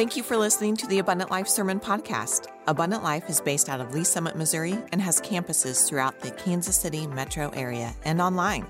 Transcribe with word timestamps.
Thank 0.00 0.16
you 0.16 0.22
for 0.22 0.38
listening 0.38 0.76
to 0.78 0.86
the 0.86 1.00
Abundant 1.00 1.30
Life 1.30 1.46
Sermon 1.46 1.78
Podcast. 1.78 2.46
Abundant 2.66 3.02
Life 3.02 3.28
is 3.28 3.38
based 3.38 3.68
out 3.68 3.82
of 3.82 3.92
Lee 3.92 4.02
Summit, 4.02 4.34
Missouri, 4.34 4.78
and 4.92 5.02
has 5.02 5.20
campuses 5.20 5.86
throughout 5.86 6.18
the 6.20 6.30
Kansas 6.30 6.74
City 6.74 7.06
metro 7.06 7.50
area 7.50 7.94
and 8.06 8.18
online. 8.18 8.66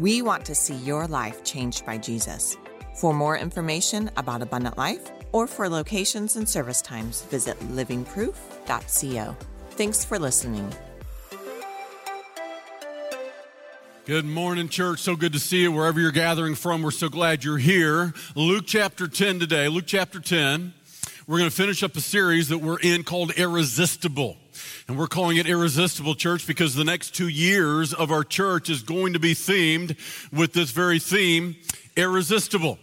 We 0.00 0.20
want 0.20 0.44
to 0.46 0.54
see 0.56 0.74
your 0.74 1.06
life 1.06 1.44
changed 1.44 1.86
by 1.86 1.98
Jesus. 1.98 2.56
For 2.96 3.14
more 3.14 3.38
information 3.38 4.10
about 4.16 4.42
Abundant 4.42 4.76
Life 4.76 5.12
or 5.30 5.46
for 5.46 5.68
locations 5.68 6.34
and 6.34 6.48
service 6.48 6.82
times, 6.82 7.22
visit 7.22 7.56
livingproof.co. 7.60 9.36
Thanks 9.70 10.04
for 10.04 10.18
listening. 10.18 10.74
Good 14.06 14.26
morning, 14.26 14.68
church. 14.68 14.98
So 14.98 15.16
good 15.16 15.32
to 15.32 15.38
see 15.38 15.62
you 15.62 15.72
wherever 15.72 15.98
you're 15.98 16.12
gathering 16.12 16.56
from. 16.56 16.82
We're 16.82 16.90
so 16.90 17.08
glad 17.08 17.42
you're 17.42 17.56
here. 17.56 18.12
Luke 18.34 18.64
chapter 18.66 19.08
10 19.08 19.40
today. 19.40 19.66
Luke 19.68 19.86
chapter 19.86 20.20
10. 20.20 20.74
We're 21.26 21.38
going 21.38 21.48
to 21.48 21.56
finish 21.56 21.82
up 21.82 21.96
a 21.96 22.02
series 22.02 22.50
that 22.50 22.58
we're 22.58 22.80
in 22.80 23.02
called 23.02 23.30
Irresistible. 23.30 24.36
And 24.88 24.98
we're 24.98 25.06
calling 25.06 25.38
it 25.38 25.46
Irresistible 25.46 26.14
Church 26.14 26.46
because 26.46 26.74
the 26.74 26.84
next 26.84 27.14
two 27.14 27.28
years 27.28 27.94
of 27.94 28.12
our 28.12 28.24
church 28.24 28.68
is 28.68 28.82
going 28.82 29.14
to 29.14 29.18
be 29.18 29.32
themed 29.32 29.96
with 30.30 30.52
this 30.52 30.70
very 30.70 30.98
theme, 30.98 31.56
Irresistible. 31.96 32.78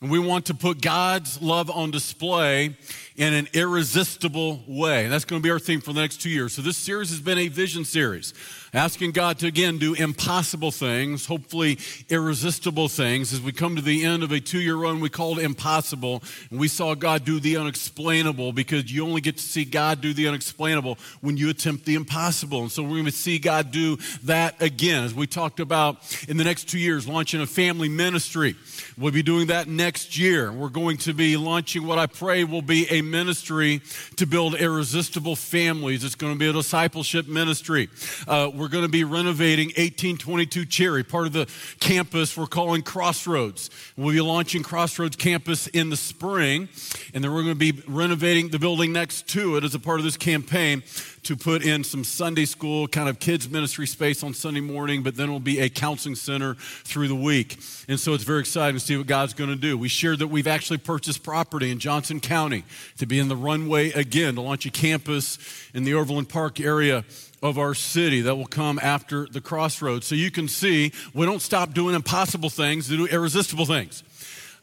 And 0.00 0.10
we 0.10 0.18
want 0.18 0.46
to 0.46 0.54
put 0.54 0.80
God's 0.80 1.42
love 1.42 1.70
on 1.70 1.90
display 1.90 2.78
in 3.14 3.34
an 3.34 3.46
irresistible 3.52 4.62
way. 4.66 5.04
And 5.04 5.12
that's 5.12 5.26
going 5.26 5.42
to 5.42 5.46
be 5.46 5.50
our 5.50 5.58
theme 5.58 5.82
for 5.82 5.92
the 5.92 6.00
next 6.00 6.22
two 6.22 6.30
years. 6.30 6.54
So 6.54 6.62
this 6.62 6.78
series 6.78 7.10
has 7.10 7.20
been 7.20 7.36
a 7.36 7.48
vision 7.48 7.84
series 7.84 8.32
asking 8.74 9.10
God 9.10 9.38
to 9.38 9.46
again 9.46 9.76
do 9.76 9.92
impossible 9.92 10.70
things, 10.70 11.26
hopefully 11.26 11.78
irresistible 12.08 12.88
things. 12.88 13.32
As 13.34 13.40
we 13.42 13.52
come 13.52 13.76
to 13.76 13.82
the 13.82 14.04
end 14.04 14.22
of 14.22 14.32
a 14.32 14.40
two 14.40 14.60
year 14.60 14.76
run, 14.76 15.00
we 15.00 15.10
called 15.10 15.38
impossible, 15.38 16.22
and 16.50 16.58
we 16.58 16.68
saw 16.68 16.94
God 16.94 17.24
do 17.24 17.38
the 17.38 17.58
unexplainable 17.58 18.52
because 18.52 18.90
you 18.90 19.04
only 19.04 19.20
get 19.20 19.36
to 19.36 19.42
see 19.42 19.66
God 19.66 20.00
do 20.00 20.14
the 20.14 20.26
unexplainable 20.26 20.96
when 21.20 21.36
you 21.36 21.50
attempt 21.50 21.84
the 21.84 21.96
impossible. 21.96 22.62
And 22.62 22.72
so 22.72 22.82
we're 22.82 22.90
going 22.90 23.04
to 23.04 23.12
see 23.12 23.38
God 23.38 23.72
do 23.72 23.98
that 24.24 24.60
again. 24.62 25.04
As 25.04 25.12
we 25.12 25.26
talked 25.26 25.60
about 25.60 25.98
in 26.26 26.38
the 26.38 26.44
next 26.44 26.70
two 26.70 26.78
years, 26.78 27.06
launching 27.06 27.42
a 27.42 27.46
family 27.46 27.90
ministry. 27.90 28.56
We'll 28.96 29.12
be 29.12 29.22
doing 29.22 29.48
that 29.48 29.68
next 29.68 30.18
year. 30.18 30.50
We're 30.50 30.68
going 30.70 30.96
to 30.98 31.12
be 31.12 31.36
launching 31.36 31.86
what 31.86 31.98
I 31.98 32.06
pray 32.06 32.44
will 32.44 32.62
be 32.62 32.86
a 32.90 33.02
ministry 33.02 33.82
to 34.16 34.26
build 34.26 34.54
irresistible 34.54 35.36
families. 35.36 36.04
It's 36.04 36.14
going 36.14 36.32
to 36.32 36.38
be 36.38 36.48
a 36.48 36.52
discipleship 36.52 37.28
ministry. 37.28 37.90
Uh, 38.26 38.50
we're 38.62 38.68
going 38.68 38.84
to 38.84 38.88
be 38.88 39.02
renovating 39.02 39.70
1822 39.70 40.66
Cherry, 40.66 41.02
part 41.02 41.26
of 41.26 41.32
the 41.32 41.48
campus 41.80 42.36
we're 42.36 42.46
calling 42.46 42.80
Crossroads. 42.80 43.70
We'll 43.96 44.14
be 44.14 44.20
launching 44.20 44.62
Crossroads 44.62 45.16
campus 45.16 45.66
in 45.66 45.90
the 45.90 45.96
spring, 45.96 46.68
and 47.12 47.24
then 47.24 47.32
we're 47.34 47.42
going 47.42 47.58
to 47.58 47.72
be 47.72 47.82
renovating 47.88 48.50
the 48.50 48.60
building 48.60 48.92
next 48.92 49.26
to 49.30 49.56
it 49.56 49.64
as 49.64 49.74
a 49.74 49.80
part 49.80 49.98
of 49.98 50.04
this 50.04 50.16
campaign 50.16 50.84
to 51.24 51.34
put 51.34 51.64
in 51.64 51.82
some 51.82 52.04
Sunday 52.04 52.44
school 52.44 52.86
kind 52.86 53.08
of 53.08 53.18
kids 53.18 53.50
ministry 53.50 53.86
space 53.88 54.22
on 54.22 54.32
Sunday 54.32 54.60
morning, 54.60 55.02
but 55.02 55.16
then 55.16 55.24
it'll 55.24 55.40
be 55.40 55.58
a 55.58 55.68
counseling 55.68 56.14
center 56.14 56.54
through 56.54 57.08
the 57.08 57.16
week. 57.16 57.58
And 57.88 57.98
so 57.98 58.14
it's 58.14 58.24
very 58.24 58.40
exciting 58.40 58.78
to 58.78 58.84
see 58.84 58.96
what 58.96 59.08
God's 59.08 59.34
going 59.34 59.50
to 59.50 59.56
do. 59.56 59.76
We 59.76 59.88
shared 59.88 60.20
that 60.20 60.28
we've 60.28 60.46
actually 60.46 60.78
purchased 60.78 61.24
property 61.24 61.72
in 61.72 61.80
Johnson 61.80 62.20
County 62.20 62.62
to 62.98 63.06
be 63.06 63.18
in 63.18 63.26
the 63.26 63.36
runway 63.36 63.90
again, 63.90 64.36
to 64.36 64.40
launch 64.40 64.66
a 64.66 64.70
campus 64.70 65.38
in 65.74 65.82
the 65.82 65.94
Overland 65.94 66.28
Park 66.28 66.60
area 66.60 67.04
of 67.42 67.58
our 67.58 67.74
city 67.74 68.20
that 68.22 68.36
will 68.36 68.46
come 68.46 68.78
after 68.80 69.26
the 69.26 69.40
crossroads. 69.40 70.06
So 70.06 70.14
you 70.14 70.30
can 70.30 70.48
see 70.48 70.92
we 71.12 71.26
don't 71.26 71.42
stop 71.42 71.74
doing 71.74 71.94
impossible 71.94 72.50
things 72.50 72.88
to 72.88 72.96
do 72.96 73.06
irresistible 73.06 73.66
things. 73.66 74.04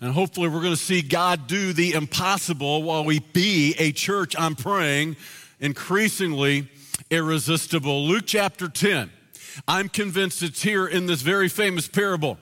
And 0.02 0.14
hopefully, 0.14 0.48
we're 0.48 0.62
going 0.62 0.74
to 0.74 0.78
see 0.78 1.02
God 1.02 1.48
do 1.48 1.74
the 1.74 1.92
impossible 1.92 2.84
while 2.84 3.04
we 3.04 3.20
be 3.20 3.76
a 3.78 3.92
church, 3.92 4.34
I'm 4.40 4.56
praying, 4.56 5.18
increasingly 5.60 6.70
irresistible. 7.12 8.06
Luke 8.06 8.24
chapter 8.26 8.70
10. 8.70 9.12
I'm 9.68 9.90
convinced 9.90 10.42
it's 10.42 10.62
here 10.62 10.88
in 10.88 11.06
this 11.06 11.22
very 11.22 11.50
famous 11.50 11.90
parable 11.90 12.38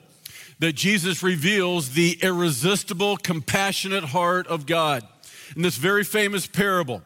that 0.59 0.73
Jesus 0.73 1.23
reveals 1.23 1.91
the 1.91 2.19
irresistible, 2.21 3.17
compassionate 3.17 4.03
heart 4.03 4.45
of 4.47 4.67
God. 4.67 5.03
In 5.55 5.63
this 5.63 5.77
very 5.77 6.03
famous 6.03 6.45
parable, 6.45 7.01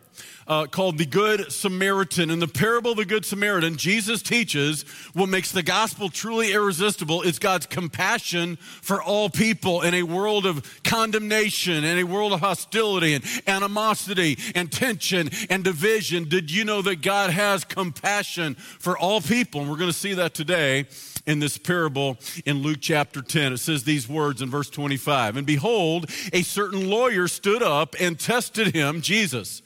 uh, 0.47 0.65
called 0.65 0.97
the 0.97 1.05
Good 1.05 1.51
Samaritan. 1.51 2.29
In 2.29 2.39
the 2.39 2.47
parable 2.47 2.91
of 2.91 2.97
the 2.97 3.05
Good 3.05 3.25
Samaritan, 3.25 3.77
Jesus 3.77 4.21
teaches 4.21 4.83
what 5.13 5.29
makes 5.29 5.51
the 5.51 5.63
gospel 5.63 6.09
truly 6.09 6.53
irresistible 6.53 7.21
is 7.21 7.39
God's 7.39 7.65
compassion 7.65 8.57
for 8.57 9.01
all 9.01 9.29
people 9.29 9.81
in 9.81 9.93
a 9.93 10.03
world 10.03 10.45
of 10.45 10.81
condemnation, 10.83 11.83
in 11.83 11.97
a 11.97 12.03
world 12.03 12.33
of 12.33 12.39
hostility 12.39 13.13
and 13.13 13.23
animosity 13.47 14.37
and 14.55 14.71
tension 14.71 15.29
and 15.49 15.63
division. 15.63 16.27
Did 16.27 16.51
you 16.51 16.65
know 16.65 16.81
that 16.81 17.01
God 17.01 17.29
has 17.31 17.63
compassion 17.63 18.55
for 18.55 18.97
all 18.97 19.21
people? 19.21 19.61
And 19.61 19.69
we're 19.69 19.77
going 19.77 19.89
to 19.89 19.97
see 19.97 20.13
that 20.15 20.33
today 20.33 20.85
in 21.25 21.39
this 21.39 21.57
parable 21.57 22.17
in 22.45 22.57
Luke 22.61 22.79
chapter 22.81 23.21
10. 23.21 23.53
It 23.53 23.57
says 23.57 23.83
these 23.83 24.09
words 24.09 24.41
in 24.41 24.49
verse 24.49 24.69
25 24.69 25.37
And 25.37 25.47
behold, 25.47 26.09
a 26.33 26.41
certain 26.41 26.89
lawyer 26.89 27.27
stood 27.27 27.63
up 27.63 27.95
and 27.99 28.19
tested 28.19 28.73
him, 28.75 29.01
Jesus 29.01 29.61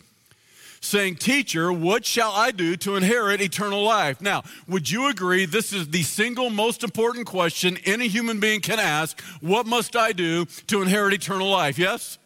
saying, 0.85 1.15
Teacher, 1.15 1.71
what 1.71 2.05
shall 2.05 2.31
I 2.31 2.51
do 2.51 2.75
to 2.77 2.95
inherit 2.95 3.41
eternal 3.41 3.83
life? 3.83 4.21
Now, 4.21 4.43
would 4.67 4.89
you 4.89 5.07
agree 5.07 5.45
this 5.45 5.73
is 5.73 5.89
the 5.89 6.03
single 6.03 6.49
most 6.49 6.83
important 6.83 7.27
question 7.27 7.77
any 7.85 8.07
human 8.07 8.39
being 8.39 8.61
can 8.61 8.79
ask? 8.79 9.19
What 9.41 9.65
must 9.65 9.95
I 9.95 10.11
do 10.11 10.45
to 10.67 10.81
inherit 10.81 11.13
eternal 11.13 11.49
life? 11.49 11.77
Yes? 11.77 12.17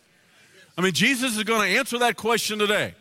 I 0.77 0.81
mean, 0.81 0.93
Jesus 0.93 1.37
is 1.37 1.43
going 1.43 1.69
to 1.69 1.77
answer 1.77 1.97
that 1.99 2.15
question 2.15 2.59
today. 2.59 2.93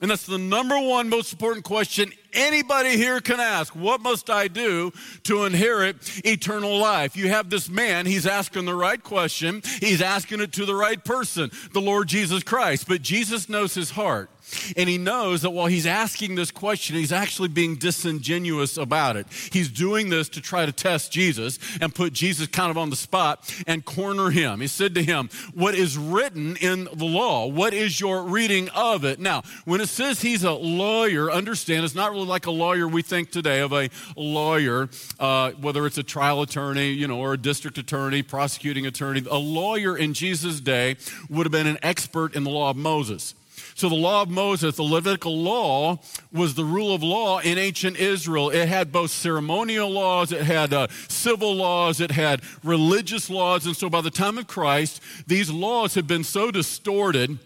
And 0.00 0.10
that's 0.10 0.24
the 0.24 0.38
number 0.38 0.78
one 0.78 1.10
most 1.10 1.32
important 1.32 1.64
question 1.64 2.12
anybody 2.32 2.96
here 2.96 3.20
can 3.20 3.38
ask. 3.38 3.74
What 3.74 4.00
must 4.00 4.30
I 4.30 4.48
do 4.48 4.92
to 5.24 5.44
inherit 5.44 5.96
eternal 6.24 6.78
life? 6.78 7.16
You 7.16 7.28
have 7.28 7.50
this 7.50 7.68
man, 7.68 8.06
he's 8.06 8.26
asking 8.26 8.64
the 8.64 8.74
right 8.74 9.02
question. 9.02 9.62
He's 9.80 10.00
asking 10.00 10.40
it 10.40 10.52
to 10.54 10.64
the 10.64 10.74
right 10.74 11.04
person, 11.04 11.50
the 11.72 11.80
Lord 11.80 12.08
Jesus 12.08 12.42
Christ. 12.42 12.88
But 12.88 13.02
Jesus 13.02 13.48
knows 13.48 13.74
his 13.74 13.90
heart. 13.90 14.30
And 14.76 14.88
he 14.88 14.98
knows 14.98 15.42
that 15.42 15.50
while 15.50 15.66
he's 15.66 15.86
asking 15.86 16.34
this 16.34 16.50
question, 16.50 16.96
he's 16.96 17.12
actually 17.12 17.48
being 17.48 17.76
disingenuous 17.76 18.76
about 18.76 19.16
it. 19.16 19.26
He's 19.52 19.68
doing 19.68 20.08
this 20.10 20.28
to 20.30 20.40
try 20.40 20.66
to 20.66 20.72
test 20.72 21.12
Jesus 21.12 21.58
and 21.80 21.94
put 21.94 22.12
Jesus 22.12 22.46
kind 22.46 22.70
of 22.70 22.78
on 22.78 22.90
the 22.90 22.96
spot 22.96 23.54
and 23.66 23.84
corner 23.84 24.30
him. 24.30 24.60
He 24.60 24.66
said 24.66 24.94
to 24.94 25.02
him, 25.02 25.28
What 25.54 25.74
is 25.74 25.96
written 25.96 26.56
in 26.56 26.84
the 26.84 27.04
law? 27.04 27.46
What 27.46 27.74
is 27.74 28.00
your 28.00 28.22
reading 28.22 28.68
of 28.70 29.04
it? 29.04 29.18
Now, 29.20 29.42
when 29.64 29.80
it 29.80 29.88
says 29.88 30.22
he's 30.22 30.44
a 30.44 30.52
lawyer, 30.52 31.30
understand 31.30 31.84
it's 31.84 31.94
not 31.94 32.12
really 32.12 32.26
like 32.26 32.46
a 32.46 32.50
lawyer 32.50 32.88
we 32.88 33.02
think 33.02 33.30
today 33.30 33.60
of 33.60 33.72
a 33.72 33.88
lawyer, 34.16 34.88
uh, 35.18 35.52
whether 35.52 35.86
it's 35.86 35.98
a 35.98 36.02
trial 36.02 36.42
attorney, 36.42 36.90
you 36.90 37.06
know, 37.06 37.18
or 37.18 37.34
a 37.34 37.38
district 37.38 37.78
attorney, 37.78 38.22
prosecuting 38.22 38.86
attorney. 38.86 39.22
A 39.30 39.38
lawyer 39.38 39.96
in 39.96 40.14
Jesus' 40.14 40.60
day 40.60 40.96
would 41.28 41.46
have 41.46 41.52
been 41.52 41.66
an 41.66 41.78
expert 41.82 42.34
in 42.34 42.44
the 42.44 42.50
law 42.50 42.70
of 42.70 42.76
Moses. 42.76 43.34
So 43.74 43.88
the 43.88 43.94
law 43.94 44.22
of 44.22 44.28
Moses, 44.30 44.76
the 44.76 44.82
Levitical 44.82 45.36
law, 45.36 45.98
was 46.32 46.54
the 46.54 46.64
rule 46.64 46.94
of 46.94 47.02
law 47.02 47.38
in 47.38 47.58
ancient 47.58 47.96
Israel. 47.96 48.50
It 48.50 48.68
had 48.68 48.92
both 48.92 49.10
ceremonial 49.10 49.90
laws, 49.90 50.32
it 50.32 50.42
had 50.42 50.72
uh, 50.72 50.88
civil 51.08 51.54
laws, 51.54 52.00
it 52.00 52.10
had 52.10 52.42
religious 52.62 53.30
laws. 53.30 53.66
And 53.66 53.76
so 53.76 53.88
by 53.90 54.00
the 54.00 54.10
time 54.10 54.38
of 54.38 54.46
Christ, 54.46 55.00
these 55.26 55.50
laws 55.50 55.94
had 55.94 56.06
been 56.06 56.24
so 56.24 56.50
distorted 56.50 57.38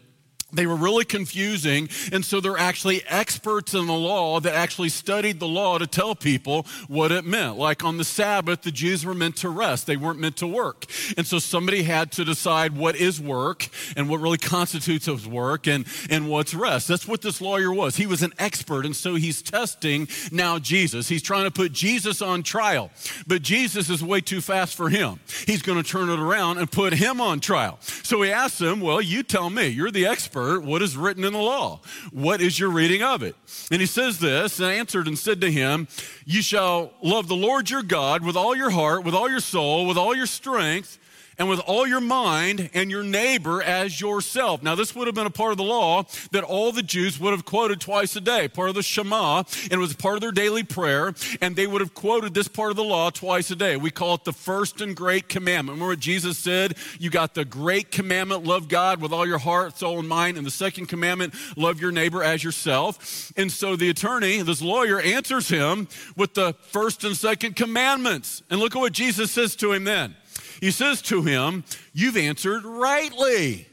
they 0.55 0.67
were 0.67 0.77
really 0.77 1.05
confusing, 1.05 1.89
and 2.13 2.25
so 2.25 2.41
they're 2.41 2.59
actually 2.59 3.03
experts 3.07 3.75
in 3.75 3.87
the 3.87 3.93
law 3.93 4.41
that 4.41 4.55
actually 4.55 4.89
studied 4.89 5.41
the 5.41 5.49
law 5.49 5.79
to 5.79 5.87
tell 5.87 6.15
people 6.15 6.67
what 6.89 7.13
it 7.13 7.25
meant. 7.25 7.59
Like 7.59 7.85
on 7.85 7.97
the 7.97 8.05
Sabbath, 8.05 8.63
the 8.63 8.71
Jews 8.71 9.05
were 9.05 9.15
meant 9.15 9.37
to 9.39 9.49
rest, 9.49 9.87
they 9.87 9.97
weren't 9.97 10.21
meant 10.21 10.37
to 10.39 10.47
work. 10.47 10.87
And 11.17 11.27
so 11.27 11.39
somebody 11.39 11.83
had 11.83 12.13
to 12.13 12.25
decide 12.25 12.77
what 12.77 12.97
is 12.97 13.21
work 13.21 13.69
and 13.97 14.09
what 14.09 14.21
really 14.21 14.39
constitutes 14.39 15.09
as 15.09 15.27
work 15.27 15.67
and, 15.67 15.87
and 16.11 16.29
what's 16.29 16.55
rest. 16.55 16.89
That's 16.89 17.09
what 17.09 17.23
this 17.23 17.41
lawyer 17.41 17.73
was. 17.73 17.97
He 17.97 18.07
was 18.07 18.23
an 18.23 18.33
expert, 18.39 18.87
and 18.87 18.95
so 18.95 19.15
he's 19.15 19.43
testing 19.43 20.09
now 20.31 20.59
Jesus. 20.59 21.09
He's 21.09 21.23
trying 21.23 21.45
to 21.45 21.51
put 21.51 21.73
Jesus 21.73 22.23
on 22.23 22.43
trial, 22.43 22.91
but 23.27 23.43
Jesus 23.43 23.91
is 23.91 24.03
way 24.03 24.21
too 24.21 24.41
fast 24.41 24.77
for 24.77 24.89
him. 24.89 25.21
He's 25.47 25.63
going 25.63 25.83
to 25.83 25.89
turn 25.89 26.11
it 26.11 26.19
around 26.19 26.59
and 26.59 26.71
put 26.71 26.93
him 26.95 27.21
on 27.21 27.41
trial. 27.41 27.79
So 27.81 28.23
he 28.23 28.31
asks 28.31 28.61
him, 28.61 28.81
Well, 28.81 29.01
you 29.01 29.23
tell 29.23 29.51
me, 29.51 29.69
you're 29.69 29.91
the 29.91 30.07
expert 30.07 30.44
what 30.61 30.83
is 30.83 30.97
written 30.97 31.25
in 31.25 31.33
the 31.33 31.39
law? 31.39 31.81
What 32.13 32.41
is 32.41 32.59
your 32.59 32.71
reading 32.71 33.03
of 33.03 33.23
it? 33.23 33.37
And 33.71 33.81
he 33.81 33.87
says 33.87 34.19
this, 34.19 34.61
and 34.61 34.71
answered 34.71 35.07
and 35.07 35.19
said 35.19 35.41
to 35.41 35.51
him, 35.51 35.89
You 36.25 36.43
shall 36.43 36.93
love 37.03 37.29
the 37.29 37.37
Lord 37.37 37.71
your 37.71 37.83
God 37.83 38.25
with 38.25 38.37
all 38.37 38.57
your 38.57 38.71
heart, 38.71 39.05
with 39.05 39.15
all 39.15 39.29
your 39.29 39.41
soul, 39.41 39.87
with 39.87 39.97
all 39.97 40.15
your 40.15 40.27
strength, 40.27 40.99
and 41.39 41.49
with 41.49 41.61
all 41.61 41.87
your 41.87 42.01
mind 42.01 42.71
and 42.75 42.91
your 42.91 43.03
neighbor 43.03 43.63
as 43.63 44.01
yourself. 44.01 44.63
Now, 44.63 44.75
this 44.75 44.95
would 44.95 45.07
have 45.07 45.15
been 45.15 45.27
a 45.27 45.31
part 45.31 45.53
of 45.53 45.57
the 45.57 45.65
law 45.65 46.05
that 46.33 46.45
all 46.45 46.73
the 46.73 46.83
Jews 46.83 47.19
would 47.19 47.33
have 47.33 47.45
quoted 47.45 47.81
twice 47.81 48.17
a 48.17 48.21
day, 48.21 48.49
part 48.49 48.69
of 48.69 48.75
the 48.75 48.83
Shema, 48.83 49.45
and 49.65 49.73
it 49.73 49.79
was 49.79 49.95
part 49.95 50.15
of 50.15 50.21
their 50.21 50.33
daily 50.33 50.63
prayer, 50.63 51.15
and 51.41 51.57
they 51.57 51.67
would 51.67 51.81
have 51.81 51.95
quoted 51.95 52.35
this 52.35 52.49
part 52.49 52.71
of 52.71 52.77
the 52.77 52.85
law 52.85 53.11
twice 53.11 53.51
a 53.51 53.57
day. 53.57 53.77
We 53.77 53.91
call 53.91 54.15
it 54.15 54.25
the 54.25 54.33
first 54.33 54.81
and 54.81 54.97
great 54.97 55.29
commandment. 55.29 55.77
Remember 55.77 55.93
what 55.93 56.01
Jesus 56.01 56.39
said? 56.39 56.77
You 56.99 57.11
got 57.11 57.35
the 57.35 57.45
great 57.45 57.91
commandment, 57.91 58.45
love 58.45 58.69
God 58.69 59.01
with 59.01 59.13
all 59.13 59.27
your 59.27 59.39
heart, 59.39 59.79
soul, 59.79 59.99
and 59.99 60.09
mind, 60.09 60.37
and 60.37 60.47
the 60.47 60.51
second 60.51 60.87
commandment, 60.87 61.35
love 61.57 61.81
your 61.81 61.93
neighbor 61.93 62.23
as 62.23 62.45
yourself. 62.45 63.33
And 63.37 63.51
so 63.51 63.77
the 63.77 63.91
attorney, 63.91 64.43
this 64.43 64.63
lawyer, 64.63 65.01
answers 65.01 65.49
him 65.49 65.89
with 66.17 66.35
the 66.35 66.55
first 66.69 67.05
and 67.05 67.17
second 67.17 67.57
commandments. 67.57 68.43
And 68.51 68.61
look 68.61 68.75
at 68.77 68.79
what 68.79 68.93
Jesus 68.93 69.31
says 69.31 69.57
to 69.57 69.73
him 69.73 69.85
then. 69.85 70.17
He 70.65 70.71
says 70.71 71.03
to 71.03 71.21
him, 71.21 71.63
You've 71.93 72.17
answered 72.17 72.65
rightly. 72.65 73.69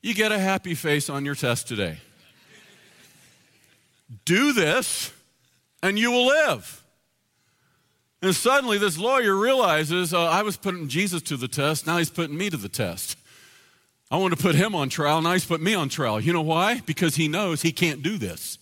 You 0.00 0.14
get 0.14 0.30
a 0.30 0.38
happy 0.38 0.76
face 0.76 1.10
on 1.10 1.24
your 1.24 1.34
test 1.34 1.66
today. 1.66 1.98
Do 4.24 4.52
this, 4.52 5.12
and 5.82 5.98
you 5.98 6.12
will 6.12 6.26
live. 6.26 6.84
And 8.22 8.32
suddenly, 8.32 8.78
this 8.78 8.96
lawyer 8.96 9.34
realizes 9.34 10.14
uh, 10.14 10.22
I 10.22 10.42
was 10.42 10.56
putting 10.56 10.86
Jesus 10.86 11.20
to 11.22 11.36
the 11.36 11.48
test, 11.48 11.84
now 11.84 11.98
he's 11.98 12.10
putting 12.10 12.38
me 12.38 12.48
to 12.48 12.56
the 12.56 12.68
test. 12.68 13.18
I 14.08 14.18
want 14.18 14.36
to 14.36 14.40
put 14.40 14.54
him 14.54 14.76
on 14.76 14.90
trial, 14.90 15.20
now 15.20 15.32
he's 15.32 15.46
put 15.46 15.60
me 15.60 15.74
on 15.74 15.88
trial. 15.88 16.20
You 16.20 16.32
know 16.32 16.42
why? 16.42 16.80
Because 16.86 17.16
he 17.16 17.26
knows 17.26 17.62
he 17.62 17.72
can't 17.72 18.04
do 18.04 18.18
this. 18.18 18.58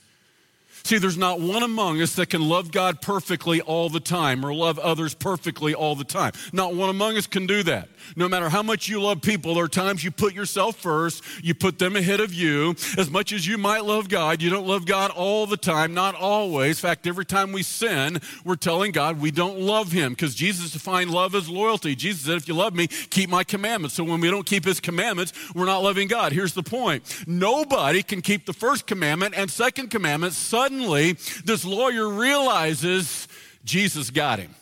See, 0.87 0.99
there's 0.99 1.19
not 1.19 1.41
one 1.41 1.65
among 1.65 2.00
us 2.00 2.15
that 2.15 2.31
can 2.31 2.49
love 2.49 2.71
God 2.71 3.03
perfectly 3.03 3.61
all 3.61 3.88
the 3.88 3.99
time 3.99 4.47
or 4.47 4.55
love 4.55 4.79
others 4.79 5.15
perfectly 5.15 5.75
all 5.75 5.97
the 5.97 6.05
time. 6.05 6.31
Not 6.53 6.77
one 6.77 6.88
among 6.88 7.17
us 7.17 7.27
can 7.27 7.44
do 7.44 7.65
that. 7.65 7.88
No 8.15 8.29
matter 8.29 8.49
how 8.49 8.62
much 8.62 8.87
you 8.87 9.03
love 9.03 9.21
people, 9.21 9.56
there 9.56 9.65
are 9.65 9.69
times 9.69 10.05
you 10.05 10.12
put 10.12 10.33
yourself 10.33 10.77
first, 10.77 11.25
you 11.43 11.56
put 11.56 11.81
them 11.81 11.97
ahead 11.97 12.21
of 12.21 12.33
you. 12.33 12.77
As 12.97 13.11
much 13.11 13.33
as 13.33 13.49
you 13.49 13.59
might 13.59 13.85
love 13.85 14.09
God, 14.09 14.41
you 14.41 14.49
don't 14.49 14.69
love 14.69 14.87
God 14.87 15.11
all 15.11 15.49
the 15.49 15.56
time, 15.56 15.93
not 15.93 16.15
always. 16.15 16.79
In 16.79 16.88
fact, 16.88 17.09
every 17.09 17.25
time 17.25 17.50
we 17.50 17.65
sin, 17.65 18.21
we're 18.44 18.55
telling 18.55 18.93
God 18.93 19.21
we 19.21 19.33
don't 19.33 19.59
love 19.59 19.91
Him 19.91 20.12
because 20.12 20.37
Jesus 20.37 20.71
defined 20.71 21.11
love 21.11 21.35
as 21.35 21.49
loyalty. 21.49 21.97
Jesus 21.97 22.27
said, 22.27 22.37
If 22.37 22.47
you 22.47 22.55
love 22.55 22.77
me, 22.77 22.87
keep 22.87 23.29
my 23.29 23.43
commandments. 23.43 23.97
So 23.97 24.05
when 24.05 24.21
we 24.21 24.31
don't 24.31 24.47
keep 24.47 24.65
His 24.65 24.79
commandments, 24.79 25.33
we're 25.53 25.67
not 25.67 25.83
loving 25.83 26.06
God. 26.06 26.31
Here's 26.31 26.55
the 26.55 26.62
point 26.62 27.03
nobody 27.27 28.05
can 28.05 28.23
keep 28.23 28.47
the 28.47 28.53
first 28.53 28.87
commandment 28.87 29.35
and 29.37 29.50
second 29.50 29.91
commandment 29.91 30.33
suddenly 30.35 30.75
suddenly 30.76 31.12
this 31.44 31.64
lawyer 31.64 32.08
realizes 32.08 33.28
Jesus 33.64 34.11
got 34.11 34.38
him. 34.38 34.55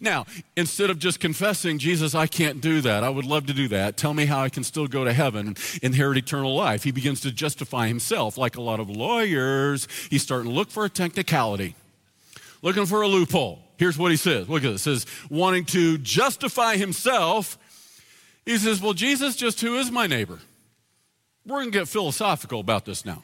Now, 0.00 0.26
instead 0.56 0.90
of 0.90 0.98
just 0.98 1.18
confessing, 1.18 1.78
Jesus, 1.78 2.14
I 2.14 2.26
can't 2.26 2.60
do 2.60 2.80
that. 2.82 3.02
I 3.02 3.08
would 3.08 3.24
love 3.24 3.46
to 3.46 3.52
do 3.52 3.66
that. 3.68 3.96
Tell 3.96 4.14
me 4.14 4.26
how 4.26 4.40
I 4.40 4.48
can 4.48 4.62
still 4.62 4.86
go 4.86 5.04
to 5.04 5.12
heaven 5.12 5.48
and 5.48 5.58
inherit 5.82 6.18
eternal 6.18 6.54
life. 6.54 6.84
He 6.84 6.92
begins 6.92 7.20
to 7.22 7.32
justify 7.32 7.88
himself. 7.88 8.38
Like 8.38 8.56
a 8.56 8.60
lot 8.60 8.78
of 8.78 8.88
lawyers, 8.88 9.88
he's 10.08 10.22
starting 10.22 10.50
to 10.50 10.54
look 10.54 10.70
for 10.70 10.84
a 10.84 10.90
technicality, 10.90 11.74
looking 12.62 12.86
for 12.86 13.02
a 13.02 13.08
loophole. 13.08 13.60
Here's 13.76 13.98
what 13.98 14.12
he 14.12 14.16
says. 14.16 14.48
Look 14.48 14.62
at 14.62 14.70
this. 14.70 14.86
It 14.86 15.00
says, 15.00 15.06
wanting 15.30 15.64
to 15.66 15.98
justify 15.98 16.76
himself, 16.76 17.58
he 18.44 18.56
says, 18.58 18.80
Well, 18.80 18.94
Jesus, 18.94 19.34
just 19.36 19.60
who 19.60 19.78
is 19.78 19.90
my 19.90 20.06
neighbor? 20.06 20.38
We're 21.44 21.60
going 21.60 21.72
to 21.72 21.78
get 21.78 21.88
philosophical 21.88 22.60
about 22.60 22.84
this 22.84 23.04
now. 23.04 23.22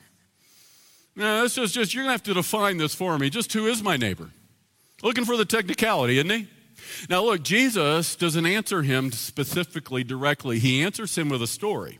No, 1.17 1.43
this 1.43 1.57
is 1.59 1.73
just, 1.73 1.95
you're 1.95 2.03
going 2.03 2.09
to 2.09 2.13
have 2.13 2.23
to 2.25 2.35
define 2.35 2.77
this 2.77 2.95
for 2.95 3.19
me. 3.19 3.31
Just 3.31 3.53
who 3.53 3.67
is 3.67 3.83
my 3.83 3.97
neighbor? 3.97 4.31
Looking 5.03 5.25
for 5.25 5.37
the 5.37 5.45
technicality, 5.45 6.19
isn't 6.19 6.31
he? 6.31 6.49
Now, 7.09 7.23
look, 7.25 7.43
Jesus 7.43 8.17
doesn't 8.17 8.47
answer 8.47 8.83
him 8.83 9.13
specifically 9.13 10.05
directly, 10.05 10.59
he 10.59 10.83
answers 10.83 11.17
him 11.17 11.29
with 11.29 11.43
a 11.43 11.47
story. 11.47 11.99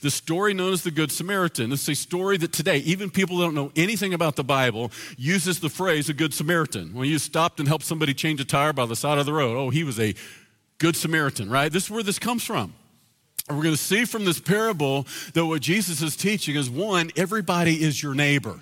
The 0.00 0.10
story 0.10 0.52
known 0.52 0.72
as 0.72 0.82
the 0.82 0.90
Good 0.90 1.10
Samaritan. 1.10 1.72
It's 1.72 1.88
a 1.88 1.94
story 1.94 2.36
that 2.38 2.52
today, 2.52 2.78
even 2.78 3.10
people 3.10 3.38
that 3.38 3.44
don't 3.44 3.54
know 3.54 3.72
anything 3.74 4.12
about 4.12 4.36
the 4.36 4.44
Bible, 4.44 4.90
uses 5.16 5.60
the 5.60 5.70
phrase 5.70 6.08
a 6.08 6.14
Good 6.14 6.34
Samaritan. 6.34 6.92
When 6.92 7.08
you 7.08 7.18
stopped 7.18 7.58
and 7.58 7.68
helped 7.68 7.84
somebody 7.84 8.12
change 8.12 8.40
a 8.40 8.44
tire 8.44 8.72
by 8.72 8.86
the 8.86 8.96
side 8.96 9.18
of 9.18 9.26
the 9.26 9.32
road, 9.32 9.56
oh, 9.56 9.70
he 9.70 9.84
was 9.84 9.98
a 9.98 10.14
Good 10.78 10.96
Samaritan, 10.96 11.48
right? 11.48 11.72
This 11.72 11.84
is 11.84 11.90
where 11.90 12.02
this 12.02 12.18
comes 12.18 12.44
from. 12.44 12.74
And 13.48 13.58
we're 13.58 13.64
going 13.64 13.74
to 13.74 13.80
see 13.80 14.04
from 14.04 14.24
this 14.24 14.40
parable 14.40 15.06
that 15.34 15.44
what 15.44 15.60
Jesus 15.60 16.00
is 16.00 16.16
teaching 16.16 16.54
is 16.54 16.70
one, 16.70 17.10
everybody 17.16 17.82
is 17.82 18.02
your 18.02 18.14
neighbor. 18.14 18.60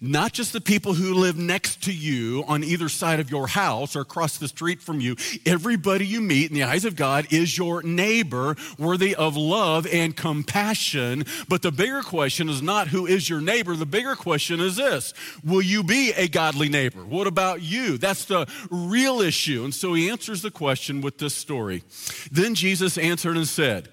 Not 0.00 0.32
just 0.32 0.52
the 0.52 0.60
people 0.60 0.92
who 0.92 1.14
live 1.14 1.38
next 1.38 1.84
to 1.84 1.92
you 1.92 2.44
on 2.46 2.62
either 2.62 2.90
side 2.90 3.20
of 3.20 3.30
your 3.30 3.46
house 3.46 3.96
or 3.96 4.00
across 4.00 4.36
the 4.36 4.48
street 4.48 4.82
from 4.82 5.00
you. 5.00 5.16
Everybody 5.46 6.06
you 6.06 6.20
meet 6.20 6.50
in 6.50 6.54
the 6.54 6.64
eyes 6.64 6.84
of 6.84 6.94
God 6.94 7.26
is 7.32 7.56
your 7.56 7.82
neighbor, 7.82 8.54
worthy 8.78 9.14
of 9.14 9.34
love 9.34 9.86
and 9.86 10.14
compassion. 10.14 11.24
But 11.48 11.62
the 11.62 11.72
bigger 11.72 12.02
question 12.02 12.50
is 12.50 12.60
not 12.60 12.88
who 12.88 13.06
is 13.06 13.30
your 13.30 13.40
neighbor. 13.40 13.76
The 13.76 13.86
bigger 13.86 14.14
question 14.14 14.60
is 14.60 14.76
this 14.76 15.14
Will 15.42 15.62
you 15.62 15.82
be 15.82 16.12
a 16.12 16.28
godly 16.28 16.68
neighbor? 16.68 17.02
What 17.02 17.26
about 17.26 17.62
you? 17.62 17.96
That's 17.96 18.26
the 18.26 18.46
real 18.70 19.22
issue. 19.22 19.64
And 19.64 19.74
so 19.74 19.94
he 19.94 20.10
answers 20.10 20.42
the 20.42 20.50
question 20.50 21.00
with 21.00 21.16
this 21.16 21.34
story. 21.34 21.82
Then 22.30 22.54
Jesus 22.54 22.98
answered 22.98 23.36
and 23.36 23.48
said, 23.48 23.88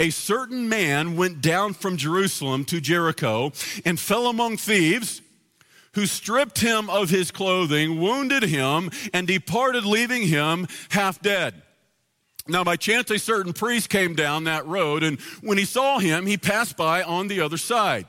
a 0.00 0.10
certain 0.10 0.68
man 0.68 1.16
went 1.16 1.40
down 1.40 1.74
from 1.74 1.96
Jerusalem 1.96 2.64
to 2.66 2.80
Jericho 2.80 3.52
and 3.84 3.98
fell 3.98 4.26
among 4.26 4.56
thieves 4.56 5.22
who 5.92 6.06
stripped 6.06 6.60
him 6.60 6.88
of 6.90 7.10
his 7.10 7.30
clothing, 7.30 8.00
wounded 8.00 8.44
him, 8.44 8.90
and 9.12 9.26
departed, 9.26 9.84
leaving 9.84 10.22
him 10.22 10.68
half 10.90 11.20
dead. 11.20 11.54
Now, 12.46 12.64
by 12.64 12.76
chance, 12.76 13.10
a 13.10 13.18
certain 13.18 13.52
priest 13.52 13.90
came 13.90 14.14
down 14.14 14.44
that 14.44 14.66
road, 14.66 15.02
and 15.02 15.20
when 15.42 15.58
he 15.58 15.64
saw 15.64 15.98
him, 15.98 16.26
he 16.26 16.38
passed 16.38 16.76
by 16.76 17.02
on 17.02 17.28
the 17.28 17.40
other 17.40 17.58
side. 17.58 18.06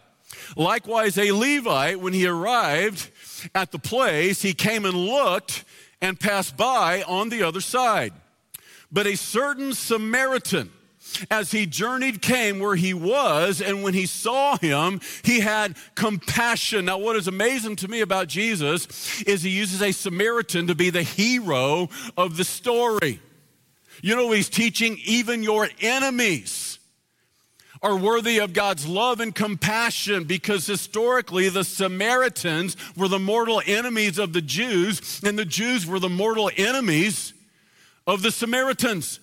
Likewise, 0.56 1.18
a 1.18 1.32
Levite, 1.32 2.00
when 2.00 2.14
he 2.14 2.28
arrived 2.28 3.10
at 3.56 3.72
the 3.72 3.80
place, 3.80 4.42
he 4.42 4.54
came 4.54 4.86
and 4.86 4.96
looked 4.96 5.66
and 6.02 6.20
passed 6.20 6.56
by 6.56 7.04
on 7.04 7.30
the 7.30 7.44
other 7.44 7.62
side. 7.62 8.14
But 8.92 9.08
a 9.08 9.16
certain 9.16 9.74
Samaritan, 9.74 10.72
as 11.30 11.52
he 11.52 11.66
journeyed 11.66 12.22
came 12.22 12.60
where 12.60 12.76
he 12.76 12.94
was, 12.94 13.62
and 13.62 13.84
when 13.84 13.94
he 13.94 14.06
saw 14.06 14.58
him, 14.58 15.02
he 15.24 15.40
had 15.40 15.76
compassion. 15.96 16.86
Now, 16.86 16.98
what 16.98 17.16
is 17.16 17.28
amazing 17.28 17.78
to 17.78 17.88
me 17.88 18.02
about 18.02 18.28
Jesus 18.28 19.22
is 19.24 19.44
he 19.44 19.50
uses 19.50 19.82
a 19.82 19.92
Samaritan 19.92 20.68
to 20.68 20.76
be 20.76 20.90
the 20.90 21.04
hero 21.04 21.90
of 22.18 22.38
the 22.38 22.44
story. 22.44 23.20
You 24.02 24.16
know, 24.16 24.32
he's 24.32 24.50
teaching 24.50 24.98
even 25.06 25.44
your 25.44 25.70
enemies 25.82 26.80
are 27.82 27.96
worthy 27.96 28.40
of 28.40 28.54
God's 28.54 28.86
love 28.86 29.20
and 29.20 29.34
compassion 29.34 30.26
because 30.26 30.66
historically 30.66 31.50
the 31.50 31.64
Samaritans 31.64 32.76
were 32.98 33.08
the 33.08 33.20
mortal 33.20 33.62
enemies 33.66 34.18
of 34.18 34.34
the 34.34 34.42
Jews, 34.42 35.22
and 35.24 35.40
the 35.40 35.46
Jews 35.46 35.86
were 35.86 36.00
the 36.00 36.10
mortal 36.10 36.52
enemies 36.58 37.34
of 38.06 38.22
the 38.22 38.32
Samaritans. 38.32 39.20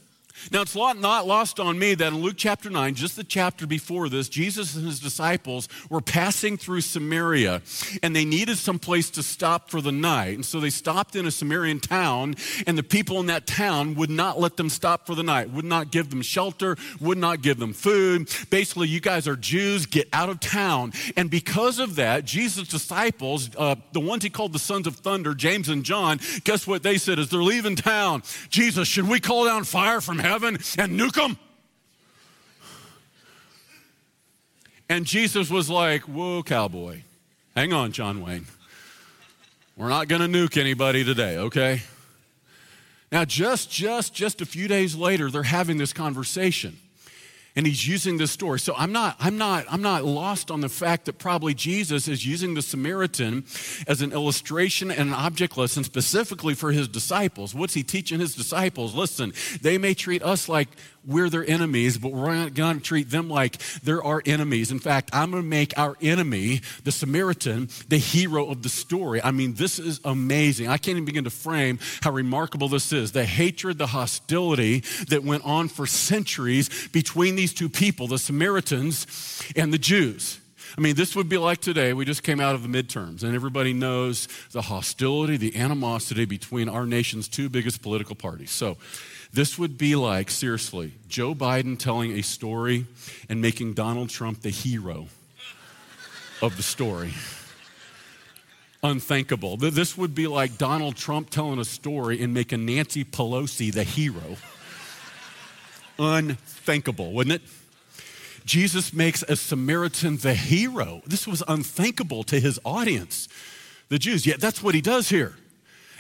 Now, 0.51 0.63
it's 0.63 0.77
not 0.77 1.27
lost 1.27 1.59
on 1.59 1.79
me 1.79 1.95
that 1.95 2.13
in 2.13 2.21
Luke 2.21 2.37
chapter 2.37 2.71
9, 2.71 2.95
just 2.95 3.17
the 3.17 3.25
chapter 3.25 3.67
before 3.67 4.09
this, 4.09 4.29
Jesus 4.29 4.77
and 4.77 4.87
his 4.87 5.01
disciples 5.01 5.69
were 5.91 6.01
passing 6.01 6.57
through 6.57 6.83
Samaria 6.83 7.63
and 8.03 8.15
they 8.15 8.25
needed 8.25 8.59
some 8.59 8.79
place 8.79 9.11
to 9.11 9.23
stop 9.23 9.71
for 9.71 9.81
the 9.81 9.93
night. 9.93 10.35
And 10.35 10.45
so 10.45 10.61
they 10.61 10.71
stopped 10.71 11.17
in 11.17 11.27
a 11.27 11.31
Samaritan 11.31 11.81
town, 11.81 12.37
and 12.67 12.77
the 12.79 12.83
people 12.83 13.19
in 13.21 13.27
that 13.27 13.47
town 13.47 13.95
would 13.95 14.11
not 14.11 14.39
let 14.39 14.57
them 14.57 14.69
stop 14.69 15.07
for 15.07 15.15
the 15.15 15.23
night, 15.23 15.51
would 15.51 15.65
not 15.65 15.91
give 15.91 16.11
them 16.11 16.23
shelter, 16.23 16.77
would 17.01 17.19
not 17.19 17.43
give 17.43 17.59
them 17.59 17.73
food. 17.73 18.29
Basically, 18.51 18.89
you 18.89 19.01
guys 19.01 19.27
are 19.27 19.37
Jews, 19.37 19.87
get 19.87 20.09
out 20.13 20.29
of 20.29 20.41
town. 20.41 20.93
And 21.17 21.31
because 21.31 21.79
of 21.79 21.97
that, 21.97 22.25
Jesus' 22.25 22.69
disciples, 22.69 23.51
uh, 23.57 23.77
the 23.93 24.01
ones 24.01 24.23
he 24.23 24.31
called 24.31 24.53
the 24.53 24.59
sons 24.59 24.87
of 24.87 24.97
thunder, 24.97 25.35
James 25.35 25.69
and 25.69 25.85
John, 25.85 26.21
guess 26.45 26.67
what 26.67 26.83
they 26.83 26.99
said 26.99 27.19
as 27.19 27.31
they're 27.31 27.43
leaving 27.43 27.77
town? 27.77 28.23
Jesus, 28.49 28.87
should 28.87 29.09
we 29.09 29.19
call 29.19 29.47
down 29.47 29.65
fire 29.65 30.01
from 30.01 30.19
heaven? 30.19 30.26
Heaven 30.27 30.57
and 30.79 30.99
nuke 30.99 31.15
them? 31.15 31.39
And 34.89 35.05
Jesus 35.05 35.51
was 35.51 35.69
like, 35.69 36.03
Whoa, 36.03 36.43
cowboy. 36.43 37.03
Hang 37.55 37.73
on, 37.73 37.93
John 37.93 38.23
Wayne. 38.23 38.47
We're 39.77 39.89
not 39.89 40.09
going 40.09 40.21
to 40.21 40.29
nuke 40.29 40.59
anybody 40.59 41.05
today, 41.05 41.37
okay? 41.39 41.83
Now, 43.13 43.25
just, 43.25 43.71
just, 43.71 44.15
just 44.15 44.41
a 44.41 44.47
few 44.47 44.69
days 44.69 44.95
later, 44.95 45.31
they're 45.31 45.43
having 45.43 45.79
this 45.79 45.93
conversation 45.93 46.79
and 47.57 47.67
he's 47.67 47.89
using 47.89 48.19
this 48.19 48.31
story. 48.31 48.61
So 48.61 48.75
I'm 48.77 48.93
not, 48.93 49.17
I'm 49.19 49.39
not, 49.39 49.65
I'm 49.71 49.81
not 49.83 50.05
lost 50.05 50.51
on 50.51 50.61
the 50.61 50.69
fact 50.69 51.07
that 51.07 51.15
probably 51.15 51.55
Jesus 51.55 52.07
is 52.07 52.27
using 52.27 52.53
the 52.55 52.63
Samaritan 52.63 53.45
as 53.89 54.03
an 54.03 54.13
illustration 54.13 54.91
and 54.91 55.09
an 55.09 55.15
object 55.15 55.57
lesson 55.57 55.83
specifically 55.83 56.55
for 56.55 56.71
his 56.71 56.87
disciples. 56.87 57.55
What's 57.55 57.75
he 57.75 57.83
teaching 57.83 58.21
his 58.21 58.35
disciples? 58.35 58.95
Listen, 58.95 59.33
they 59.63 59.79
may 59.79 59.95
treat 59.95 60.23
us 60.23 60.49
like 60.49 60.69
we're 61.07 61.31
their 61.31 61.49
enemies, 61.49 61.99
but 61.99 62.13
we're 62.13 62.35
not 62.35 62.55
going 62.55 62.79
to 62.79 62.83
treat 62.83 63.11
them 63.11 63.29
like 63.29 63.59
they're 63.83 64.03
our 64.03 64.23
enemies. 64.27 64.71
In 64.71 64.79
fact, 64.79 65.11
I'm 65.13 65.31
going 65.31 65.43
to 65.43 65.49
make 65.49 65.77
our 65.79 65.97
enemy, 66.01 66.61
the 66.85 66.93
Samaritan, 66.93 67.69
the 67.89 67.99
hero 67.99 68.47
of 68.47 68.63
the 68.63 68.69
story. 68.69 69.23
I 69.23 69.31
mean, 69.31 69.55
this 69.55 69.79
is 69.79 70.01
amazing. 70.05 70.69
I 70.69 70.79
can't 70.79 70.97
even 70.97 71.05
begin 71.05 71.25
to 71.25 71.31
frame 71.31 71.79
how 72.03 72.13
remarkable 72.13 72.69
this 72.69 72.93
is. 72.93 73.13
The 73.13 73.25
hatred, 73.25 73.79
the 73.79 73.87
hostility 73.87 74.83
that 75.09 75.23
went 75.23 75.45
on 75.45 75.69
for 75.69 75.87
centuries 75.87 76.89
between 76.89 77.37
these 77.37 77.55
two 77.55 77.69
people, 77.69 78.07
the 78.07 78.19
Samaritans 78.19 79.07
and 79.55 79.73
the 79.73 79.79
Jews. 79.79 80.41
I 80.77 80.83
mean, 80.83 80.95
this 80.95 81.17
would 81.17 81.29
be 81.29 81.39
like 81.39 81.61
today. 81.61 81.95
We 81.95 82.05
just 82.05 82.23
came 82.23 82.39
out 82.39 82.55
of 82.55 82.63
the 82.63 82.69
midterms, 82.69 83.23
and 83.23 83.35
everybody 83.35 83.73
knows 83.73 84.29
the 84.53 84.63
hostility, 84.63 85.39
the 85.39 85.57
animosity 85.57 86.27
between 86.27 86.69
our 86.69 86.85
nation's 86.85 87.29
two 87.29 87.49
biggest 87.49 87.81
political 87.81 88.15
parties. 88.15 88.51
So, 88.51 88.77
this 89.33 89.59
would 89.59 89.77
be 89.77 89.97
like, 89.97 90.31
seriously, 90.31 90.93
Joe 91.09 91.35
Biden 91.35 91.79
telling 91.79 92.13
a 92.13 92.23
story 92.23 92.87
and 93.29 93.41
making 93.41 93.75
Donald 93.75 94.11
Trump 94.11 94.43
the 94.43 94.51
hero 94.51 95.09
of 96.43 96.57
the 96.57 96.63
story. 96.63 97.13
Unthinkable. 98.83 99.57
This 99.57 99.97
would 99.97 100.15
be 100.15 100.27
like 100.27 100.59
Donald 100.59 100.97
Trump 100.97 101.31
telling 101.31 101.59
a 101.59 101.65
story 101.65 102.23
and 102.23 102.33
making 102.33 102.67
Nancy 102.67 103.05
Pelosi 103.05 103.73
the 103.73 103.83
hero. 103.83 104.37
Unthinkable, 105.99 107.13
wouldn't 107.13 107.43
it? 107.43 107.49
Jesus 108.47 108.93
makes 108.93 109.25
a 109.25 109.37
Samaritan 109.37 110.19
the 110.19 110.35
hero. 110.35 111.03
This 111.05 111.27
was 111.27 111.43
unthinkable 111.49 112.23
to 112.25 112.41
his 112.41 112.59
audience, 112.65 113.29
the 113.89 113.99
Jews. 113.99 114.25
Yet 114.25 114.41
that's 114.41 114.63
what 114.63 114.75
he 114.75 114.81
does 114.81 115.09
here. 115.09 115.35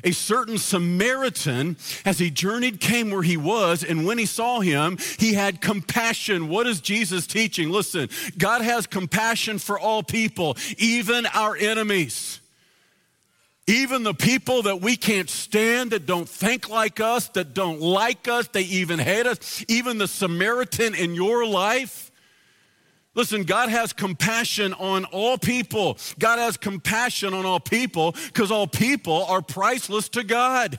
A 0.04 0.12
certain 0.12 0.56
Samaritan, 0.56 1.76
as 2.04 2.20
he 2.20 2.30
journeyed, 2.30 2.80
came 2.80 3.10
where 3.10 3.22
he 3.22 3.36
was, 3.36 3.82
and 3.82 4.06
when 4.06 4.18
he 4.18 4.26
saw 4.26 4.60
him, 4.60 4.98
he 5.18 5.34
had 5.34 5.60
compassion. 5.60 6.48
What 6.48 6.68
is 6.68 6.80
Jesus 6.80 7.26
teaching? 7.26 7.70
Listen, 7.70 8.08
God 8.38 8.62
has 8.62 8.86
compassion 8.86 9.58
for 9.58 9.78
all 9.78 10.04
people, 10.04 10.56
even 10.78 11.26
our 11.26 11.56
enemies. 11.56 12.40
Even 13.66 14.04
the 14.04 14.14
people 14.14 14.62
that 14.62 14.80
we 14.80 14.96
can't 14.96 15.28
stand, 15.28 15.90
that 15.90 16.06
don't 16.06 16.28
think 16.28 16.68
like 16.68 17.00
us, 17.00 17.28
that 17.30 17.52
don't 17.52 17.80
like 17.80 18.28
us, 18.28 18.46
they 18.48 18.62
even 18.62 19.00
hate 19.00 19.26
us, 19.26 19.64
even 19.66 19.98
the 19.98 20.06
Samaritan 20.06 20.94
in 20.94 21.16
your 21.16 21.44
life 21.44 22.05
Listen, 23.16 23.44
God 23.44 23.70
has 23.70 23.94
compassion 23.94 24.74
on 24.74 25.06
all 25.06 25.38
people. 25.38 25.98
God 26.18 26.38
has 26.38 26.58
compassion 26.58 27.32
on 27.32 27.46
all 27.46 27.58
people 27.58 28.12
because 28.12 28.50
all 28.50 28.66
people 28.66 29.24
are 29.24 29.40
priceless 29.40 30.08
to 30.10 30.22
God. 30.22 30.78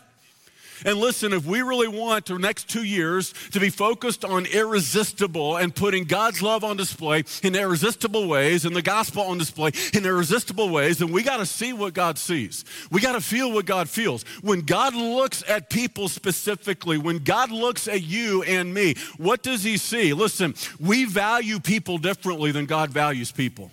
And 0.86 1.00
listen, 1.00 1.34
if 1.34 1.46
we 1.46 1.62
really 1.62 1.88
want 1.88 2.26
the 2.26 2.38
next 2.38 2.70
two 2.70 2.84
years 2.84 3.34
to 3.52 3.60
be 3.60 3.70
focused 3.70 4.24
on 4.24 4.46
irresistible 4.46 5.58
and 5.58 5.76
putting 5.76 6.04
God's 6.06 6.42
love 6.42 6.64
on 6.64 6.78
display 6.78 7.24
in 7.44 7.56
irresistible 7.56 8.28
ways 8.28 8.66
and 8.66 8.76
the 8.76 8.82
gospel 8.82 9.24
on 9.24 9.38
display 9.38 9.72
in 9.94 10.06
irresistible 10.06 10.70
ways, 10.70 11.00
then 11.00 11.12
we 11.12 11.24
got 11.24 11.38
to 11.38 11.46
see 11.46 11.74
what 11.74 11.94
God 11.94 12.18
sees. 12.18 12.66
We 12.92 13.02
got 13.02 13.14
to 13.14 13.22
feel 13.22 13.52
what 13.52 13.66
God 13.66 13.90
feels. 13.90 14.24
When 14.42 14.62
God 14.62 14.94
looks 14.94 15.44
at 15.48 15.70
people 15.70 16.08
specifically, 16.08 16.98
when 16.98 17.20
God 17.20 17.52
looks 17.52 17.88
at 17.88 18.04
you 18.04 18.44
and 18.44 18.74
me, 18.74 18.96
what 19.18 19.44
does 19.44 19.64
he 19.64 19.78
see? 19.78 20.14
Listen, 20.14 20.54
we 20.80 21.06
value 21.06 21.60
people 21.60 21.98
differently 21.98 22.52
than 22.52 22.66
God 22.66 22.92
values 22.92 23.32
people. 23.32 23.72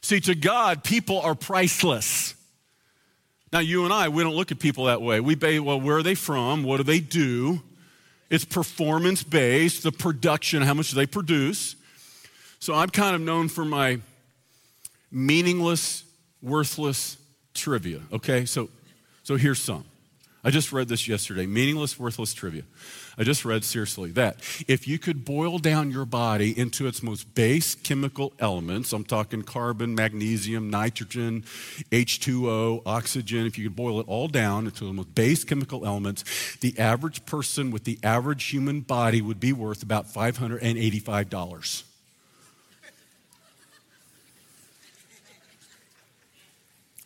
See, 0.00 0.20
to 0.20 0.34
God, 0.36 0.84
people 0.84 1.20
are 1.20 1.34
priceless. 1.34 2.15
Now, 3.56 3.60
you 3.60 3.84
and 3.84 3.92
I, 3.94 4.10
we 4.10 4.22
don't 4.22 4.34
look 4.34 4.52
at 4.52 4.58
people 4.58 4.84
that 4.84 5.00
way. 5.00 5.18
We 5.18 5.34
say, 5.34 5.58
well, 5.60 5.80
where 5.80 5.96
are 5.96 6.02
they 6.02 6.14
from? 6.14 6.62
What 6.62 6.76
do 6.76 6.82
they 6.82 7.00
do? 7.00 7.62
It's 8.28 8.44
performance 8.44 9.22
based, 9.22 9.82
the 9.82 9.92
production, 9.92 10.60
how 10.60 10.74
much 10.74 10.90
do 10.90 10.96
they 10.96 11.06
produce. 11.06 11.74
So 12.58 12.74
I'm 12.74 12.90
kind 12.90 13.14
of 13.14 13.22
known 13.22 13.48
for 13.48 13.64
my 13.64 14.00
meaningless, 15.10 16.04
worthless 16.42 17.16
trivia, 17.54 18.02
okay? 18.12 18.44
So, 18.44 18.68
so 19.22 19.36
here's 19.36 19.58
some. 19.58 19.86
I 20.44 20.50
just 20.50 20.70
read 20.70 20.88
this 20.88 21.08
yesterday 21.08 21.46
meaningless, 21.46 21.98
worthless 21.98 22.34
trivia. 22.34 22.64
I 23.18 23.24
just 23.24 23.46
read 23.46 23.64
seriously 23.64 24.10
that 24.12 24.36
if 24.68 24.86
you 24.86 24.98
could 24.98 25.24
boil 25.24 25.58
down 25.58 25.90
your 25.90 26.04
body 26.04 26.58
into 26.58 26.86
its 26.86 27.02
most 27.02 27.34
base 27.34 27.74
chemical 27.74 28.34
elements, 28.38 28.92
I'm 28.92 29.04
talking 29.04 29.40
carbon, 29.40 29.94
magnesium, 29.94 30.68
nitrogen, 30.68 31.42
H2O, 31.90 32.82
oxygen, 32.84 33.46
if 33.46 33.56
you 33.56 33.68
could 33.70 33.76
boil 33.76 34.00
it 34.00 34.06
all 34.06 34.28
down 34.28 34.66
into 34.66 34.84
the 34.84 34.92
most 34.92 35.14
base 35.14 35.44
chemical 35.44 35.86
elements, 35.86 36.56
the 36.56 36.78
average 36.78 37.24
person 37.24 37.70
with 37.70 37.84
the 37.84 37.98
average 38.02 38.44
human 38.44 38.82
body 38.82 39.22
would 39.22 39.40
be 39.40 39.54
worth 39.54 39.82
about 39.82 40.06
$585. 40.12 41.84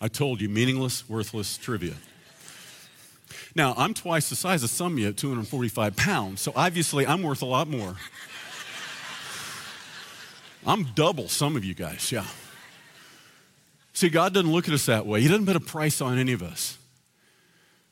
I 0.01 0.09
told 0.09 0.41
you, 0.41 0.49
meaningless, 0.49 1.09
worthless 1.09 1.57
trivia. 1.57 1.95
Now, 3.55 3.75
I'm 3.77 3.95
twice 3.95 4.29
the 4.29 4.37
size 4.37 4.63
of 4.63 4.71
some 4.71 4.93
of 4.95 4.99
you 4.99 5.09
at 5.09 5.17
245 5.17 5.97
pounds, 5.97 6.41
so 6.41 6.53
obviously 6.55 7.07
I'm 7.07 7.23
worth 7.23 7.43
a 7.43 7.47
lot 7.47 7.69
more. 7.69 7.97
I'm 10.67 10.85
double 10.95 11.29
some 11.29 11.57
of 11.57 11.65
you 11.65 11.75
guys, 11.75 12.13
yeah. 12.13 12.27
See, 13.93 14.09
God 14.09 14.35
doesn't 14.35 14.51
look 14.51 14.69
at 14.69 14.75
us 14.75 14.87
that 14.87 15.07
way. 15.07 15.21
He 15.21 15.29
doesn't 15.29 15.47
put 15.47 15.57
a 15.57 15.61
price 15.61 16.01
on 16.01 16.19
any 16.19 16.33
of 16.33 16.43
us. 16.43 16.79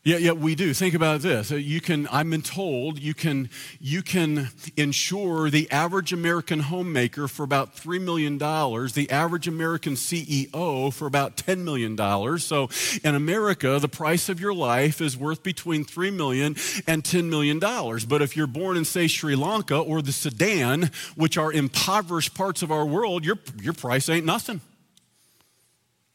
Yet, 0.08 0.22
yet 0.22 0.38
we 0.38 0.54
do. 0.54 0.72
Think 0.72 0.94
about 0.94 1.20
this. 1.20 1.52
Uh, 1.52 1.56
you 1.56 1.82
can, 1.82 2.06
I've 2.06 2.30
been 2.30 2.40
told, 2.40 2.98
you 2.98 3.12
can, 3.12 3.50
you 3.78 4.00
can 4.00 4.48
insure 4.74 5.50
the 5.50 5.70
average 5.70 6.14
American 6.14 6.60
homemaker 6.60 7.28
for 7.28 7.42
about 7.42 7.76
$3 7.76 8.00
million, 8.00 8.38
the 8.38 9.06
average 9.10 9.46
American 9.46 9.96
CEO 9.96 10.90
for 10.94 11.06
about 11.06 11.36
$10 11.36 11.58
million. 11.58 11.94
So 12.38 12.70
in 13.04 13.16
America, 13.16 13.78
the 13.78 13.88
price 13.90 14.30
of 14.30 14.40
your 14.40 14.54
life 14.54 15.02
is 15.02 15.14
worth 15.14 15.42
between 15.42 15.84
$3 15.84 16.10
million 16.14 16.56
and 16.86 17.04
$10 17.04 17.28
million. 17.28 17.58
But 17.58 18.22
if 18.22 18.34
you're 18.34 18.46
born 18.46 18.78
in, 18.78 18.86
say, 18.86 19.08
Sri 19.08 19.36
Lanka 19.36 19.76
or 19.76 20.00
the 20.00 20.12
Sudan, 20.12 20.90
which 21.16 21.36
are 21.36 21.52
impoverished 21.52 22.32
parts 22.32 22.62
of 22.62 22.72
our 22.72 22.86
world, 22.86 23.26
your, 23.26 23.38
your 23.60 23.74
price 23.74 24.08
ain't 24.08 24.24
nothing. 24.24 24.62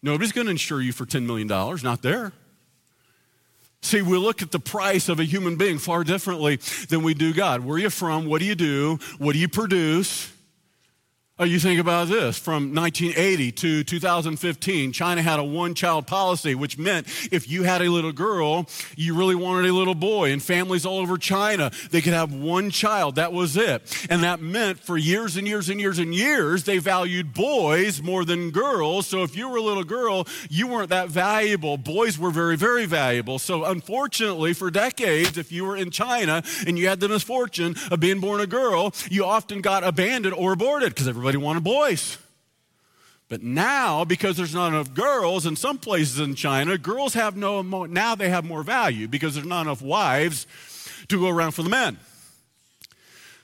Nobody's 0.01 0.31
going 0.31 0.47
to 0.47 0.51
insure 0.51 0.81
you 0.81 0.93
for 0.93 1.05
$10 1.05 1.27
million, 1.27 1.47
not 1.47 2.01
there. 2.01 2.33
See, 3.83 4.01
we 4.01 4.17
look 4.17 4.41
at 4.41 4.51
the 4.51 4.61
price 4.61 5.09
of 5.09 5.19
a 5.19 5.25
human 5.25 5.57
being 5.57 5.77
far 5.77 6.05
differently 6.05 6.55
than 6.87 7.03
we 7.03 7.13
do 7.13 7.33
God. 7.33 7.65
Where 7.65 7.75
are 7.75 7.79
you 7.79 7.89
from? 7.89 8.25
What 8.25 8.39
do 8.39 8.45
you 8.45 8.55
do? 8.55 8.97
What 9.17 9.33
do 9.33 9.39
you 9.39 9.49
produce? 9.49 10.32
Oh, 11.39 11.45
you 11.45 11.59
think 11.59 11.79
about 11.79 12.09
this 12.09 12.37
from 12.37 12.75
1980 12.75 13.51
to 13.53 13.83
2015, 13.83 14.91
China 14.91 15.19
had 15.19 15.39
a 15.39 15.43
one 15.43 15.73
child 15.73 16.05
policy, 16.05 16.53
which 16.53 16.77
meant 16.77 17.07
if 17.31 17.49
you 17.49 17.63
had 17.63 17.81
a 17.81 17.89
little 17.89 18.11
girl, 18.11 18.69
you 18.95 19.15
really 19.15 19.33
wanted 19.33 19.67
a 19.67 19.73
little 19.73 19.95
boy. 19.95 20.31
And 20.31 20.43
families 20.43 20.85
all 20.85 20.99
over 20.99 21.17
China, 21.17 21.71
they 21.89 22.01
could 22.01 22.13
have 22.13 22.31
one 22.31 22.69
child. 22.69 23.15
That 23.15 23.33
was 23.33 23.57
it. 23.57 23.81
And 24.11 24.21
that 24.21 24.41
meant 24.41 24.77
for 24.77 24.95
years 24.95 25.35
and 25.35 25.47
years 25.47 25.69
and 25.69 25.79
years 25.79 25.97
and 25.97 26.13
years, 26.13 26.65
they 26.65 26.77
valued 26.77 27.33
boys 27.33 27.99
more 27.99 28.25
than 28.25 28.51
girls. 28.51 29.07
So 29.07 29.23
if 29.23 29.35
you 29.35 29.49
were 29.49 29.57
a 29.57 29.61
little 29.63 29.83
girl, 29.83 30.27
you 30.51 30.67
weren't 30.67 30.89
that 30.89 31.09
valuable. 31.09 31.77
Boys 31.79 32.19
were 32.19 32.29
very, 32.29 32.57
very 32.57 32.85
valuable. 32.85 33.39
So 33.39 33.65
unfortunately, 33.65 34.53
for 34.53 34.69
decades, 34.69 35.39
if 35.39 35.51
you 35.51 35.65
were 35.65 35.77
in 35.77 35.89
China 35.89 36.43
and 36.67 36.77
you 36.77 36.89
had 36.89 36.99
the 36.99 37.09
misfortune 37.09 37.75
of 37.89 37.99
being 37.99 38.19
born 38.19 38.39
a 38.39 38.45
girl, 38.45 38.93
you 39.09 39.25
often 39.25 39.61
got 39.61 39.83
abandoned 39.83 40.35
or 40.35 40.53
aborted 40.53 40.89
because 40.89 41.07
everybody 41.23 41.37
wanted 41.37 41.63
boys. 41.63 42.17
But 43.29 43.41
now, 43.41 44.03
because 44.03 44.35
there's 44.35 44.53
not 44.53 44.73
enough 44.73 44.93
girls 44.93 45.45
in 45.45 45.55
some 45.55 45.77
places 45.77 46.19
in 46.19 46.35
China, 46.35 46.77
girls 46.77 47.13
have 47.13 47.37
no, 47.37 47.63
more, 47.63 47.87
now 47.87 48.13
they 48.13 48.27
have 48.27 48.43
more 48.43 48.61
value 48.61 49.07
because 49.07 49.35
there's 49.35 49.47
not 49.47 49.61
enough 49.61 49.81
wives 49.81 50.45
to 51.07 51.21
go 51.21 51.29
around 51.29 51.51
for 51.51 51.63
the 51.63 51.69
men. 51.69 51.97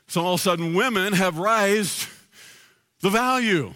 So 0.08 0.22
all 0.22 0.34
of 0.34 0.42
a 0.42 0.44
sudden, 0.44 0.74
women 0.74 1.14
have 1.14 1.38
raised 1.38 2.10
the 3.00 3.10
value. 3.10 3.72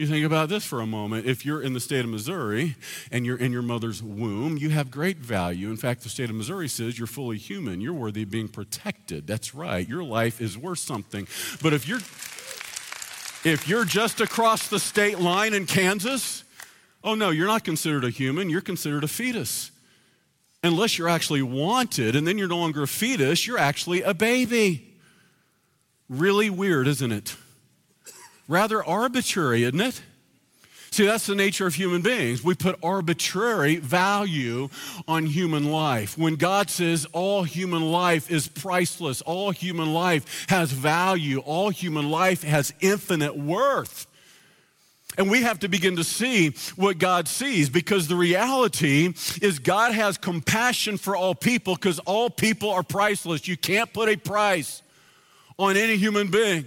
You 0.00 0.06
think 0.06 0.24
about 0.24 0.48
this 0.48 0.64
for 0.64 0.80
a 0.80 0.86
moment. 0.86 1.26
If 1.26 1.44
you're 1.44 1.60
in 1.60 1.74
the 1.74 1.80
state 1.80 2.06
of 2.06 2.10
Missouri 2.10 2.76
and 3.12 3.26
you're 3.26 3.36
in 3.36 3.52
your 3.52 3.60
mother's 3.60 4.02
womb, 4.02 4.56
you 4.56 4.70
have 4.70 4.90
great 4.90 5.18
value. 5.18 5.68
In 5.68 5.76
fact, 5.76 6.04
the 6.04 6.08
state 6.08 6.30
of 6.30 6.36
Missouri 6.36 6.68
says 6.68 6.98
you're 6.98 7.06
fully 7.06 7.36
human. 7.36 7.82
You're 7.82 7.92
worthy 7.92 8.22
of 8.22 8.30
being 8.30 8.48
protected. 8.48 9.26
That's 9.26 9.54
right. 9.54 9.86
Your 9.86 10.02
life 10.02 10.40
is 10.40 10.56
worth 10.56 10.78
something. 10.78 11.28
But 11.60 11.74
if 11.74 11.86
you're 11.86 12.00
if 13.44 13.68
you're 13.68 13.84
just 13.84 14.20
across 14.20 14.68
the 14.68 14.78
state 14.78 15.18
line 15.18 15.54
in 15.54 15.66
Kansas, 15.66 16.44
oh 17.02 17.14
no, 17.14 17.30
you're 17.30 17.46
not 17.46 17.64
considered 17.64 18.04
a 18.04 18.10
human, 18.10 18.50
you're 18.50 18.60
considered 18.60 19.04
a 19.04 19.08
fetus. 19.08 19.70
Unless 20.62 20.98
you're 20.98 21.08
actually 21.08 21.42
wanted, 21.42 22.14
and 22.14 22.26
then 22.26 22.36
you're 22.36 22.48
no 22.48 22.58
longer 22.58 22.82
a 22.82 22.88
fetus, 22.88 23.46
you're 23.46 23.58
actually 23.58 24.02
a 24.02 24.12
baby. 24.12 24.94
Really 26.08 26.50
weird, 26.50 26.86
isn't 26.86 27.12
it? 27.12 27.36
Rather 28.46 28.84
arbitrary, 28.84 29.62
isn't 29.62 29.80
it? 29.80 30.02
See, 30.92 31.06
that's 31.06 31.26
the 31.26 31.36
nature 31.36 31.68
of 31.68 31.74
human 31.74 32.02
beings. 32.02 32.42
We 32.42 32.54
put 32.54 32.76
arbitrary 32.82 33.76
value 33.76 34.68
on 35.06 35.24
human 35.26 35.70
life. 35.70 36.18
When 36.18 36.34
God 36.34 36.68
says 36.68 37.06
all 37.12 37.44
human 37.44 37.92
life 37.92 38.28
is 38.28 38.48
priceless, 38.48 39.22
all 39.22 39.52
human 39.52 39.94
life 39.94 40.46
has 40.48 40.72
value, 40.72 41.38
all 41.38 41.70
human 41.70 42.10
life 42.10 42.42
has 42.42 42.74
infinite 42.80 43.36
worth. 43.38 44.08
And 45.16 45.30
we 45.30 45.42
have 45.42 45.60
to 45.60 45.68
begin 45.68 45.96
to 45.96 46.04
see 46.04 46.50
what 46.74 46.98
God 46.98 47.28
sees 47.28 47.68
because 47.68 48.08
the 48.08 48.16
reality 48.16 49.12
is 49.40 49.60
God 49.60 49.92
has 49.92 50.18
compassion 50.18 50.96
for 50.96 51.14
all 51.14 51.34
people 51.36 51.74
because 51.76 52.00
all 52.00 52.30
people 52.30 52.70
are 52.70 52.82
priceless. 52.82 53.46
You 53.46 53.56
can't 53.56 53.92
put 53.92 54.08
a 54.08 54.16
price 54.16 54.82
on 55.56 55.76
any 55.76 55.96
human 55.96 56.30
being. 56.30 56.66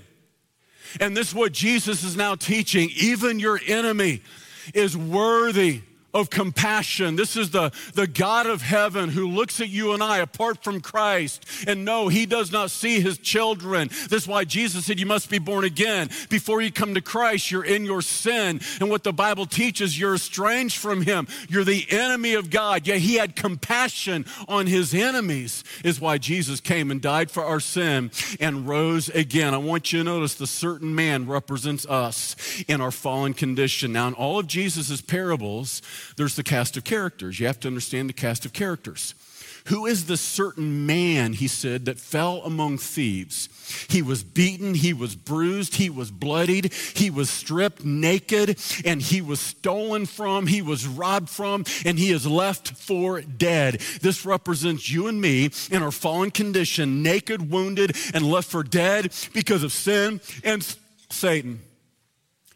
And 0.99 1.15
this 1.15 1.29
is 1.29 1.35
what 1.35 1.51
Jesus 1.51 2.03
is 2.03 2.15
now 2.15 2.35
teaching. 2.35 2.89
Even 2.95 3.39
your 3.39 3.59
enemy 3.67 4.21
is 4.73 4.95
worthy 4.97 5.81
of 6.13 6.29
compassion. 6.29 7.15
This 7.15 7.35
is 7.35 7.51
the, 7.51 7.71
the 7.93 8.07
God 8.07 8.45
of 8.45 8.61
heaven 8.61 9.09
who 9.09 9.27
looks 9.27 9.59
at 9.59 9.69
you 9.69 9.93
and 9.93 10.03
I 10.03 10.19
apart 10.19 10.63
from 10.63 10.81
Christ. 10.81 11.45
And 11.67 11.85
no, 11.85 12.07
he 12.07 12.25
does 12.25 12.51
not 12.51 12.71
see 12.71 12.99
his 12.99 13.17
children. 13.17 13.89
This 14.09 14.23
is 14.23 14.27
why 14.27 14.45
Jesus 14.45 14.85
said 14.85 14.99
you 14.99 15.05
must 15.05 15.29
be 15.29 15.39
born 15.39 15.63
again. 15.63 16.09
Before 16.29 16.61
you 16.61 16.71
come 16.71 16.93
to 16.93 17.01
Christ, 17.01 17.51
you're 17.51 17.65
in 17.65 17.85
your 17.85 18.01
sin. 18.01 18.61
And 18.79 18.89
what 18.89 19.03
the 19.03 19.13
Bible 19.13 19.45
teaches, 19.45 19.99
you're 19.99 20.15
estranged 20.15 20.77
from 20.77 21.01
him. 21.01 21.27
You're 21.49 21.63
the 21.63 21.85
enemy 21.89 22.33
of 22.35 22.49
God. 22.49 22.87
Yet 22.87 22.99
he 22.99 23.15
had 23.15 23.35
compassion 23.35 24.25
on 24.47 24.67
his 24.67 24.93
enemies, 24.93 25.63
is 25.83 25.99
why 25.99 26.17
Jesus 26.17 26.59
came 26.59 26.91
and 26.91 27.01
died 27.01 27.31
for 27.31 27.43
our 27.43 27.59
sin 27.59 28.11
and 28.39 28.67
rose 28.67 29.09
again. 29.09 29.53
I 29.53 29.57
want 29.57 29.91
you 29.91 29.99
to 29.99 30.03
notice 30.03 30.35
the 30.35 30.47
certain 30.47 30.93
man 30.93 31.27
represents 31.27 31.85
us 31.85 32.35
in 32.67 32.81
our 32.81 32.91
fallen 32.91 33.33
condition. 33.33 33.93
Now, 33.93 34.07
in 34.07 34.13
all 34.13 34.39
of 34.39 34.47
Jesus' 34.47 35.01
parables, 35.01 35.81
there's 36.17 36.35
the 36.35 36.43
cast 36.43 36.77
of 36.77 36.83
characters. 36.83 37.39
You 37.39 37.47
have 37.47 37.59
to 37.61 37.67
understand 37.67 38.09
the 38.09 38.13
cast 38.13 38.45
of 38.45 38.53
characters. 38.53 39.13
Who 39.67 39.85
is 39.85 40.07
the 40.07 40.17
certain 40.17 40.85
man, 40.85 41.33
he 41.33 41.47
said, 41.47 41.85
that 41.85 41.97
fell 41.97 42.41
among 42.43 42.79
thieves? 42.79 43.47
He 43.89 44.01
was 44.01 44.21
beaten, 44.21 44.73
he 44.73 44.91
was 44.91 45.15
bruised, 45.15 45.75
he 45.75 45.89
was 45.89 46.11
bloodied, 46.11 46.73
he 46.73 47.09
was 47.09 47.29
stripped 47.29 47.85
naked, 47.85 48.59
and 48.83 49.01
he 49.01 49.21
was 49.21 49.39
stolen 49.39 50.05
from, 50.05 50.47
he 50.47 50.61
was 50.61 50.85
robbed 50.85 51.29
from, 51.29 51.63
and 51.85 51.97
he 51.97 52.11
is 52.11 52.27
left 52.27 52.71
for 52.71 53.21
dead. 53.21 53.79
This 54.01 54.25
represents 54.25 54.89
you 54.89 55.07
and 55.07 55.21
me 55.21 55.49
in 55.71 55.81
our 55.81 55.91
fallen 55.91 56.31
condition, 56.31 57.01
naked, 57.01 57.49
wounded, 57.49 57.95
and 58.13 58.29
left 58.29 58.49
for 58.49 58.63
dead 58.63 59.13
because 59.31 59.63
of 59.63 59.71
sin 59.71 60.19
and 60.43 60.75
Satan. 61.09 61.61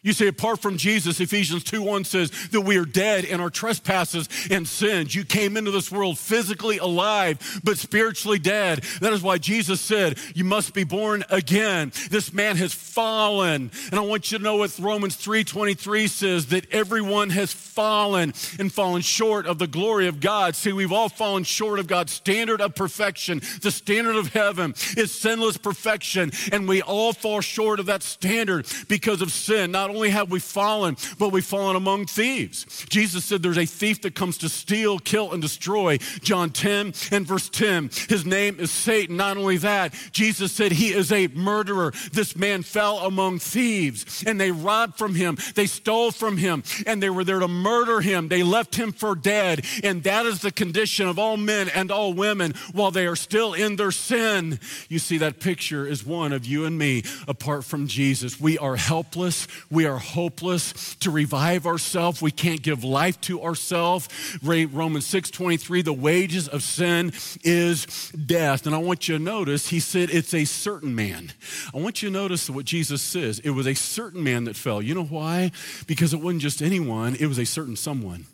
You 0.08 0.14
see, 0.14 0.28
apart 0.28 0.62
from 0.62 0.78
Jesus, 0.78 1.20
Ephesians 1.20 1.66
2 1.66 1.82
1 1.82 2.06
says 2.06 2.32
that 2.52 2.62
we 2.62 2.78
are 2.78 2.86
dead 2.86 3.26
in 3.26 3.42
our 3.42 3.50
trespasses 3.50 4.30
and 4.50 4.66
sins. 4.66 5.14
You 5.14 5.26
came 5.26 5.58
into 5.58 5.70
this 5.70 5.92
world 5.92 6.18
physically 6.18 6.78
alive, 6.78 7.60
but 7.62 7.78
spiritually 7.78 8.40
dead. 8.40 8.86
That 9.02 9.12
is 9.12 9.22
why 9.22 9.38
Jesus 9.38 9.82
said, 9.82 10.18
You 10.34 10.46
must 10.46 10.74
be 10.74 10.86
born 10.86 11.26
again. 11.30 11.92
This 12.10 12.32
man 12.32 12.56
has 12.56 12.74
fallen. 12.74 13.70
And 13.92 14.00
I 14.00 14.04
want 14.04 14.32
you 14.32 14.38
to 14.38 14.44
know 14.46 14.56
what 14.56 14.80
Romans 14.80 15.18
3 15.18 15.44
23 15.44 16.08
says 16.08 16.46
that 16.48 16.72
everyone 16.72 17.30
has 17.32 17.52
fallen 17.52 18.34
and 18.60 18.72
fallen 18.72 19.02
short 19.02 19.46
of 19.46 19.60
the 19.60 19.68
glory 19.68 20.08
of 20.08 20.22
God. 20.22 20.56
See, 20.56 20.72
we've 20.72 20.94
all 20.94 21.10
fallen 21.10 21.44
short 21.44 21.80
of 21.80 21.88
God's 21.88 22.14
standard 22.14 22.62
of 22.62 22.76
perfection. 22.76 23.42
The 23.62 23.72
standard 23.72 24.16
of 24.16 24.32
heaven 24.32 24.74
is 24.96 25.12
sinless 25.12 25.58
perfection. 25.58 26.32
And 26.54 26.66
we 26.66 26.82
all 26.82 27.12
fall 27.12 27.42
short 27.42 27.82
of 27.82 27.88
that 27.88 28.04
standard 28.04 28.68
because 28.88 29.22
of 29.22 29.34
sin. 29.34 29.72
Not 29.72 29.97
only 29.98 30.12
have 30.12 30.30
we 30.30 30.40
fallen, 30.40 30.96
but 31.18 31.32
we've 31.32 31.44
fallen 31.44 31.76
among 31.76 32.06
thieves. 32.06 32.86
Jesus 32.88 33.26
said 33.26 33.42
there's 33.42 33.58
a 33.58 33.66
thief 33.66 34.02
that 34.04 34.14
comes 34.14 34.38
to 34.38 34.50
steal, 34.50 35.00
kill, 35.00 35.32
and 35.32 35.42
destroy. 35.42 35.98
John 36.22 36.52
10 36.52 36.94
and 37.12 37.26
verse 37.26 37.50
10. 37.50 37.90
His 38.08 38.24
name 38.24 38.60
is 38.60 38.70
Satan. 38.70 39.18
Not 39.18 39.38
only 39.38 39.58
that, 39.58 39.96
Jesus 40.12 40.52
said 40.52 40.72
he 40.72 40.94
is 40.94 41.12
a 41.12 41.28
murderer. 41.30 41.94
This 42.14 42.36
man 42.36 42.62
fell 42.62 43.00
among 43.00 43.40
thieves 43.40 44.24
and 44.28 44.40
they 44.40 44.52
robbed 44.52 45.00
from 45.00 45.16
him, 45.16 45.36
they 45.56 45.66
stole 45.66 46.12
from 46.12 46.38
him, 46.38 46.62
and 46.86 47.02
they 47.02 47.10
were 47.10 47.24
there 47.24 47.40
to 47.40 47.48
murder 47.48 48.00
him. 48.00 48.28
They 48.28 48.44
left 48.44 48.76
him 48.76 48.92
for 48.92 49.16
dead. 49.16 49.66
And 49.84 50.04
that 50.04 50.28
is 50.28 50.42
the 50.42 50.52
condition 50.52 51.08
of 51.08 51.18
all 51.18 51.38
men 51.38 51.70
and 51.70 51.90
all 51.90 52.14
women 52.14 52.54
while 52.72 52.92
they 52.92 53.08
are 53.08 53.16
still 53.16 53.56
in 53.56 53.78
their 53.78 53.92
sin. 53.92 54.60
You 54.90 55.00
see, 55.00 55.18
that 55.18 55.40
picture 55.40 55.88
is 55.88 56.06
one 56.06 56.34
of 56.34 56.46
you 56.46 56.66
and 56.66 56.78
me 56.78 57.02
apart 57.28 57.64
from 57.64 57.88
Jesus. 57.88 58.40
We 58.40 58.60
are 58.60 58.76
helpless. 58.76 59.48
We 59.72 59.87
are 59.88 59.98
hopeless 59.98 60.96
to 60.96 61.12
revive 61.12 61.66
ourselves. 61.66 62.22
We 62.22 62.32
can't 62.32 62.62
give 62.62 62.84
life 62.84 63.20
to 63.22 63.42
ourselves. 63.42 64.08
Romans 64.44 65.06
6 65.06 65.32
23, 65.32 65.82
the 65.82 65.94
wages 65.94 66.48
of 66.48 66.64
sin 66.64 67.14
is 67.44 67.86
death. 68.12 68.66
And 68.66 68.76
I 68.76 68.80
want 68.80 69.08
you 69.08 69.18
to 69.18 69.24
notice, 69.24 69.70
he 69.70 69.80
said 69.80 70.10
it's 70.10 70.34
a 70.34 70.46
certain 70.46 70.94
man. 70.94 71.32
I 71.74 71.78
want 71.78 72.02
you 72.02 72.10
to 72.10 72.14
notice 72.14 72.50
what 72.50 72.66
Jesus 72.66 73.02
says. 73.02 73.40
It 73.40 73.52
was 73.52 73.68
a 73.68 73.74
certain 73.74 74.24
man 74.24 74.46
that 74.46 74.56
fell. 74.56 74.82
You 74.82 74.94
know 74.94 75.06
why? 75.06 75.52
Because 75.88 76.14
it 76.14 76.22
wasn't 76.22 76.42
just 76.42 76.62
anyone, 76.62 77.16
it 77.16 77.28
was 77.28 77.40
a 77.40 77.46
certain 77.46 77.76
someone. 77.76 78.26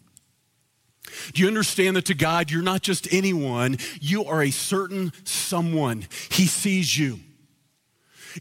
Do 1.34 1.42
you 1.42 1.48
understand 1.48 1.96
that 1.96 2.06
to 2.06 2.14
God, 2.14 2.50
you're 2.50 2.64
not 2.64 2.82
just 2.82 3.14
anyone, 3.14 3.78
you 4.02 4.26
are 4.26 4.42
a 4.42 4.52
certain 4.52 5.12
someone. 5.24 6.06
He 6.30 6.48
sees 6.48 6.98
you 6.98 7.20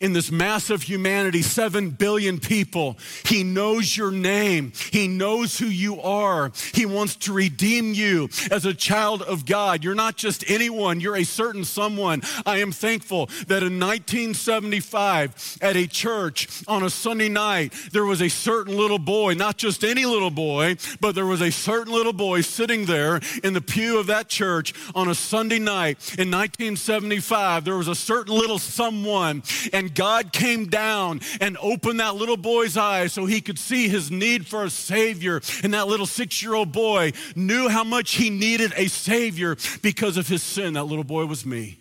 in 0.00 0.12
this 0.12 0.30
massive 0.30 0.82
humanity, 0.82 1.42
seven 1.42 1.90
billion 1.90 2.38
people. 2.38 2.96
He 3.24 3.44
knows 3.44 3.96
your 3.96 4.10
name. 4.10 4.72
He 4.90 5.08
knows 5.08 5.58
who 5.58 5.66
you 5.66 6.00
are. 6.00 6.52
He 6.74 6.86
wants 6.86 7.16
to 7.16 7.32
redeem 7.32 7.94
you 7.94 8.28
as 8.50 8.64
a 8.64 8.74
child 8.74 9.22
of 9.22 9.46
God. 9.46 9.84
You're 9.84 9.94
not 9.94 10.16
just 10.16 10.48
anyone, 10.48 11.00
you're 11.00 11.16
a 11.16 11.24
certain 11.24 11.64
someone. 11.64 12.22
I 12.46 12.58
am 12.58 12.72
thankful 12.72 13.26
that 13.46 13.62
in 13.62 13.78
1975 13.80 15.58
at 15.60 15.76
a 15.76 15.86
church 15.86 16.62
on 16.68 16.82
a 16.82 16.90
Sunday 16.90 17.28
night, 17.28 17.72
there 17.92 18.04
was 18.04 18.22
a 18.22 18.28
certain 18.28 18.76
little 18.76 18.98
boy, 18.98 19.34
not 19.34 19.56
just 19.56 19.84
any 19.84 20.04
little 20.04 20.30
boy, 20.30 20.76
but 21.00 21.14
there 21.14 21.26
was 21.26 21.40
a 21.40 21.50
certain 21.50 21.92
little 21.92 22.12
boy 22.12 22.40
sitting 22.40 22.84
there 22.84 23.20
in 23.42 23.52
the 23.52 23.60
pew 23.60 23.98
of 23.98 24.06
that 24.06 24.28
church 24.28 24.74
on 24.94 25.08
a 25.08 25.14
Sunday 25.14 25.58
night 25.58 25.96
in 26.18 26.30
1975. 26.30 27.64
There 27.64 27.76
was 27.76 27.88
a 27.88 27.94
certain 27.94 28.34
little 28.34 28.58
someone, 28.58 29.42
and 29.72 29.81
and 29.82 29.94
God 29.94 30.32
came 30.32 30.66
down 30.66 31.20
and 31.40 31.58
opened 31.60 32.00
that 32.00 32.14
little 32.14 32.36
boy's 32.36 32.76
eyes 32.76 33.12
so 33.12 33.26
he 33.26 33.40
could 33.40 33.58
see 33.58 33.88
his 33.88 34.10
need 34.10 34.46
for 34.46 34.64
a 34.64 34.70
Savior. 34.70 35.40
And 35.62 35.74
that 35.74 35.88
little 35.88 36.06
six 36.06 36.42
year 36.42 36.54
old 36.54 36.72
boy 36.72 37.12
knew 37.34 37.68
how 37.68 37.84
much 37.84 38.14
he 38.14 38.30
needed 38.30 38.72
a 38.76 38.86
Savior 38.86 39.56
because 39.82 40.16
of 40.16 40.28
his 40.28 40.42
sin. 40.42 40.74
That 40.74 40.84
little 40.84 41.04
boy 41.04 41.26
was 41.26 41.44
me. 41.44 41.78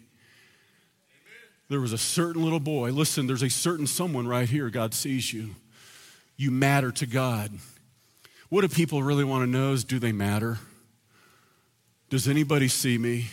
There 1.69 1.79
was 1.79 1.93
a 1.93 1.97
certain 1.97 2.43
little 2.43 2.59
boy. 2.59 2.91
Listen, 2.91 3.27
there's 3.27 3.43
a 3.43 3.49
certain 3.49 3.87
someone 3.87 4.27
right 4.27 4.49
here. 4.49 4.69
God 4.69 4.93
sees 4.93 5.31
you. 5.31 5.51
You 6.35 6.51
matter 6.51 6.91
to 6.93 7.05
God. 7.05 7.51
What 8.49 8.61
do 8.61 8.67
people 8.67 9.03
really 9.03 9.23
want 9.23 9.43
to 9.43 9.47
know 9.49 9.73
is 9.73 9.83
do 9.83 9.99
they 9.99 10.11
matter? 10.11 10.57
Does 12.09 12.27
anybody 12.27 12.67
see 12.67 12.97
me? 12.97 13.27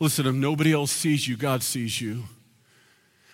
Listen, 0.00 0.26
if 0.26 0.34
nobody 0.34 0.72
else 0.72 0.90
sees 0.90 1.28
you, 1.28 1.36
God 1.36 1.62
sees 1.62 2.00
you. 2.00 2.24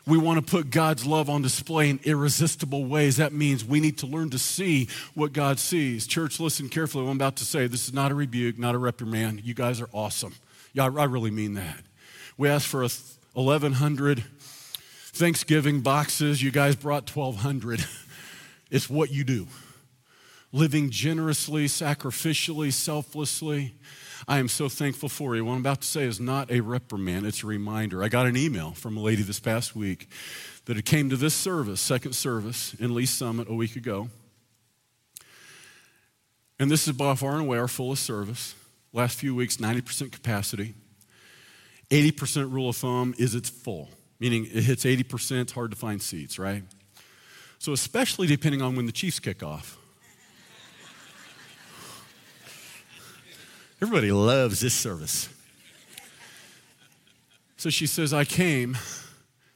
We 0.07 0.19
want 0.19 0.39
to 0.39 0.51
put 0.51 0.71
God's 0.71 1.05
love 1.05 1.29
on 1.29 1.43
display 1.43 1.91
in 1.91 1.99
irresistible 2.05 2.85
ways. 2.85 3.17
That 3.17 3.33
means 3.33 3.65
we 3.65 3.81
need 3.81 3.99
to 3.99 4.07
learn 4.07 4.31
to 4.31 4.39
see 4.39 4.89
what 5.15 5.33
God 5.33 5.59
sees. 5.59 6.07
Church, 6.07 6.39
listen 6.39 6.69
carefully. 6.69 7.05
What 7.05 7.11
I'm 7.11 7.17
about 7.17 7.37
to 7.37 7.45
say. 7.45 7.67
This 7.67 7.89
is 7.89 7.93
not 7.93 8.13
a 8.13 8.15
rebuke, 8.15 8.57
not 8.57 8.77
a 8.77 8.79
reprimand. 8.79 9.43
You 9.45 9.55
guys 9.55 9.81
are 9.81 9.89
awesome. 9.93 10.35
Yeah, 10.73 10.85
I 10.85 11.05
really 11.05 11.33
mean 11.33 11.55
that. 11.55 11.81
We 12.39 12.49
asked 12.49 12.69
for 12.69 12.83
1,100 12.83 14.23
Thanksgiving 15.13 15.81
boxes. 15.81 16.41
You 16.41 16.53
guys 16.53 16.77
brought 16.77 17.15
1,200. 17.15 17.85
It's 18.69 18.91
what 18.91 19.13
you 19.13 19.23
do. 19.23 19.47
Living 20.57 20.89
generously, 20.89 21.67
sacrificially, 21.67 22.73
selflessly. 22.73 23.75
I 24.27 24.39
am 24.39 24.49
so 24.49 24.71
thankful 24.71 25.11
for 25.11 25.37
you. 25.37 25.45
What 25.45 25.53
I'm 25.53 25.61
about 25.61 25.83
to 25.83 25.87
say 25.87 26.05
is 26.05 26.19
not 26.19 26.51
a 26.51 26.61
reprimand, 26.61 27.27
it's 27.27 27.45
a 27.45 27.47
reminder. 27.47 28.03
I 28.03 28.09
got 28.09 28.25
an 28.25 28.39
email 28.39 28.71
from 28.71 28.97
a 28.97 29.01
lady 29.01 29.23
this 29.23 29.39
past 29.39 29.77
week 29.77 30.09
that 30.65 30.79
it 30.79 30.87
came 30.87 31.11
to 31.11 31.17
this 31.17 31.35
service, 31.35 31.83
second 31.83 32.15
service 32.15 32.73
in 32.81 32.95
Lee 32.95 33.05
Summit 33.05 33.51
a 33.51 33.53
week 33.53 33.77
ago. 33.77 34.09
And 36.59 36.71
this 36.71 36.89
is 36.89 36.95
by 36.95 37.15
far 37.17 37.33
and 37.33 37.43
away 37.43 37.59
our 37.59 37.69
fullest 37.69 38.05
service. 38.05 38.55
Last 38.95 39.19
few 39.19 39.35
weeks, 39.35 39.59
90% 39.59 40.11
capacity. 40.11 40.73
80% 41.91 42.51
rule 42.51 42.71
of 42.71 42.77
thumb 42.77 43.15
is 43.19 43.35
it's 43.35 43.51
full, 43.51 43.91
meaning 44.19 44.47
it 44.47 44.65
hits 44.65 44.87
80%, 44.87 45.43
it's 45.43 45.53
hard 45.53 45.71
to 45.73 45.77
find 45.77 46.01
seats, 46.01 46.39
right? 46.39 46.63
So, 47.59 47.75
especially 47.75 48.27
depending 48.27 48.63
on 48.63 48.75
when 48.75 48.87
the 48.87 48.93
Chiefs 48.93 49.21
kick 49.21 49.43
off. 49.43 49.77
Everybody 53.83 54.11
loves 54.11 54.61
this 54.61 54.73
service. 54.73 55.29
So 57.59 57.69
she 57.69 57.87
says, 57.87 58.15
I 58.15 58.25
came, 58.25 58.79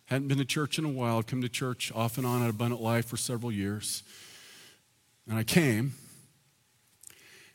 hadn't 0.07 0.29
been 0.29 0.37
to 0.37 0.45
church 0.45 0.79
in 0.79 0.85
a 0.85 0.91
while, 0.91 1.19
I've 1.19 1.27
come 1.27 1.41
to 1.41 1.49
church 1.49 1.91
off 1.95 2.19
and 2.19 2.27
on 2.27 2.43
at 2.43 2.51
Abundant 2.51 2.83
Life 2.83 3.07
for 3.07 3.17
several 3.17 3.51
years. 3.51 4.03
And 5.27 5.39
I 5.39 5.43
came. 5.43 5.95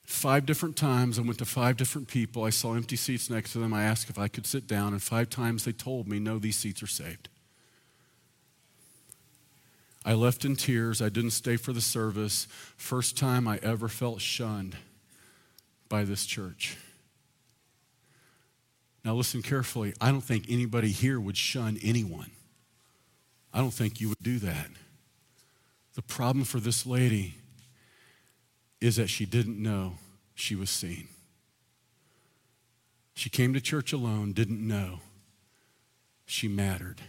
Five 0.03 0.47
different 0.47 0.75
times, 0.75 1.19
I 1.19 1.21
went 1.21 1.37
to 1.39 1.45
five 1.45 1.77
different 1.77 2.07
people. 2.07 2.43
I 2.43 2.49
saw 2.49 2.73
empty 2.73 2.95
seats 2.95 3.29
next 3.29 3.53
to 3.53 3.59
them. 3.59 3.73
I 3.73 3.83
asked 3.83 4.09
if 4.09 4.17
I 4.17 4.27
could 4.27 4.47
sit 4.47 4.67
down, 4.67 4.93
and 4.93 5.01
five 5.01 5.29
times 5.29 5.65
they 5.65 5.71
told 5.71 6.07
me, 6.07 6.19
no, 6.19 6.39
these 6.39 6.55
seats 6.55 6.81
are 6.81 6.87
saved. 6.87 7.29
I 10.03 10.13
left 10.13 10.45
in 10.45 10.55
tears. 10.55 11.01
I 11.01 11.09
didn't 11.09 11.31
stay 11.31 11.57
for 11.57 11.73
the 11.73 11.81
service. 11.81 12.47
First 12.77 13.17
time 13.17 13.47
I 13.47 13.59
ever 13.61 13.87
felt 13.87 14.21
shunned 14.21 14.77
by 15.89 16.03
this 16.03 16.25
church. 16.25 16.77
Now, 19.03 19.13
listen 19.13 19.41
carefully. 19.41 19.93
I 20.01 20.11
don't 20.11 20.21
think 20.23 20.45
anybody 20.49 20.89
here 20.89 21.19
would 21.19 21.37
shun 21.37 21.77
anyone. 21.83 22.31
I 23.53 23.59
don't 23.59 23.73
think 23.73 24.01
you 24.01 24.09
would 24.09 24.23
do 24.23 24.39
that. 24.39 24.67
The 25.93 26.01
problem 26.01 26.43
for 26.43 26.59
this 26.59 26.85
lady 26.85 27.35
is 28.81 28.95
that 28.97 29.07
she 29.07 29.25
didn't 29.25 29.61
know 29.61 29.97
she 30.33 30.55
was 30.55 30.69
seen. 30.69 31.07
She 33.13 33.29
came 33.29 33.53
to 33.53 33.61
church 33.61 33.93
alone, 33.93 34.33
didn't 34.33 34.65
know 34.65 34.99
she 36.25 36.47
mattered. 36.47 37.01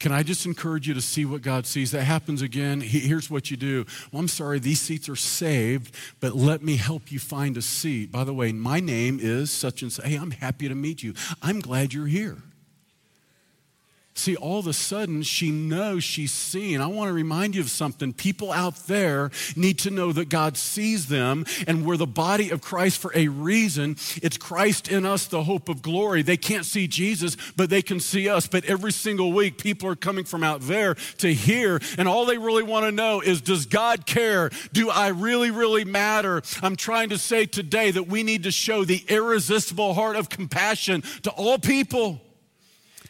Can 0.00 0.12
I 0.12 0.22
just 0.22 0.46
encourage 0.46 0.88
you 0.88 0.94
to 0.94 1.00
see 1.02 1.26
what 1.26 1.42
God 1.42 1.66
sees? 1.66 1.90
That 1.90 2.04
happens 2.04 2.40
again. 2.40 2.80
Here's 2.80 3.30
what 3.30 3.50
you 3.50 3.58
do. 3.58 3.84
Well, 4.10 4.20
I'm 4.20 4.28
sorry, 4.28 4.58
these 4.58 4.80
seats 4.80 5.10
are 5.10 5.16
saved, 5.16 5.94
but 6.20 6.34
let 6.34 6.62
me 6.62 6.76
help 6.76 7.12
you 7.12 7.18
find 7.18 7.56
a 7.58 7.62
seat. 7.62 8.10
By 8.10 8.24
the 8.24 8.32
way, 8.32 8.50
my 8.50 8.80
name 8.80 9.18
is 9.20 9.50
such 9.50 9.82
and 9.82 9.92
such. 9.92 10.06
Hey, 10.06 10.16
I'm 10.16 10.30
happy 10.30 10.68
to 10.68 10.74
meet 10.74 11.02
you. 11.02 11.12
I'm 11.42 11.60
glad 11.60 11.92
you're 11.92 12.06
here. 12.06 12.38
See, 14.14 14.36
all 14.36 14.58
of 14.58 14.66
a 14.66 14.72
sudden, 14.72 15.22
she 15.22 15.50
knows 15.50 16.04
she's 16.04 16.32
seen. 16.32 16.80
I 16.80 16.88
want 16.88 17.08
to 17.08 17.12
remind 17.12 17.54
you 17.54 17.60
of 17.60 17.70
something. 17.70 18.12
People 18.12 18.52
out 18.52 18.76
there 18.86 19.30
need 19.56 19.78
to 19.78 19.90
know 19.90 20.12
that 20.12 20.28
God 20.28 20.56
sees 20.58 21.06
them, 21.06 21.46
and 21.66 21.86
we're 21.86 21.96
the 21.96 22.06
body 22.06 22.50
of 22.50 22.60
Christ 22.60 22.98
for 22.98 23.12
a 23.14 23.28
reason. 23.28 23.96
It's 24.20 24.36
Christ 24.36 24.88
in 24.88 25.06
us, 25.06 25.26
the 25.26 25.44
hope 25.44 25.68
of 25.68 25.80
glory. 25.80 26.22
They 26.22 26.36
can't 26.36 26.66
see 26.66 26.88
Jesus, 26.88 27.36
but 27.56 27.70
they 27.70 27.82
can 27.82 28.00
see 28.00 28.28
us. 28.28 28.46
But 28.46 28.64
every 28.64 28.92
single 28.92 29.32
week, 29.32 29.58
people 29.58 29.88
are 29.88 29.96
coming 29.96 30.24
from 30.24 30.42
out 30.42 30.62
there 30.62 30.96
to 31.18 31.32
hear, 31.32 31.80
and 31.96 32.08
all 32.08 32.26
they 32.26 32.36
really 32.36 32.64
want 32.64 32.86
to 32.86 32.92
know 32.92 33.20
is 33.20 33.40
Does 33.40 33.64
God 33.64 34.06
care? 34.06 34.50
Do 34.72 34.90
I 34.90 35.08
really, 35.08 35.52
really 35.52 35.84
matter? 35.84 36.42
I'm 36.62 36.76
trying 36.76 37.10
to 37.10 37.18
say 37.18 37.46
today 37.46 37.92
that 37.92 38.08
we 38.08 38.24
need 38.24 38.42
to 38.42 38.50
show 38.50 38.84
the 38.84 39.02
irresistible 39.08 39.94
heart 39.94 40.16
of 40.16 40.28
compassion 40.28 41.04
to 41.22 41.30
all 41.30 41.58
people 41.58 42.20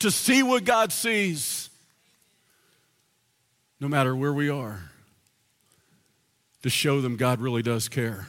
to 0.00 0.10
see 0.10 0.42
what 0.42 0.64
God 0.64 0.92
sees, 0.92 1.70
no 3.78 3.88
matter 3.88 4.14
where 4.14 4.32
we 4.32 4.50
are, 4.50 4.80
to 6.62 6.70
show 6.70 7.00
them 7.00 7.16
God 7.16 7.40
really 7.40 7.62
does 7.62 7.88
care. 7.88 8.26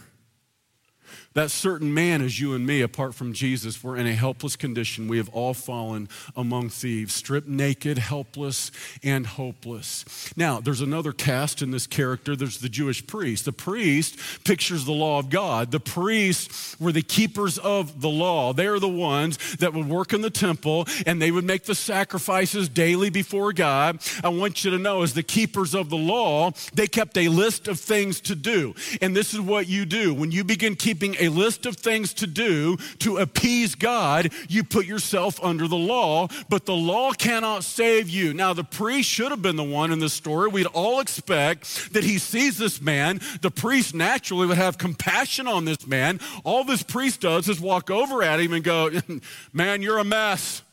That 1.33 1.49
certain 1.49 1.93
man 1.93 2.21
is 2.21 2.41
you 2.41 2.53
and 2.53 2.67
me, 2.67 2.81
apart 2.81 3.15
from 3.15 3.31
Jesus. 3.31 3.81
We're 3.81 3.95
in 3.95 4.05
a 4.05 4.13
helpless 4.13 4.57
condition. 4.57 5.07
We 5.07 5.15
have 5.15 5.29
all 5.29 5.53
fallen 5.53 6.09
among 6.35 6.69
thieves, 6.69 7.13
stripped 7.13 7.47
naked, 7.47 7.97
helpless, 7.97 8.69
and 9.01 9.25
hopeless. 9.25 10.03
Now, 10.35 10.59
there's 10.59 10.81
another 10.81 11.13
cast 11.13 11.61
in 11.61 11.71
this 11.71 11.87
character. 11.87 12.35
There's 12.35 12.57
the 12.57 12.67
Jewish 12.67 13.07
priest. 13.07 13.45
The 13.45 13.53
priest 13.53 14.19
pictures 14.43 14.83
the 14.83 14.91
law 14.91 15.19
of 15.19 15.29
God. 15.29 15.71
The 15.71 15.79
priests 15.79 16.77
were 16.81 16.91
the 16.91 17.01
keepers 17.01 17.57
of 17.57 18.01
the 18.01 18.09
law. 18.09 18.51
They 18.51 18.67
are 18.67 18.79
the 18.79 18.89
ones 18.89 19.55
that 19.57 19.73
would 19.73 19.87
work 19.87 20.11
in 20.11 20.21
the 20.21 20.29
temple 20.29 20.85
and 21.05 21.21
they 21.21 21.31
would 21.31 21.45
make 21.45 21.63
the 21.63 21.75
sacrifices 21.75 22.67
daily 22.67 23.09
before 23.09 23.53
God. 23.53 23.99
I 24.21 24.29
want 24.29 24.65
you 24.65 24.71
to 24.71 24.77
know, 24.77 25.01
as 25.01 25.13
the 25.13 25.23
keepers 25.23 25.73
of 25.75 25.89
the 25.89 25.97
law, 25.97 26.51
they 26.73 26.87
kept 26.87 27.17
a 27.17 27.29
list 27.29 27.69
of 27.69 27.79
things 27.79 28.19
to 28.21 28.35
do. 28.35 28.75
And 29.01 29.15
this 29.15 29.33
is 29.33 29.39
what 29.39 29.67
you 29.67 29.85
do. 29.85 30.13
When 30.13 30.31
you 30.31 30.43
begin 30.43 30.75
keeping 30.75 31.15
a 31.21 31.29
list 31.29 31.65
of 31.65 31.77
things 31.77 32.13
to 32.15 32.27
do 32.27 32.77
to 32.99 33.17
appease 33.17 33.75
God, 33.75 34.33
you 34.49 34.63
put 34.63 34.85
yourself 34.85 35.41
under 35.43 35.67
the 35.67 35.77
law, 35.77 36.27
but 36.49 36.65
the 36.65 36.75
law 36.75 37.11
cannot 37.13 37.63
save 37.63 38.09
you. 38.09 38.33
Now, 38.33 38.53
the 38.53 38.63
priest 38.63 39.09
should 39.09 39.31
have 39.31 39.41
been 39.41 39.55
the 39.55 39.63
one 39.63 39.91
in 39.91 39.99
the 39.99 40.09
story. 40.09 40.49
We'd 40.49 40.65
all 40.67 40.99
expect 40.99 41.93
that 41.93 42.03
he 42.03 42.17
sees 42.17 42.57
this 42.57 42.81
man. 42.81 43.21
The 43.41 43.51
priest 43.51 43.93
naturally 43.93 44.47
would 44.47 44.57
have 44.57 44.77
compassion 44.77 45.47
on 45.47 45.65
this 45.65 45.87
man. 45.87 46.19
All 46.43 46.63
this 46.63 46.83
priest 46.83 47.21
does 47.21 47.47
is 47.47 47.59
walk 47.59 47.89
over 47.89 48.23
at 48.23 48.39
him 48.39 48.53
and 48.53 48.63
go, 48.63 48.89
Man, 49.53 49.81
you're 49.81 49.99
a 49.99 50.03
mess. 50.03 50.63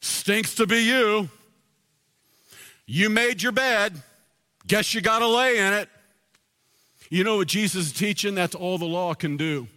Stinks 0.00 0.54
to 0.56 0.66
be 0.66 0.84
you. 0.84 1.28
You 2.86 3.10
made 3.10 3.42
your 3.42 3.52
bed. 3.52 4.00
Guess 4.66 4.94
you 4.94 5.00
got 5.00 5.18
to 5.18 5.28
lay 5.28 5.58
in 5.58 5.72
it. 5.74 5.88
You 7.10 7.24
know 7.24 7.38
what 7.38 7.48
Jesus 7.48 7.86
is 7.86 7.92
teaching? 7.92 8.34
That's 8.34 8.54
all 8.54 8.78
the 8.78 8.84
law 8.84 9.14
can 9.14 9.36
do. 9.36 9.68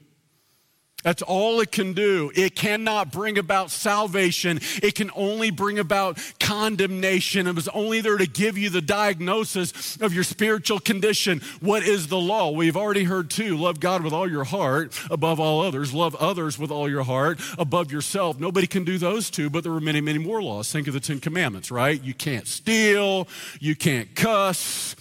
That's 1.04 1.24
all 1.24 1.60
it 1.62 1.72
can 1.72 1.94
do. 1.94 2.32
It 2.36 2.56
cannot 2.56 3.12
bring 3.12 3.38
about 3.40 3.72
salvation. 3.72 4.60
It 4.84 4.94
can 4.94 5.10
only 5.16 5.50
bring 5.50 5.80
about 5.80 6.20
condemnation. 6.40 7.48
It 7.48 7.56
was 7.56 7.68
only 7.70 8.02
there 8.02 8.18
to 8.18 8.28
give 8.28 8.58
you 8.58 8.70
the 8.70 8.82
diagnosis 8.82 9.98
of 9.98 10.14
your 10.14 10.24
spiritual 10.24 10.80
condition. 10.80 11.42
What 11.60 11.82
is 11.84 12.08
the 12.08 12.20
law? 12.20 12.52
We've 12.52 12.78
already 12.78 13.04
heard 13.04 13.32
two 13.32 13.58
love 13.58 13.80
God 13.80 14.04
with 14.04 14.14
all 14.14 14.30
your 14.30 14.44
heart 14.44 15.00
above 15.10 15.40
all 15.40 15.62
others, 15.62 15.94
love 15.94 16.16
others 16.16 16.60
with 16.60 16.70
all 16.70 16.88
your 16.88 17.04
heart 17.04 17.40
above 17.58 17.92
yourself. 17.92 18.40
Nobody 18.40 18.68
can 18.68 18.84
do 18.84 19.00
those 19.00 19.32
two, 19.32 19.50
but 19.50 19.64
there 19.64 19.72
were 19.72 19.82
many, 19.82 20.02
many 20.02 20.20
more 20.20 20.44
laws. 20.44 20.72
Think 20.72 20.88
of 20.88 20.94
the 20.94 21.00
Ten 21.00 21.20
Commandments, 21.20 21.72
right? 21.72 22.02
You 22.02 22.14
can't 22.14 22.48
steal, 22.48 23.28
you 23.60 23.76
can't 23.76 24.14
cuss, 24.16 24.96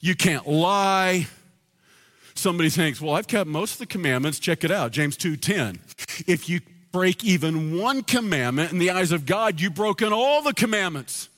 you 0.00 0.14
can't 0.14 0.46
lie 0.46 1.28
somebody 2.46 2.70
thinks, 2.70 3.00
well, 3.00 3.16
I've 3.16 3.26
kept 3.26 3.48
most 3.48 3.72
of 3.72 3.78
the 3.80 3.86
commandments. 3.86 4.38
Check 4.38 4.62
it 4.62 4.70
out 4.70 4.92
James 4.92 5.16
2:10. 5.16 5.80
If 6.28 6.48
you 6.48 6.60
break 6.92 7.24
even 7.24 7.76
one 7.76 8.04
commandment 8.04 8.70
in 8.70 8.78
the 8.78 8.90
eyes 8.90 9.10
of 9.10 9.26
God, 9.26 9.60
you've 9.60 9.74
broken 9.74 10.12
all 10.12 10.42
the 10.42 10.54
commandments. 10.54 11.28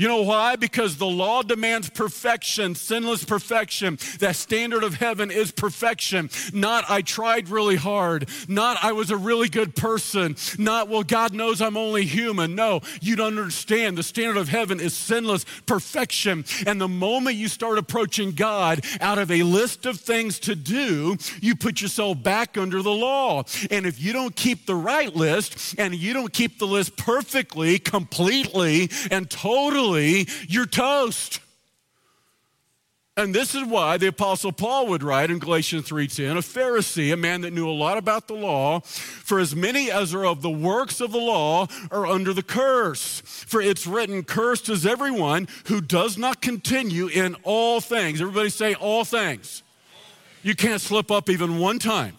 You 0.00 0.08
know 0.08 0.22
why? 0.22 0.56
Because 0.56 0.96
the 0.96 1.04
law 1.04 1.42
demands 1.42 1.90
perfection, 1.90 2.74
sinless 2.74 3.22
perfection. 3.22 3.98
That 4.20 4.34
standard 4.34 4.82
of 4.82 4.94
heaven 4.94 5.30
is 5.30 5.52
perfection. 5.52 6.30
Not 6.54 6.86
I 6.88 7.02
tried 7.02 7.50
really 7.50 7.76
hard. 7.76 8.26
Not 8.48 8.78
I 8.82 8.92
was 8.92 9.10
a 9.10 9.18
really 9.18 9.50
good 9.50 9.76
person. 9.76 10.36
Not, 10.56 10.88
well, 10.88 11.02
God 11.02 11.34
knows 11.34 11.60
I'm 11.60 11.76
only 11.76 12.06
human. 12.06 12.54
No, 12.54 12.80
you 13.02 13.14
don't 13.14 13.36
understand. 13.36 13.98
The 13.98 14.02
standard 14.02 14.38
of 14.38 14.48
heaven 14.48 14.80
is 14.80 14.96
sinless 14.96 15.44
perfection. 15.66 16.46
And 16.66 16.80
the 16.80 16.88
moment 16.88 17.36
you 17.36 17.48
start 17.48 17.76
approaching 17.76 18.32
God 18.32 18.82
out 19.02 19.18
of 19.18 19.30
a 19.30 19.42
list 19.42 19.84
of 19.84 20.00
things 20.00 20.38
to 20.40 20.56
do, 20.56 21.18
you 21.42 21.54
put 21.54 21.82
yourself 21.82 22.22
back 22.22 22.56
under 22.56 22.80
the 22.80 22.90
law. 22.90 23.44
And 23.70 23.84
if 23.84 24.00
you 24.00 24.14
don't 24.14 24.34
keep 24.34 24.64
the 24.64 24.76
right 24.76 25.14
list 25.14 25.74
and 25.78 25.94
you 25.94 26.14
don't 26.14 26.32
keep 26.32 26.58
the 26.58 26.66
list 26.66 26.96
perfectly, 26.96 27.78
completely, 27.78 28.88
and 29.10 29.28
totally, 29.28 29.89
you're 29.96 30.66
toast. 30.66 31.40
And 33.16 33.34
this 33.34 33.54
is 33.54 33.64
why 33.64 33.98
the 33.98 34.06
apostle 34.06 34.50
Paul 34.50 34.86
would 34.86 35.02
write 35.02 35.30
in 35.30 35.40
Galatians 35.40 35.86
3:10, 35.86 36.38
a 36.38 36.40
Pharisee, 36.40 37.12
a 37.12 37.16
man 37.16 37.42
that 37.42 37.52
knew 37.52 37.68
a 37.68 37.72
lot 37.72 37.98
about 37.98 38.28
the 38.28 38.34
law, 38.34 38.80
for 38.80 39.38
as 39.38 39.54
many 39.54 39.90
as 39.90 40.14
are 40.14 40.24
of 40.24 40.40
the 40.40 40.50
works 40.50 41.02
of 41.02 41.12
the 41.12 41.18
law 41.18 41.66
are 41.90 42.06
under 42.06 42.32
the 42.32 42.42
curse. 42.42 43.20
For 43.24 43.60
it's 43.60 43.86
written, 43.86 44.22
cursed 44.22 44.70
is 44.70 44.86
everyone 44.86 45.48
who 45.66 45.82
does 45.82 46.16
not 46.16 46.40
continue 46.40 47.08
in 47.08 47.34
all 47.42 47.82
things. 47.82 48.22
Everybody 48.22 48.48
say 48.48 48.72
all 48.74 49.04
things. 49.04 49.62
You 50.42 50.54
can't 50.54 50.80
slip 50.80 51.10
up 51.10 51.28
even 51.28 51.58
one 51.58 51.78
time. 51.78 52.16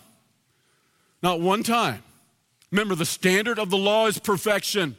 Not 1.23 1.39
one 1.39 1.63
time. 1.63 2.03
Remember, 2.69 2.93
the 2.93 3.05
standard 3.05 3.57
of 3.57 3.71
the 3.71 3.77
law 3.77 4.05
is 4.05 4.19
perfection 4.19 4.95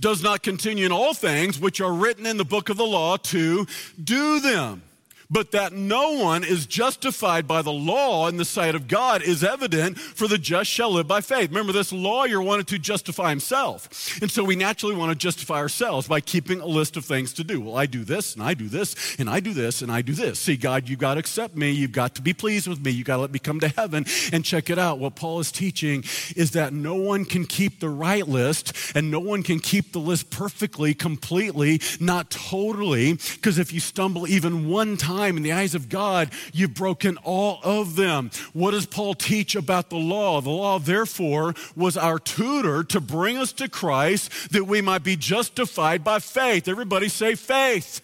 does 0.00 0.22
not 0.22 0.42
continue 0.42 0.86
in 0.86 0.92
all 0.92 1.14
things 1.14 1.58
which 1.58 1.80
are 1.80 1.92
written 1.92 2.26
in 2.26 2.36
the 2.36 2.44
book 2.44 2.68
of 2.68 2.76
the 2.76 2.86
law 2.86 3.16
to 3.16 3.66
do 4.02 4.40
them 4.40 4.82
but 5.30 5.52
that 5.52 5.72
no 5.72 6.12
one 6.12 6.42
is 6.42 6.66
justified 6.66 7.46
by 7.46 7.62
the 7.62 7.72
law 7.72 8.26
in 8.28 8.36
the 8.36 8.44
sight 8.44 8.74
of 8.74 8.88
God 8.88 9.22
is 9.22 9.44
evident, 9.44 9.98
for 9.98 10.26
the 10.26 10.38
just 10.38 10.70
shall 10.70 10.90
live 10.92 11.06
by 11.06 11.20
faith. 11.20 11.50
Remember, 11.50 11.72
this 11.72 11.92
lawyer 11.92 12.42
wanted 12.42 12.66
to 12.68 12.78
justify 12.78 13.30
himself. 13.30 14.20
And 14.20 14.30
so 14.30 14.42
we 14.42 14.56
naturally 14.56 14.96
want 14.96 15.12
to 15.12 15.16
justify 15.16 15.58
ourselves 15.58 16.08
by 16.08 16.20
keeping 16.20 16.60
a 16.60 16.66
list 16.66 16.96
of 16.96 17.04
things 17.04 17.32
to 17.34 17.44
do. 17.44 17.60
Well, 17.60 17.76
I 17.76 17.86
do 17.86 18.04
this, 18.04 18.34
and 18.34 18.42
I 18.42 18.54
do 18.54 18.68
this, 18.68 19.16
and 19.18 19.30
I 19.30 19.40
do 19.40 19.52
this, 19.52 19.82
and 19.82 19.92
I 19.92 20.02
do 20.02 20.14
this. 20.14 20.40
See, 20.40 20.56
God, 20.56 20.88
you've 20.88 20.98
got 20.98 21.14
to 21.14 21.20
accept 21.20 21.56
me. 21.56 21.70
You've 21.70 21.92
got 21.92 22.16
to 22.16 22.22
be 22.22 22.32
pleased 22.32 22.66
with 22.66 22.84
me. 22.84 22.90
You've 22.90 23.06
got 23.06 23.16
to 23.16 23.22
let 23.22 23.32
me 23.32 23.38
come 23.38 23.60
to 23.60 23.68
heaven. 23.68 24.06
And 24.32 24.44
check 24.44 24.68
it 24.68 24.78
out. 24.78 24.98
What 24.98 25.14
Paul 25.14 25.38
is 25.40 25.52
teaching 25.52 26.04
is 26.34 26.52
that 26.52 26.72
no 26.72 26.94
one 26.94 27.24
can 27.24 27.44
keep 27.44 27.78
the 27.78 27.88
right 27.88 28.26
list, 28.26 28.72
and 28.96 29.10
no 29.10 29.20
one 29.20 29.42
can 29.42 29.60
keep 29.60 29.92
the 29.92 30.00
list 30.00 30.30
perfectly, 30.30 30.92
completely, 30.94 31.80
not 32.00 32.30
totally, 32.30 33.14
because 33.34 33.58
if 33.58 33.72
you 33.72 33.80
stumble 33.80 34.26
even 34.26 34.68
one 34.68 34.96
time, 34.96 35.19
time 35.20 35.36
in 35.36 35.42
the 35.42 35.52
eyes 35.52 35.74
of 35.74 35.88
God, 35.88 36.30
you've 36.52 36.74
broken 36.74 37.18
all 37.18 37.60
of 37.62 37.96
them. 37.96 38.30
What 38.54 38.70
does 38.70 38.86
Paul 38.86 39.14
teach 39.14 39.54
about 39.54 39.90
the 39.90 39.96
law? 39.96 40.40
The 40.40 40.50
law, 40.50 40.78
therefore, 40.78 41.54
was 41.76 41.96
our 41.96 42.18
tutor 42.18 42.82
to 42.84 43.00
bring 43.00 43.36
us 43.36 43.52
to 43.54 43.68
Christ 43.68 44.52
that 44.52 44.64
we 44.64 44.80
might 44.80 45.02
be 45.02 45.16
justified 45.16 46.02
by 46.02 46.20
faith. 46.20 46.68
Everybody 46.68 47.08
say 47.08 47.34
faith. 47.34 48.00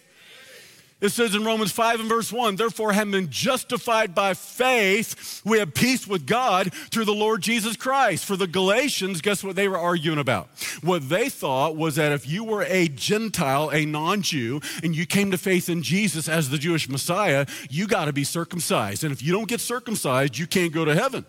It 0.99 1.09
says 1.09 1.35
in 1.35 1.45
Romans 1.45 1.71
5 1.71 1.99
and 1.99 2.09
verse 2.09 2.33
1, 2.33 2.55
therefore, 2.55 2.91
having 2.91 3.11
been 3.11 3.29
justified 3.29 4.15
by 4.15 4.33
faith, 4.33 5.43
we 5.45 5.59
have 5.59 5.75
peace 5.75 6.07
with 6.07 6.25
God 6.25 6.73
through 6.73 7.05
the 7.05 7.13
Lord 7.13 7.41
Jesus 7.41 7.75
Christ. 7.75 8.25
For 8.25 8.35
the 8.35 8.47
Galatians, 8.47 9.21
guess 9.21 9.43
what 9.43 9.55
they 9.55 9.67
were 9.67 9.77
arguing 9.77 10.17
about? 10.17 10.49
What 10.81 11.07
they 11.07 11.29
thought 11.29 11.75
was 11.75 11.97
that 11.97 12.13
if 12.13 12.27
you 12.27 12.43
were 12.43 12.63
a 12.63 12.87
Gentile, 12.87 13.69
a 13.69 13.85
non 13.85 14.23
Jew, 14.23 14.59
and 14.81 14.95
you 14.95 15.05
came 15.05 15.29
to 15.29 15.37
faith 15.37 15.69
in 15.69 15.83
Jesus 15.83 16.27
as 16.27 16.49
the 16.49 16.57
Jewish 16.57 16.89
Messiah, 16.89 17.45
you 17.69 17.85
got 17.85 18.05
to 18.05 18.13
be 18.13 18.23
circumcised. 18.23 19.03
And 19.03 19.13
if 19.13 19.21
you 19.21 19.31
don't 19.31 19.47
get 19.47 19.61
circumcised, 19.61 20.39
you 20.39 20.47
can't 20.47 20.73
go 20.73 20.83
to 20.83 20.95
heaven. 20.95 21.27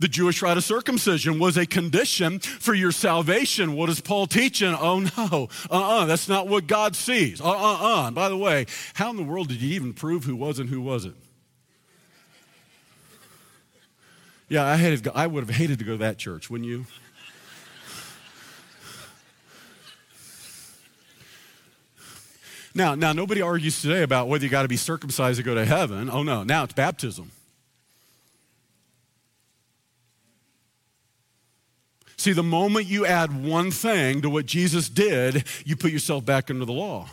The 0.00 0.08
Jewish 0.08 0.42
rite 0.42 0.56
of 0.56 0.64
circumcision 0.64 1.38
was 1.38 1.56
a 1.56 1.66
condition 1.66 2.40
for 2.40 2.74
your 2.74 2.90
salvation. 2.92 3.74
What 3.74 3.88
is 3.88 4.00
Paul 4.00 4.26
teaching? 4.26 4.74
Oh 4.74 5.00
no, 5.00 5.48
uh 5.70 5.74
uh-uh, 5.74 6.02
uh, 6.02 6.06
that's 6.06 6.28
not 6.28 6.48
what 6.48 6.66
God 6.66 6.96
sees. 6.96 7.40
Uh 7.40 7.50
uh 7.50 7.78
uh. 7.80 8.10
By 8.10 8.28
the 8.28 8.36
way, 8.36 8.66
how 8.94 9.10
in 9.10 9.16
the 9.16 9.22
world 9.22 9.48
did 9.48 9.62
you 9.62 9.74
even 9.74 9.92
prove 9.92 10.24
who 10.24 10.36
was 10.36 10.58
and 10.58 10.68
who 10.68 10.80
wasn't? 10.80 11.16
Yeah, 14.48 14.66
I, 14.66 14.76
hated, 14.76 15.08
I 15.14 15.26
would 15.26 15.46
have 15.46 15.56
hated 15.56 15.78
to 15.78 15.84
go 15.84 15.92
to 15.92 15.98
that 15.98 16.18
church, 16.18 16.50
wouldn't 16.50 16.68
you? 16.68 16.84
Now, 22.74 22.94
now 22.94 23.12
nobody 23.12 23.40
argues 23.40 23.80
today 23.80 24.02
about 24.02 24.28
whether 24.28 24.44
you 24.44 24.50
got 24.50 24.62
to 24.62 24.68
be 24.68 24.76
circumcised 24.76 25.38
to 25.38 25.44
go 25.44 25.54
to 25.54 25.64
heaven. 25.64 26.10
Oh 26.10 26.24
no, 26.24 26.42
now 26.42 26.64
it's 26.64 26.72
baptism. 26.72 27.30
See, 32.24 32.32
the 32.32 32.42
moment 32.42 32.86
you 32.86 33.04
add 33.04 33.44
one 33.44 33.70
thing 33.70 34.22
to 34.22 34.30
what 34.30 34.46
Jesus 34.46 34.88
did, 34.88 35.44
you 35.66 35.76
put 35.76 35.92
yourself 35.92 36.24
back 36.24 36.50
under 36.50 36.64
the 36.64 36.72
law. 36.72 37.10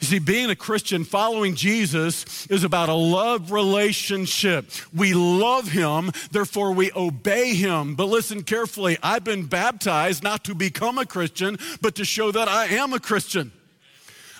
You 0.00 0.06
see, 0.08 0.18
being 0.18 0.50
a 0.50 0.56
Christian, 0.56 1.04
following 1.04 1.54
Jesus, 1.54 2.48
is 2.48 2.64
about 2.64 2.88
a 2.88 2.94
love 2.94 3.52
relationship. 3.52 4.68
We 4.92 5.14
love 5.14 5.68
him, 5.68 6.10
therefore 6.32 6.72
we 6.72 6.90
obey 6.96 7.54
him. 7.54 7.94
But 7.94 8.06
listen 8.06 8.42
carefully 8.42 8.98
I've 9.00 9.22
been 9.22 9.46
baptized 9.46 10.24
not 10.24 10.42
to 10.46 10.54
become 10.56 10.98
a 10.98 11.06
Christian, 11.06 11.56
but 11.80 11.94
to 11.94 12.04
show 12.04 12.32
that 12.32 12.48
I 12.48 12.64
am 12.66 12.92
a 12.92 12.98
Christian. 12.98 13.52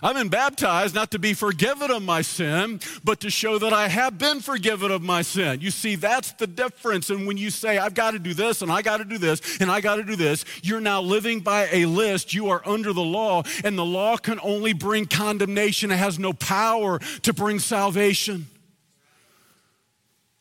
I've 0.03 0.15
been 0.15 0.29
baptized 0.29 0.95
not 0.95 1.11
to 1.13 1.19
be 1.19 1.33
forgiven 1.33 1.91
of 1.91 2.03
my 2.03 2.23
sin, 2.23 2.81
but 3.03 3.21
to 3.21 3.31
show 3.31 3.59
that 3.59 3.73
I 3.73 3.89
have 3.89 4.19
been 4.19 4.41
forgiven 4.41 4.91
of 4.91 5.03
my 5.03 5.23
sin. 5.23 5.61
You 5.61 5.71
see, 5.71 5.95
that's 5.95 6.33
the 6.33 6.47
difference. 6.47 7.09
And 7.09 7.27
when 7.27 7.37
you 7.37 7.51
say, 7.51 7.79
I've 7.79 7.95
got 7.95 8.11
to 8.11 8.19
do 8.19 8.35
this, 8.35 8.63
and 8.63 8.71
I 8.71 8.83
got 8.83 8.99
to 8.99 9.05
do 9.05 9.19
this, 9.19 9.59
and 9.61 9.71
I 9.71 9.81
got 9.81 9.97
to 9.97 10.03
do 10.03 10.17
this, 10.17 10.45
you're 10.63 10.81
now 10.81 11.01
living 11.01 11.41
by 11.41 11.69
a 11.73 11.87
list. 11.87 12.35
You 12.35 12.51
are 12.51 12.63
under 12.67 12.93
the 12.93 13.03
law, 13.03 13.43
and 13.65 13.79
the 13.79 13.85
law 13.85 14.17
can 14.17 14.39
only 14.43 14.75
bring 14.75 15.07
condemnation. 15.07 15.91
It 15.91 15.97
has 15.97 16.19
no 16.19 16.33
power 16.33 16.99
to 17.23 17.33
bring 17.33 17.59
salvation. 17.59 18.47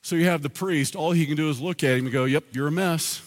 So 0.02 0.16
you 0.16 0.26
have 0.26 0.44
the 0.44 0.52
priest, 0.52 0.96
all 0.96 1.14
he 1.14 1.26
can 1.26 1.36
do 1.36 1.50
is 1.50 1.60
look 1.60 1.84
at 1.84 1.98
him 1.98 2.06
and 2.06 2.14
go, 2.14 2.26
Yep, 2.26 2.44
you're 2.52 2.68
a 2.68 2.72
mess. 2.72 3.25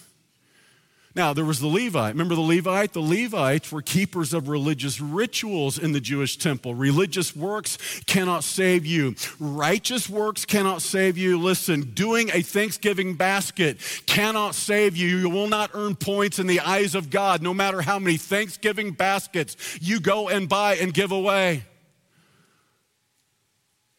Now, 1.18 1.32
there 1.32 1.44
was 1.44 1.58
the 1.58 1.66
Levite. 1.66 2.14
Remember 2.14 2.36
the 2.36 2.40
Levite? 2.40 2.92
The 2.92 3.00
Levites 3.00 3.72
were 3.72 3.82
keepers 3.82 4.32
of 4.32 4.48
religious 4.48 5.00
rituals 5.00 5.76
in 5.76 5.90
the 5.90 6.00
Jewish 6.00 6.36
temple. 6.36 6.76
Religious 6.76 7.34
works 7.34 7.76
cannot 8.06 8.44
save 8.44 8.86
you, 8.86 9.16
righteous 9.40 10.08
works 10.08 10.44
cannot 10.44 10.80
save 10.80 11.18
you. 11.18 11.36
Listen, 11.36 11.90
doing 11.92 12.30
a 12.32 12.42
Thanksgiving 12.42 13.14
basket 13.14 13.78
cannot 14.06 14.54
save 14.54 14.96
you. 14.96 15.08
You 15.08 15.28
will 15.28 15.48
not 15.48 15.72
earn 15.74 15.96
points 15.96 16.38
in 16.38 16.46
the 16.46 16.60
eyes 16.60 16.94
of 16.94 17.10
God, 17.10 17.42
no 17.42 17.52
matter 17.52 17.82
how 17.82 17.98
many 17.98 18.16
Thanksgiving 18.16 18.92
baskets 18.92 19.56
you 19.82 19.98
go 19.98 20.28
and 20.28 20.48
buy 20.48 20.76
and 20.76 20.94
give 20.94 21.10
away. 21.10 21.64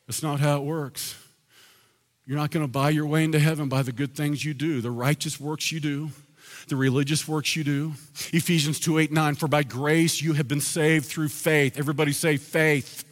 That's 0.08 0.24
not 0.24 0.40
how 0.40 0.60
it 0.60 0.64
works. 0.64 1.22
You're 2.26 2.38
not 2.38 2.52
going 2.52 2.64
to 2.64 2.72
buy 2.72 2.92
your 2.92 3.08
way 3.08 3.26
into 3.26 3.40
heaven 3.40 3.68
by 3.68 3.82
the 3.82 3.92
good 3.92 4.16
things 4.16 4.46
you 4.46 4.54
do, 4.54 4.80
the 4.80 4.90
righteous 4.90 5.38
works 5.38 5.70
you 5.70 5.82
do 5.82 6.12
the 6.70 6.76
religious 6.76 7.28
works 7.28 7.56
you 7.56 7.64
do. 7.64 7.94
Ephesians 8.32 8.80
2 8.80 9.00
8 9.00 9.12
9, 9.12 9.36
for 9.36 9.48
by 9.48 9.64
grace 9.64 10.22
you 10.22 10.34
have 10.34 10.48
been 10.48 10.62
saved 10.62 11.06
through 11.06 11.30
faith. 11.30 11.78
Everybody 11.78 12.12
say 12.12 12.38
faith. 12.38 13.06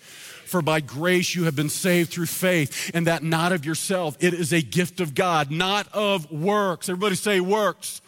For 0.45 0.61
by 0.61 0.79
grace 0.79 1.35
you 1.35 1.43
have 1.43 1.57
been 1.57 1.67
saved 1.67 2.11
through 2.11 2.27
faith, 2.27 2.91
and 2.93 3.07
that 3.07 3.21
not 3.21 3.51
of 3.51 3.65
yourself. 3.65 4.15
It 4.21 4.33
is 4.33 4.53
a 4.53 4.61
gift 4.61 5.01
of 5.01 5.13
God, 5.13 5.51
not 5.51 5.89
of 5.91 6.31
works. 6.31 6.87
Everybody 6.87 7.15
say 7.15 7.41
works 7.41 8.01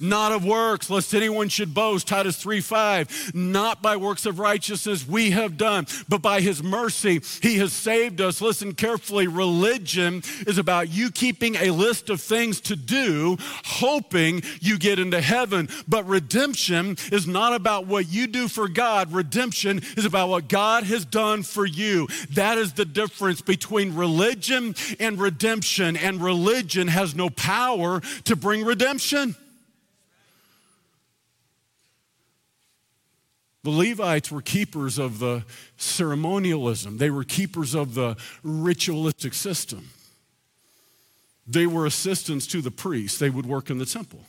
not 0.00 0.32
of 0.32 0.44
works, 0.44 0.90
lest 0.90 1.14
anyone 1.14 1.48
should 1.48 1.74
boast. 1.74 2.06
Titus 2.06 2.36
3 2.36 2.60
5. 2.60 3.34
Not 3.34 3.82
by 3.82 3.96
works 3.96 4.26
of 4.26 4.38
righteousness 4.38 5.06
we 5.06 5.30
have 5.30 5.56
done, 5.56 5.86
but 6.08 6.22
by 6.22 6.40
his 6.40 6.62
mercy 6.62 7.20
he 7.42 7.58
has 7.58 7.72
saved 7.72 8.20
us. 8.20 8.40
Listen 8.40 8.74
carefully. 8.74 9.26
Religion 9.26 10.22
is 10.46 10.58
about 10.58 10.90
you 10.90 11.10
keeping 11.10 11.56
a 11.56 11.70
list 11.70 12.10
of 12.10 12.20
things 12.20 12.60
to 12.62 12.76
do, 12.76 13.36
hoping 13.64 14.42
you 14.60 14.78
get 14.78 14.98
into 14.98 15.20
heaven. 15.20 15.68
But 15.88 16.06
redemption 16.06 16.96
is 17.12 17.26
not 17.26 17.54
about 17.54 17.86
what 17.86 18.08
you 18.08 18.26
do 18.26 18.48
for 18.48 18.68
God. 18.68 19.12
Redemption 19.12 19.80
is 19.96 20.04
about 20.04 20.28
what 20.28 20.48
God 20.48 20.84
has 20.84 21.04
done 21.04 21.42
for 21.42 21.66
you. 21.66 22.08
That 22.30 22.58
is 22.58 22.72
the 22.72 22.84
difference 22.84 23.40
between 23.40 23.94
religion 23.94 24.74
and 25.00 25.18
redemption. 25.18 25.96
And 25.96 26.20
religion 26.20 26.88
has 26.88 27.14
no 27.14 27.30
power 27.30 28.00
to 28.24 28.36
bring 28.36 28.64
redemption. 28.64 29.36
The 33.66 33.72
Levites 33.72 34.30
were 34.30 34.42
keepers 34.42 34.96
of 34.96 35.18
the 35.18 35.42
ceremonialism, 35.76 36.98
they 36.98 37.10
were 37.10 37.24
keepers 37.24 37.74
of 37.74 37.94
the 37.94 38.16
ritualistic 38.44 39.34
system. 39.34 39.90
They 41.48 41.66
were 41.66 41.84
assistants 41.84 42.46
to 42.46 42.62
the 42.62 42.70
priests, 42.70 43.18
they 43.18 43.28
would 43.28 43.44
work 43.44 43.68
in 43.68 43.78
the 43.78 43.84
temple. 43.84 44.20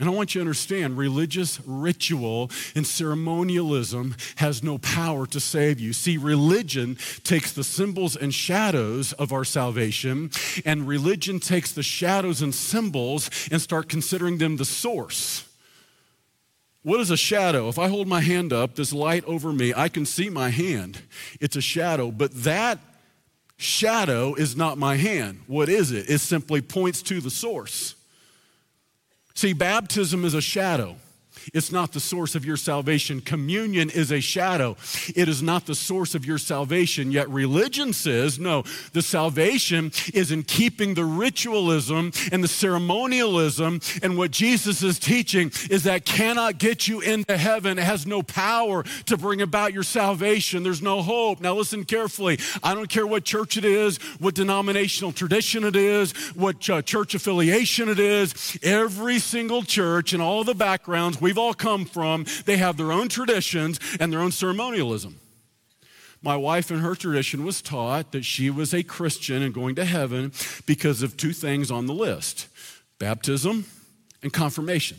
And 0.00 0.08
I 0.08 0.12
want 0.12 0.34
you 0.34 0.38
to 0.38 0.44
understand 0.44 0.96
religious 0.96 1.60
ritual 1.66 2.50
and 2.74 2.86
ceremonialism 2.86 4.16
has 4.36 4.62
no 4.62 4.78
power 4.78 5.26
to 5.26 5.40
save 5.40 5.78
you. 5.78 5.92
See, 5.92 6.16
religion 6.16 6.96
takes 7.22 7.52
the 7.52 7.64
symbols 7.64 8.16
and 8.16 8.32
shadows 8.32 9.12
of 9.12 9.30
our 9.30 9.44
salvation, 9.44 10.30
and 10.64 10.88
religion 10.88 11.38
takes 11.38 11.70
the 11.70 11.82
shadows 11.82 12.40
and 12.40 12.54
symbols 12.54 13.28
and 13.52 13.60
start 13.60 13.90
considering 13.90 14.38
them 14.38 14.56
the 14.56 14.64
source. 14.64 15.43
What 16.84 17.00
is 17.00 17.10
a 17.10 17.16
shadow? 17.16 17.68
If 17.70 17.78
I 17.78 17.88
hold 17.88 18.06
my 18.06 18.20
hand 18.20 18.52
up, 18.52 18.74
this 18.74 18.92
light 18.92 19.24
over 19.24 19.54
me, 19.54 19.72
I 19.74 19.88
can 19.88 20.04
see 20.04 20.28
my 20.28 20.50
hand. 20.50 21.00
It's 21.40 21.56
a 21.56 21.62
shadow, 21.62 22.10
but 22.10 22.30
that 22.44 22.78
shadow 23.56 24.34
is 24.34 24.54
not 24.54 24.76
my 24.76 24.96
hand. 24.96 25.40
What 25.46 25.70
is 25.70 25.92
it? 25.92 26.10
It 26.10 26.18
simply 26.18 26.60
points 26.60 27.00
to 27.04 27.22
the 27.22 27.30
source. 27.30 27.94
See, 29.34 29.54
baptism 29.54 30.26
is 30.26 30.34
a 30.34 30.42
shadow. 30.42 30.96
It's 31.52 31.70
not 31.70 31.92
the 31.92 32.00
source 32.00 32.34
of 32.34 32.44
your 32.44 32.56
salvation. 32.56 33.20
Communion 33.20 33.90
is 33.90 34.10
a 34.10 34.20
shadow. 34.20 34.76
It 35.14 35.28
is 35.28 35.42
not 35.42 35.66
the 35.66 35.74
source 35.74 36.14
of 36.14 36.24
your 36.24 36.38
salvation. 36.38 37.12
Yet 37.12 37.28
religion 37.28 37.92
says, 37.92 38.38
no, 38.38 38.64
the 38.92 39.02
salvation 39.02 39.92
is 40.12 40.32
in 40.32 40.42
keeping 40.42 40.94
the 40.94 41.04
ritualism 41.04 42.12
and 42.32 42.42
the 42.42 42.48
ceremonialism. 42.48 43.80
And 44.02 44.16
what 44.16 44.30
Jesus 44.30 44.82
is 44.82 44.98
teaching 44.98 45.52
is 45.70 45.82
that 45.84 46.04
cannot 46.04 46.58
get 46.58 46.88
you 46.88 47.00
into 47.00 47.36
heaven. 47.36 47.78
It 47.78 47.84
has 47.84 48.06
no 48.06 48.22
power 48.22 48.84
to 49.06 49.16
bring 49.16 49.42
about 49.42 49.72
your 49.72 49.82
salvation. 49.82 50.62
There's 50.62 50.82
no 50.82 51.02
hope. 51.02 51.40
Now, 51.40 51.54
listen 51.54 51.84
carefully. 51.84 52.38
I 52.62 52.74
don't 52.74 52.88
care 52.88 53.06
what 53.06 53.24
church 53.24 53.56
it 53.56 53.64
is, 53.64 53.98
what 54.18 54.34
denominational 54.34 55.12
tradition 55.12 55.64
it 55.64 55.76
is, 55.76 56.12
what 56.34 56.68
uh, 56.70 56.82
church 56.82 57.14
affiliation 57.14 57.88
it 57.88 57.98
is. 57.98 58.58
Every 58.62 59.18
single 59.18 59.62
church 59.62 60.12
and 60.12 60.22
all 60.22 60.44
the 60.44 60.54
backgrounds, 60.54 61.20
we 61.20 61.32
we've 61.34 61.38
all 61.38 61.52
come 61.52 61.84
from, 61.84 62.24
they 62.44 62.56
have 62.58 62.76
their 62.76 62.92
own 62.92 63.08
traditions 63.08 63.80
and 63.98 64.12
their 64.12 64.20
own 64.20 64.30
ceremonialism. 64.30 65.18
My 66.22 66.36
wife 66.36 66.70
in 66.70 66.78
her 66.78 66.94
tradition 66.94 67.44
was 67.44 67.60
taught 67.60 68.12
that 68.12 68.24
she 68.24 68.50
was 68.50 68.72
a 68.72 68.84
Christian 68.84 69.42
and 69.42 69.52
going 69.52 69.74
to 69.74 69.84
heaven 69.84 70.32
because 70.64 71.02
of 71.02 71.16
two 71.16 71.32
things 71.32 71.72
on 71.72 71.86
the 71.86 71.92
list 71.92 72.46
baptism 73.00 73.66
and 74.22 74.32
confirmation. 74.32 74.98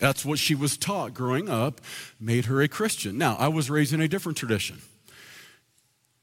That's 0.00 0.24
what 0.24 0.38
she 0.38 0.54
was 0.54 0.76
taught 0.76 1.12
growing 1.12 1.48
up, 1.48 1.80
made 2.20 2.44
her 2.44 2.62
a 2.62 2.68
Christian. 2.68 3.18
Now, 3.18 3.34
I 3.36 3.48
was 3.48 3.68
raised 3.68 3.92
in 3.92 4.00
a 4.00 4.06
different 4.06 4.38
tradition. 4.38 4.78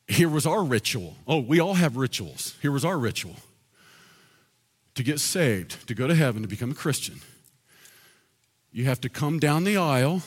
Here 0.08 0.30
was 0.30 0.46
our 0.46 0.63
ritual. 0.63 1.15
Oh, 1.28 1.39
we 1.39 1.60
all 1.60 1.74
have 1.74 1.98
rituals. 1.98 2.56
Here 2.62 2.72
was 2.72 2.86
our 2.86 2.98
ritual 2.98 3.36
to 4.94 5.04
get 5.04 5.20
saved, 5.20 5.86
to 5.89 5.94
go 5.94 6.08
to 6.08 6.15
heaven, 6.15 6.41
to 6.41 6.48
become 6.48 6.72
a 6.72 6.76
Christian. 6.76 7.20
You 8.76 8.84
have 8.84 9.00
to 9.02 9.10
come 9.10 9.40
down 9.40 9.64
the 9.64 9.78
aisle 9.78 10.22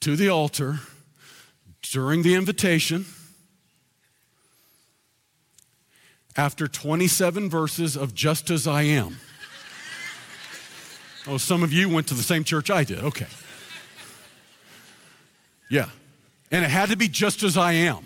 to 0.00 0.16
the 0.16 0.28
altar 0.28 0.80
during 1.80 2.22
the 2.22 2.34
invitation. 2.34 3.06
After 6.36 6.66
27 6.66 7.48
verses 7.48 7.96
of 7.96 8.12
Just 8.12 8.50
as 8.50 8.66
I 8.66 8.82
Am. 8.82 9.18
Oh, 11.28 11.38
some 11.38 11.64
of 11.64 11.72
you 11.72 11.88
went 11.88 12.06
to 12.08 12.14
the 12.14 12.22
same 12.22 12.44
church 12.44 12.70
I 12.70 12.84
did. 12.84 13.00
Okay. 13.00 13.26
Yeah. 15.68 15.88
And 16.52 16.64
it 16.64 16.70
had 16.70 16.90
to 16.90 16.96
be 16.96 17.08
just 17.08 17.42
as 17.42 17.56
I 17.56 17.72
am 17.72 18.04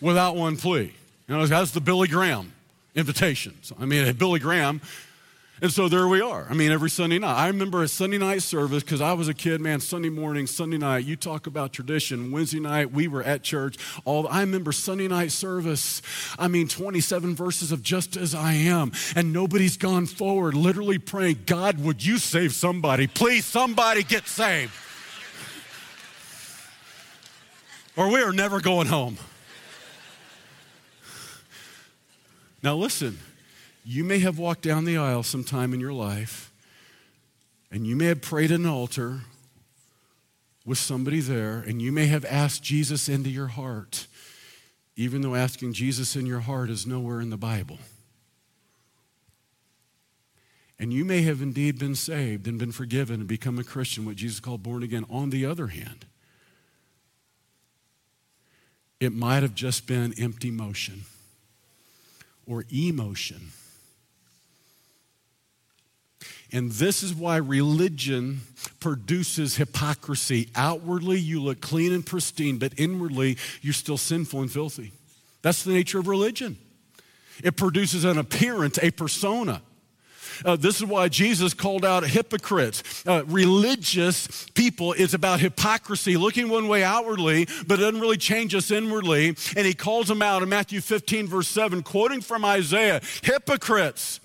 without 0.00 0.34
one 0.34 0.56
plea. 0.56 0.92
You 1.28 1.36
know, 1.36 1.46
that's 1.46 1.70
the 1.70 1.80
Billy 1.80 2.08
Graham 2.08 2.52
invitation. 2.96 3.54
So, 3.62 3.76
I 3.80 3.86
mean, 3.86 4.12
Billy 4.14 4.40
Graham 4.40 4.80
and 5.62 5.72
so 5.72 5.88
there 5.88 6.08
we 6.08 6.20
are. 6.20 6.46
I 6.50 6.54
mean, 6.54 6.72
every 6.72 6.90
Sunday 6.90 7.18
night. 7.18 7.36
I 7.36 7.46
remember 7.46 7.82
a 7.82 7.88
Sunday 7.88 8.18
night 8.18 8.42
service 8.42 8.82
because 8.82 9.00
I 9.00 9.12
was 9.12 9.28
a 9.28 9.34
kid, 9.34 9.60
man, 9.60 9.78
Sunday 9.80 10.08
morning, 10.08 10.48
Sunday 10.48 10.78
night, 10.78 11.04
you 11.04 11.14
talk 11.14 11.46
about 11.46 11.72
tradition. 11.72 12.32
Wednesday 12.32 12.58
night, 12.58 12.90
we 12.90 13.06
were 13.06 13.22
at 13.22 13.44
church. 13.44 13.76
All 14.04 14.26
I 14.26 14.40
remember 14.40 14.72
Sunday 14.72 15.06
night 15.06 15.30
service. 15.30 16.02
I 16.38 16.48
mean, 16.48 16.66
27 16.66 17.36
verses 17.36 17.70
of 17.70 17.82
just 17.82 18.16
as 18.16 18.34
I 18.34 18.54
am. 18.54 18.90
And 19.14 19.32
nobody's 19.32 19.76
gone 19.76 20.06
forward, 20.06 20.54
literally 20.54 20.98
praying, 20.98 21.44
God, 21.46 21.78
would 21.78 22.04
you 22.04 22.18
save 22.18 22.52
somebody? 22.52 23.06
Please, 23.06 23.44
somebody 23.44 24.02
get 24.02 24.26
saved. 24.26 24.72
or 27.96 28.10
we 28.10 28.20
are 28.22 28.32
never 28.32 28.60
going 28.60 28.88
home. 28.88 29.18
Now, 32.60 32.74
listen. 32.74 33.18
You 33.86 34.02
may 34.02 34.18
have 34.20 34.38
walked 34.38 34.62
down 34.62 34.86
the 34.86 34.96
aisle 34.96 35.22
sometime 35.22 35.74
in 35.74 35.80
your 35.80 35.92
life, 35.92 36.50
and 37.70 37.86
you 37.86 37.94
may 37.94 38.06
have 38.06 38.22
prayed 38.22 38.50
an 38.50 38.64
altar 38.64 39.20
with 40.64 40.78
somebody 40.78 41.20
there, 41.20 41.58
and 41.58 41.82
you 41.82 41.92
may 41.92 42.06
have 42.06 42.24
asked 42.24 42.62
Jesus 42.62 43.10
into 43.10 43.28
your 43.28 43.48
heart, 43.48 44.06
even 44.96 45.20
though 45.20 45.34
asking 45.34 45.74
Jesus 45.74 46.16
in 46.16 46.24
your 46.24 46.40
heart 46.40 46.70
is 46.70 46.86
nowhere 46.86 47.20
in 47.20 47.28
the 47.28 47.36
Bible. 47.36 47.78
And 50.78 50.90
you 50.90 51.04
may 51.04 51.20
have 51.22 51.42
indeed 51.42 51.78
been 51.78 51.94
saved 51.94 52.48
and 52.48 52.58
been 52.58 52.72
forgiven 52.72 53.20
and 53.20 53.28
become 53.28 53.58
a 53.58 53.64
Christian, 53.64 54.06
what 54.06 54.16
Jesus 54.16 54.40
called 54.40 54.62
born 54.62 54.82
again. 54.82 55.04
On 55.10 55.28
the 55.28 55.44
other 55.44 55.66
hand, 55.66 56.06
it 58.98 59.12
might 59.12 59.42
have 59.42 59.54
just 59.54 59.86
been 59.86 60.14
empty 60.18 60.50
motion 60.50 61.02
or 62.46 62.64
emotion 62.72 63.50
and 66.54 66.70
this 66.70 67.02
is 67.02 67.12
why 67.12 67.36
religion 67.36 68.42
produces 68.78 69.56
hypocrisy. 69.56 70.48
Outwardly, 70.54 71.18
you 71.18 71.42
look 71.42 71.60
clean 71.60 71.92
and 71.92 72.06
pristine, 72.06 72.58
but 72.58 72.72
inwardly, 72.78 73.36
you're 73.60 73.74
still 73.74 73.98
sinful 73.98 74.40
and 74.40 74.52
filthy. 74.52 74.92
That's 75.42 75.64
the 75.64 75.72
nature 75.72 75.98
of 75.98 76.06
religion. 76.06 76.56
It 77.42 77.56
produces 77.56 78.04
an 78.04 78.18
appearance, 78.18 78.78
a 78.80 78.92
persona. 78.92 79.62
Uh, 80.44 80.54
this 80.54 80.76
is 80.76 80.84
why 80.84 81.08
Jesus 81.08 81.54
called 81.54 81.84
out 81.84 82.06
hypocrites. 82.06 83.04
Uh, 83.04 83.24
religious 83.26 84.46
people 84.54 84.92
is 84.92 85.12
about 85.12 85.40
hypocrisy, 85.40 86.16
looking 86.16 86.48
one 86.48 86.68
way 86.68 86.84
outwardly, 86.84 87.46
but 87.66 87.80
it 87.80 87.82
doesn't 87.82 88.00
really 88.00 88.16
change 88.16 88.54
us 88.54 88.70
inwardly. 88.70 89.28
And 89.56 89.66
he 89.66 89.74
calls 89.74 90.06
them 90.06 90.22
out 90.22 90.42
in 90.44 90.48
Matthew 90.48 90.80
15, 90.80 91.26
verse 91.26 91.48
7, 91.48 91.82
quoting 91.82 92.20
from 92.20 92.44
Isaiah 92.44 93.00
hypocrites. 93.22 94.20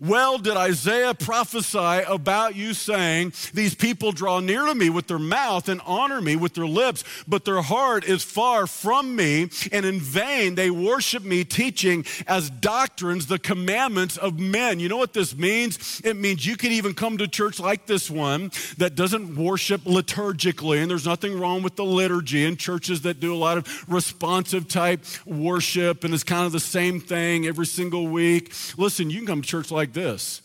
Well, 0.00 0.38
did 0.38 0.56
Isaiah 0.56 1.14
prophesy 1.14 2.02
about 2.06 2.56
you, 2.56 2.74
saying, 2.74 3.32
These 3.52 3.74
people 3.74 4.12
draw 4.12 4.40
near 4.40 4.66
to 4.66 4.74
me 4.74 4.90
with 4.90 5.06
their 5.06 5.18
mouth 5.18 5.68
and 5.68 5.80
honor 5.86 6.20
me 6.20 6.36
with 6.36 6.54
their 6.54 6.66
lips, 6.66 7.04
but 7.28 7.44
their 7.44 7.62
heart 7.62 8.04
is 8.04 8.24
far 8.24 8.66
from 8.66 9.14
me, 9.14 9.50
and 9.72 9.86
in 9.86 10.00
vain 10.00 10.56
they 10.56 10.70
worship 10.70 11.22
me, 11.22 11.44
teaching 11.44 12.04
as 12.26 12.50
doctrines 12.50 13.26
the 13.26 13.38
commandments 13.38 14.16
of 14.16 14.38
men. 14.38 14.80
You 14.80 14.88
know 14.88 14.96
what 14.96 15.12
this 15.12 15.36
means? 15.36 16.00
It 16.04 16.16
means 16.16 16.44
you 16.44 16.56
can 16.56 16.72
even 16.72 16.94
come 16.94 17.18
to 17.18 17.28
church 17.28 17.58
like 17.58 17.86
this 17.86 18.10
one 18.10 18.50
that 18.78 18.94
doesn't 18.94 19.36
worship 19.36 19.82
liturgically, 19.82 20.82
and 20.82 20.90
there's 20.90 21.06
nothing 21.06 21.38
wrong 21.38 21.62
with 21.62 21.76
the 21.76 21.84
liturgy 21.84 22.44
in 22.44 22.56
churches 22.56 23.02
that 23.02 23.20
do 23.20 23.34
a 23.34 23.36
lot 23.36 23.58
of 23.58 23.90
responsive 23.90 24.68
type 24.68 25.04
worship, 25.24 26.04
and 26.04 26.12
it's 26.12 26.24
kind 26.24 26.44
of 26.44 26.52
the 26.52 26.60
same 26.60 27.00
thing 27.00 27.46
every 27.46 27.66
single 27.66 28.08
week. 28.08 28.52
Listen, 28.76 29.08
you 29.08 29.18
can 29.18 29.26
come 29.26 29.42
to 29.42 29.48
church 29.48 29.70
like 29.70 29.93
this 29.94 30.42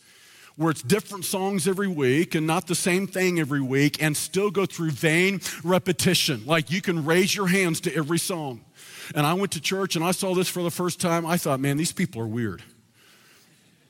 where 0.60 0.72
it's 0.72 0.82
different 0.82 1.24
songs 1.24 1.70
every 1.70 1.88
week 1.88 2.36
and 2.36 2.46
not 2.46 2.68
the 2.68 2.76
same 2.76 3.08
thing 3.08 3.40
every 3.40 3.62
week 3.62 4.04
and 4.04 4.16
still 4.18 4.52
go 4.52 4.66
through 4.66 4.92
vain 4.92 5.40
repetition. 5.64 6.46
Like 6.46 6.70
you 6.70 6.82
can 6.82 7.06
raise 7.06 7.34
your 7.34 7.48
hands 7.48 7.80
to 7.82 7.96
every 7.96 8.20
song. 8.20 8.60
And 9.16 9.26
I 9.26 9.36
went 9.36 9.54
to 9.54 9.62
church 9.62 9.96
and 9.96 10.04
I 10.04 10.12
saw 10.12 10.36
this 10.36 10.50
for 10.50 10.62
the 10.62 10.70
first 10.70 11.00
time. 11.00 11.26
I 11.26 11.38
thought, 11.38 11.62
man, 11.62 11.78
these 11.78 11.94
people 11.94 12.22
are 12.22 12.28
weird. 12.28 12.62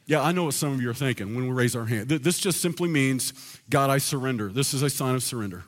Yeah, 0.05 0.21
I 0.21 0.31
know 0.31 0.43
what 0.43 0.53
some 0.53 0.71
of 0.71 0.79
you 0.79 0.91
are 0.91 0.93
thinking 0.93 1.33
when 1.33 1.45
we 1.45 1.51
raise 1.51 1.75
our 1.75 1.85
hand. 1.85 2.07
This 2.09 2.37
just 2.37 2.61
simply 2.61 2.87
means, 2.87 3.33
God, 3.71 3.89
I 3.89 3.97
surrender. 3.97 4.49
This 4.49 4.71
is 4.71 4.83
a 4.83 4.91
sign 4.91 5.15
of 5.15 5.23
surrender. 5.23 5.63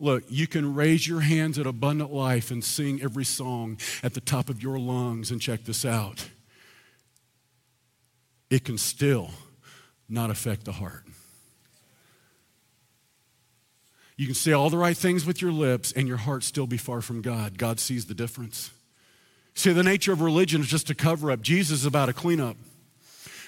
Look, 0.00 0.24
you 0.30 0.46
can 0.46 0.74
raise 0.74 1.06
your 1.06 1.20
hands 1.20 1.58
at 1.58 1.66
Abundant 1.66 2.10
Life 2.10 2.50
and 2.50 2.64
sing 2.64 3.02
every 3.02 3.24
song 3.26 3.76
at 4.02 4.14
the 4.14 4.22
top 4.22 4.48
of 4.48 4.62
your 4.62 4.78
lungs 4.78 5.30
and 5.30 5.42
check 5.42 5.64
this 5.64 5.84
out 5.84 6.30
it 8.54 8.64
can 8.64 8.78
still 8.78 9.30
not 10.08 10.30
affect 10.30 10.64
the 10.64 10.70
heart. 10.70 11.02
You 14.16 14.26
can 14.26 14.36
say 14.36 14.52
all 14.52 14.70
the 14.70 14.78
right 14.78 14.96
things 14.96 15.26
with 15.26 15.42
your 15.42 15.50
lips 15.50 15.90
and 15.90 16.06
your 16.06 16.18
heart 16.18 16.44
still 16.44 16.68
be 16.68 16.76
far 16.76 17.00
from 17.00 17.20
God. 17.20 17.58
God 17.58 17.80
sees 17.80 18.06
the 18.06 18.14
difference. 18.14 18.70
See, 19.54 19.72
the 19.72 19.82
nature 19.82 20.12
of 20.12 20.20
religion 20.20 20.60
is 20.60 20.68
just 20.68 20.88
a 20.88 20.94
cover 20.94 21.32
up. 21.32 21.40
Jesus 21.40 21.80
is 21.80 21.86
about 21.86 22.08
a 22.08 22.12
cleanup. 22.12 22.56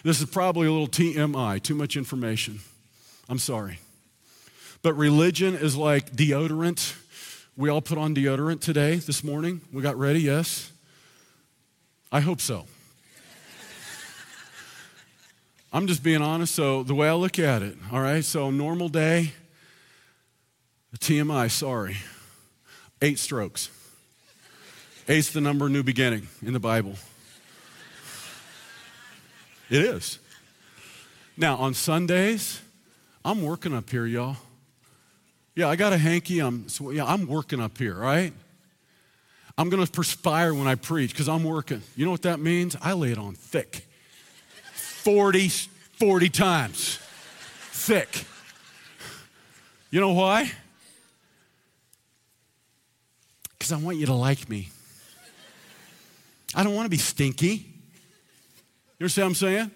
This 0.03 0.21
is 0.21 0.29
probably 0.29 0.66
a 0.66 0.73
little 0.73 0.88
TMI, 0.88 1.62
too 1.62 1.77
much 1.77 1.97
information. 1.97 2.59
I'm 3.29 3.38
sorry. 3.38 3.79
But 4.83 4.95
religion 4.95 5.55
is 5.55 5.77
like 5.77 6.16
deodorant. 6.16 6.97
We 7.57 7.69
all 7.69 7.81
put 7.81 7.97
on 7.97 8.12
deodorant 8.12 8.61
today, 8.61 8.97
this 8.97 9.23
morning. 9.23 9.61
We 9.73 9.83
got 9.83 9.97
ready, 9.97 10.23
yes? 10.23 10.73
I 12.11 12.19
hope 12.19 12.40
so. 12.40 12.66
I'm 15.77 15.87
just 15.87 16.03
being 16.03 16.23
honest. 16.23 16.55
So, 16.55 16.83
the 16.83 16.95
way 16.95 17.07
I 17.07 17.12
look 17.12 17.39
at 17.39 17.61
it, 17.61 17.77
all 17.93 18.01
right, 18.01 18.25
so 18.25 18.51
normal 18.51 18.89
day, 18.89 19.35
TMI, 20.99 21.51
sorry, 21.51 21.99
eight 23.03 23.19
strokes. 23.19 23.69
Eight's 25.07 25.35
the 25.35 25.43
number 25.43 25.69
new 25.69 25.83
beginning 25.83 26.29
in 26.43 26.55
the 26.55 26.59
Bible. 26.59 26.95
It 29.69 29.83
is. 29.83 30.19
Now, 31.37 31.57
on 31.57 31.75
Sundays, 31.75 32.62
I'm 33.23 33.43
working 33.43 33.75
up 33.75 33.91
here, 33.91 34.07
y'all. 34.07 34.39
Yeah, 35.55 35.69
I 35.69 35.77
got 35.77 35.93
a 35.93 35.99
hanky. 35.99 36.39
I'm, 36.39 36.71
so, 36.71 36.89
yeah, 36.89 37.05
I'm 37.05 37.27
working 37.27 37.61
up 37.61 37.77
here, 37.77 37.97
right? 37.97 38.33
I'm 39.59 39.69
going 39.69 39.85
to 39.85 39.93
perspire 39.93 40.55
when 40.55 40.69
I 40.69 40.77
preach 40.77 41.11
because 41.11 41.29
I'm 41.29 41.45
working. 41.45 41.83
You 41.97 42.07
know 42.07 42.12
what 42.12 42.23
that 42.23 42.41
means? 42.41 42.79
I 42.81 42.95
lay 42.95 43.12
it 43.12 43.19
on 43.19 43.35
thick. 43.35 43.86
40, 45.07 45.51
40 46.01 46.29
times 46.31 46.99
thick. 47.71 48.25
You 49.88 50.01
know 50.01 50.11
why? 50.11 50.51
Because 53.57 53.71
I 53.71 53.77
want 53.77 53.99
you 53.99 54.07
to 54.07 54.14
like 54.14 54.49
me. 54.49 54.69
I 56.57 56.64
don't 56.64 56.75
want 56.75 56.87
to 56.87 56.90
be 56.90 56.97
stinky. 56.97 57.47
You 57.47 59.05
understand 59.05 59.27
what 59.27 59.29
I'm 59.29 59.35
saying? 59.37 59.71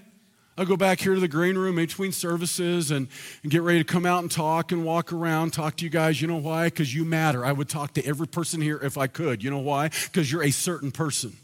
I'll 0.59 0.67
go 0.67 0.77
back 0.77 0.99
here 0.99 1.15
to 1.15 1.21
the 1.21 1.29
green 1.29 1.57
room 1.57 1.77
between 1.77 2.11
services 2.11 2.91
and, 2.91 3.07
and 3.45 3.53
get 3.53 3.63
ready 3.63 3.79
to 3.79 3.85
come 3.85 4.05
out 4.05 4.23
and 4.23 4.33
talk 4.33 4.73
and 4.73 4.85
walk 4.85 5.13
around, 5.13 5.53
talk 5.53 5.77
to 5.77 5.85
you 5.85 5.91
guys. 5.91 6.21
You 6.21 6.27
know 6.27 6.39
why? 6.39 6.65
Because 6.65 6.93
you 6.93 7.05
matter. 7.05 7.47
I 7.47 7.53
would 7.53 7.69
talk 7.69 7.95
to 7.95 8.05
every 8.05 8.27
person 8.27 8.61
here 8.61 8.81
if 8.83 8.99
I 8.99 9.07
could. 9.07 9.45
You 9.45 9.51
know 9.53 9.59
why? 9.59 9.91
Because 10.07 10.33
you're 10.33 10.43
a 10.43 10.51
certain 10.51 10.91
person. 10.91 11.37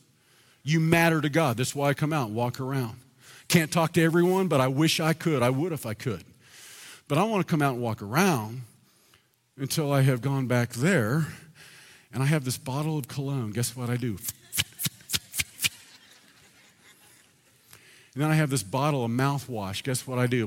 You 0.65 0.81
matter 0.81 1.21
to 1.21 1.29
God. 1.29 1.57
That's 1.57 1.73
why 1.73 1.91
I 1.91 1.95
come 1.95 2.13
out 2.13 2.27
and 2.27 2.35
walk 2.35 2.59
around. 2.59 2.97
Can't 3.49 3.71
talk 3.71 3.93
to 3.93 4.03
everyone, 4.03 4.49
but 4.49 4.61
I 4.61 4.69
wish 4.69 5.01
I 5.01 5.13
could. 5.13 5.43
I 5.43 5.51
would 5.51 5.73
if 5.73 5.87
I 5.87 5.95
could. 5.95 6.25
But 7.09 7.19
I 7.19 7.25
want 7.25 7.47
to 7.47 7.51
come 7.51 7.63
out 7.63 7.75
and 7.75 7.83
walk 7.83 8.03
around 8.03 8.63
until 9.57 9.93
I 9.93 10.03
have 10.03 10.21
gone 10.21 10.47
back 10.47 10.71
there 10.71 11.27
and 12.13 12.23
I 12.23 12.27
have 12.27 12.45
this 12.45 12.59
bottle 12.59 12.99
of 12.99 13.09
cologne. 13.09 13.53
Guess 13.53 13.77
what 13.77 13.89
I 13.89 13.97
do? 13.97 14.19
And 18.15 18.23
then 18.23 18.31
I 18.31 18.35
have 18.35 18.49
this 18.49 18.63
bottle 18.63 19.05
of 19.05 19.11
mouthwash. 19.11 19.83
Guess 19.83 20.07
what 20.07 20.19
I 20.19 20.27
do? 20.27 20.47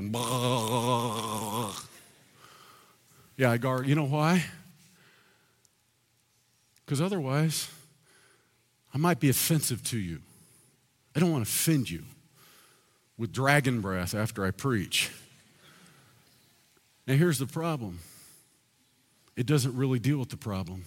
Yeah, 3.36 3.52
I 3.52 3.56
guard. 3.58 3.86
You 3.86 3.94
know 3.94 4.06
why? 4.06 4.44
Because 6.84 7.00
otherwise, 7.00 7.70
I 8.92 8.98
might 8.98 9.20
be 9.20 9.30
offensive 9.30 9.84
to 9.84 9.98
you. 9.98 10.18
I 11.14 11.20
don't 11.20 11.30
want 11.30 11.46
to 11.46 11.50
offend 11.50 11.88
you 11.88 12.02
with 13.20 13.32
dragon 13.32 13.82
breath 13.82 14.14
after 14.14 14.46
I 14.46 14.50
preach. 14.50 15.10
Now, 17.06 17.16
here's 17.16 17.38
the 17.38 17.46
problem 17.46 17.98
it 19.36 19.44
doesn't 19.44 19.76
really 19.76 19.98
deal 19.98 20.16
with 20.16 20.30
the 20.30 20.38
problem. 20.38 20.84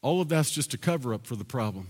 All 0.00 0.20
of 0.20 0.28
that's 0.28 0.52
just 0.52 0.74
a 0.74 0.78
cover 0.78 1.12
up 1.12 1.26
for 1.26 1.34
the 1.34 1.44
problem. 1.44 1.88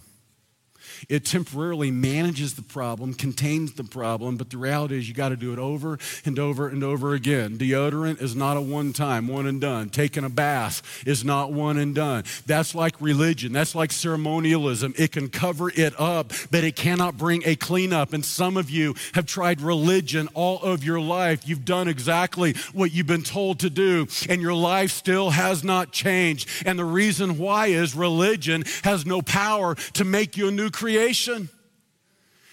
It 1.08 1.24
temporarily 1.24 1.90
manages 1.90 2.54
the 2.54 2.62
problem, 2.62 3.14
contains 3.14 3.74
the 3.74 3.84
problem, 3.84 4.36
but 4.36 4.50
the 4.50 4.58
reality 4.58 4.98
is 4.98 5.08
you 5.08 5.14
got 5.14 5.30
to 5.30 5.36
do 5.36 5.52
it 5.52 5.58
over 5.58 5.98
and 6.24 6.38
over 6.38 6.68
and 6.68 6.82
over 6.82 7.14
again. 7.14 7.58
Deodorant 7.58 8.20
is 8.20 8.34
not 8.34 8.56
a 8.56 8.60
one 8.60 8.92
time, 8.92 9.28
one 9.28 9.46
and 9.46 9.60
done. 9.60 9.88
Taking 9.90 10.24
a 10.24 10.30
bath 10.30 10.82
is 11.06 11.24
not 11.24 11.52
one 11.52 11.76
and 11.76 11.94
done. 11.94 12.24
That's 12.46 12.74
like 12.74 13.00
religion, 13.00 13.52
that's 13.52 13.74
like 13.74 13.92
ceremonialism. 13.92 14.94
It 14.96 15.12
can 15.12 15.28
cover 15.28 15.70
it 15.70 15.98
up, 16.00 16.32
but 16.50 16.64
it 16.64 16.76
cannot 16.76 17.16
bring 17.16 17.42
a 17.44 17.56
cleanup. 17.56 18.12
And 18.12 18.24
some 18.24 18.56
of 18.56 18.70
you 18.70 18.94
have 19.14 19.26
tried 19.26 19.60
religion 19.60 20.28
all 20.34 20.60
of 20.62 20.84
your 20.84 21.00
life. 21.00 21.46
You've 21.48 21.64
done 21.64 21.88
exactly 21.88 22.54
what 22.72 22.92
you've 22.92 23.06
been 23.06 23.22
told 23.22 23.60
to 23.60 23.70
do, 23.70 24.06
and 24.28 24.40
your 24.40 24.54
life 24.54 24.90
still 24.90 25.30
has 25.30 25.62
not 25.62 25.92
changed. 25.92 26.48
And 26.66 26.78
the 26.78 26.84
reason 26.84 27.38
why 27.38 27.66
is 27.68 27.94
religion 27.94 28.64
has 28.84 29.06
no 29.06 29.22
power 29.22 29.74
to 29.94 30.04
make 30.04 30.36
you 30.36 30.48
a 30.48 30.50
new 30.50 30.70
creation 30.72 31.48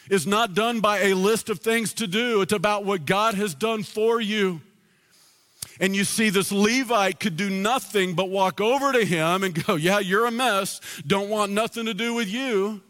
is 0.09 0.25
not 0.25 0.53
done 0.53 0.79
by 0.79 0.99
a 0.99 1.13
list 1.13 1.49
of 1.49 1.59
things 1.59 1.93
to 1.95 2.07
do, 2.07 2.41
it's 2.41 2.53
about 2.53 2.83
what 2.83 3.05
God 3.05 3.35
has 3.35 3.53
done 3.53 3.83
for 3.83 4.19
you. 4.19 4.61
And 5.79 5.95
you 5.95 6.03
see, 6.03 6.29
this 6.29 6.51
Levite 6.51 7.19
could 7.19 7.37
do 7.37 7.49
nothing 7.49 8.13
but 8.13 8.29
walk 8.29 8.59
over 8.59 8.91
to 8.91 9.05
him 9.05 9.43
and 9.43 9.65
go, 9.65 9.75
Yeah, 9.75 9.99
you're 9.99 10.25
a 10.25 10.31
mess. 10.31 10.81
Don't 11.05 11.29
want 11.29 11.51
nothing 11.51 11.85
to 11.85 11.93
do 11.93 12.13
with 12.13 12.27
you. 12.27 12.81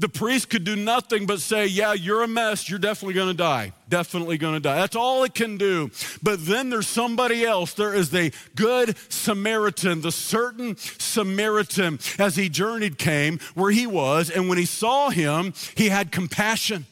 The 0.00 0.08
priest 0.08 0.48
could 0.48 0.64
do 0.64 0.76
nothing 0.76 1.26
but 1.26 1.40
say, 1.40 1.66
Yeah, 1.66 1.92
you're 1.92 2.22
a 2.22 2.26
mess. 2.26 2.70
You're 2.70 2.78
definitely 2.78 3.12
going 3.12 3.28
to 3.28 3.34
die. 3.34 3.72
Definitely 3.90 4.38
going 4.38 4.54
to 4.54 4.60
die. 4.60 4.76
That's 4.76 4.96
all 4.96 5.24
it 5.24 5.34
can 5.34 5.58
do. 5.58 5.90
But 6.22 6.46
then 6.46 6.70
there's 6.70 6.88
somebody 6.88 7.44
else. 7.44 7.74
There 7.74 7.94
is 7.94 8.10
the 8.10 8.32
good 8.56 8.96
Samaritan, 9.10 10.00
the 10.00 10.10
certain 10.10 10.78
Samaritan, 10.78 11.98
as 12.18 12.36
he 12.36 12.48
journeyed, 12.48 12.96
came 12.96 13.40
where 13.54 13.70
he 13.70 13.86
was. 13.86 14.30
And 14.30 14.48
when 14.48 14.56
he 14.56 14.64
saw 14.64 15.10
him, 15.10 15.52
he 15.74 15.90
had 15.90 16.10
compassion. 16.10 16.86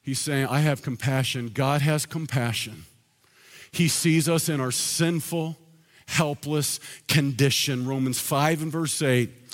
He's 0.00 0.18
saying, 0.18 0.46
I 0.46 0.60
have 0.60 0.80
compassion. 0.80 1.48
God 1.48 1.82
has 1.82 2.06
compassion. 2.06 2.86
He 3.70 3.88
sees 3.88 4.30
us 4.30 4.48
in 4.48 4.62
our 4.62 4.72
sinful, 4.72 5.58
helpless 6.06 6.80
condition. 7.06 7.86
Romans 7.86 8.18
5 8.18 8.62
and 8.62 8.72
verse 8.72 9.02
8 9.02 9.47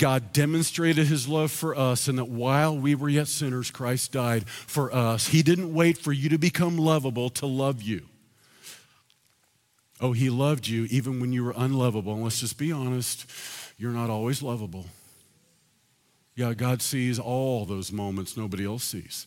God 0.00 0.32
demonstrated 0.32 1.08
his 1.08 1.28
love 1.28 1.52
for 1.52 1.76
us, 1.76 2.08
and 2.08 2.16
that 2.16 2.30
while 2.30 2.74
we 2.74 2.94
were 2.94 3.10
yet 3.10 3.28
sinners, 3.28 3.70
Christ 3.70 4.12
died 4.12 4.48
for 4.48 4.90
us. 4.90 5.28
He 5.28 5.42
didn't 5.42 5.74
wait 5.74 5.98
for 5.98 6.10
you 6.10 6.30
to 6.30 6.38
become 6.38 6.78
lovable 6.78 7.28
to 7.28 7.44
love 7.44 7.82
you. 7.82 8.06
Oh, 10.00 10.12
he 10.12 10.30
loved 10.30 10.66
you 10.66 10.86
even 10.90 11.20
when 11.20 11.34
you 11.34 11.44
were 11.44 11.52
unlovable. 11.54 12.14
And 12.14 12.24
let's 12.24 12.40
just 12.40 12.56
be 12.56 12.72
honest, 12.72 13.26
you're 13.76 13.92
not 13.92 14.08
always 14.08 14.42
lovable. 14.42 14.86
Yeah, 16.34 16.54
God 16.54 16.80
sees 16.80 17.18
all 17.18 17.66
those 17.66 17.92
moments 17.92 18.38
nobody 18.38 18.64
else 18.64 18.84
sees. 18.84 19.26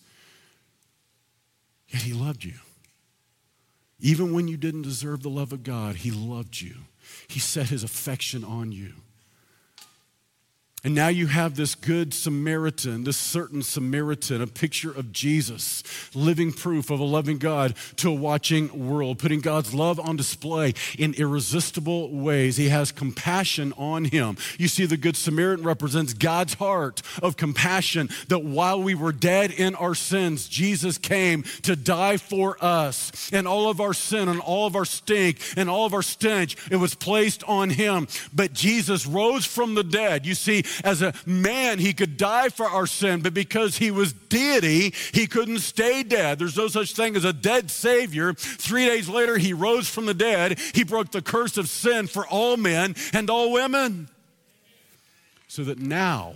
Yet 1.87 2.01
he 2.01 2.13
loved 2.13 2.43
you. 2.43 2.55
Even 3.99 4.33
when 4.33 4.47
you 4.47 4.57
didn't 4.57 4.81
deserve 4.81 5.21
the 5.21 5.29
love 5.29 5.53
of 5.53 5.61
God, 5.61 5.97
he 5.97 6.09
loved 6.09 6.61
you. 6.61 6.77
He 7.27 7.39
set 7.39 7.69
his 7.69 7.83
affection 7.83 8.43
on 8.43 8.71
you. 8.71 8.93
And 10.85 10.93
now 10.93 11.07
you 11.07 11.27
have 11.27 11.55
this 11.55 11.75
good 11.75 12.13
Samaritan, 12.13 13.05
this 13.05 13.15
certain 13.15 13.63
Samaritan, 13.63 14.41
a 14.41 14.47
picture 14.47 14.91
of 14.91 15.13
Jesus, 15.13 15.81
living 16.13 16.51
proof 16.51 16.89
of 16.89 16.99
a 16.99 17.05
loving 17.05 17.37
God 17.37 17.75
to 17.97 18.09
a 18.09 18.13
watching 18.13 18.89
world, 18.89 19.17
putting 19.17 19.39
God's 19.39 19.73
love 19.73 19.97
on 19.97 20.17
display 20.17 20.73
in 20.99 21.13
irresistible 21.13 22.13
ways. 22.13 22.57
He 22.57 22.67
has 22.67 22.91
compassion 22.91 23.71
on 23.77 24.03
him. 24.03 24.35
You 24.57 24.67
see, 24.67 24.85
the 24.85 24.97
good 24.97 25.15
Samaritan 25.15 25.65
represents 25.65 26.13
God's 26.13 26.55
heart 26.55 27.01
of 27.21 27.37
compassion 27.37 28.09
that 28.27 28.43
while 28.43 28.83
we 28.83 28.93
were 28.93 29.13
dead 29.13 29.51
in 29.51 29.75
our 29.75 29.95
sins, 29.95 30.49
Jesus 30.49 30.97
came 30.97 31.43
to 31.61 31.77
die 31.77 32.17
for 32.17 32.57
us. 32.59 33.31
And 33.31 33.47
all 33.47 33.69
of 33.69 33.79
our 33.79 33.93
sin 33.93 34.27
and 34.27 34.41
all 34.41 34.67
of 34.67 34.75
our 34.75 34.83
stink 34.83 35.39
and 35.55 35.69
all 35.69 35.85
of 35.85 35.93
our 35.93 36.01
stench, 36.01 36.57
it 36.69 36.75
was 36.75 36.93
placed 36.93 37.41
on 37.45 37.69
him. 37.69 38.09
But 38.33 38.51
Jesus 38.51 39.07
rose 39.07 39.45
from 39.45 39.75
the 39.75 39.83
dead. 39.85 40.25
You 40.25 40.35
see, 40.35 40.65
as 40.83 41.01
a 41.01 41.13
man, 41.25 41.79
he 41.79 41.93
could 41.93 42.17
die 42.17 42.49
for 42.49 42.65
our 42.65 42.87
sin, 42.87 43.21
but 43.21 43.33
because 43.33 43.77
he 43.77 43.91
was 43.91 44.13
deity, 44.13 44.93
he 45.13 45.27
couldn't 45.27 45.59
stay 45.59 46.03
dead. 46.03 46.39
There's 46.39 46.57
no 46.57 46.67
such 46.67 46.93
thing 46.93 47.15
as 47.15 47.25
a 47.25 47.33
dead 47.33 47.71
Savior. 47.71 48.33
Three 48.33 48.85
days 48.85 49.09
later, 49.09 49.37
he 49.37 49.53
rose 49.53 49.89
from 49.89 50.05
the 50.05 50.13
dead. 50.13 50.59
He 50.73 50.83
broke 50.83 51.11
the 51.11 51.21
curse 51.21 51.57
of 51.57 51.69
sin 51.69 52.07
for 52.07 52.25
all 52.27 52.57
men 52.57 52.95
and 53.13 53.29
all 53.29 53.51
women. 53.51 54.09
So 55.47 55.63
that 55.63 55.79
now 55.79 56.33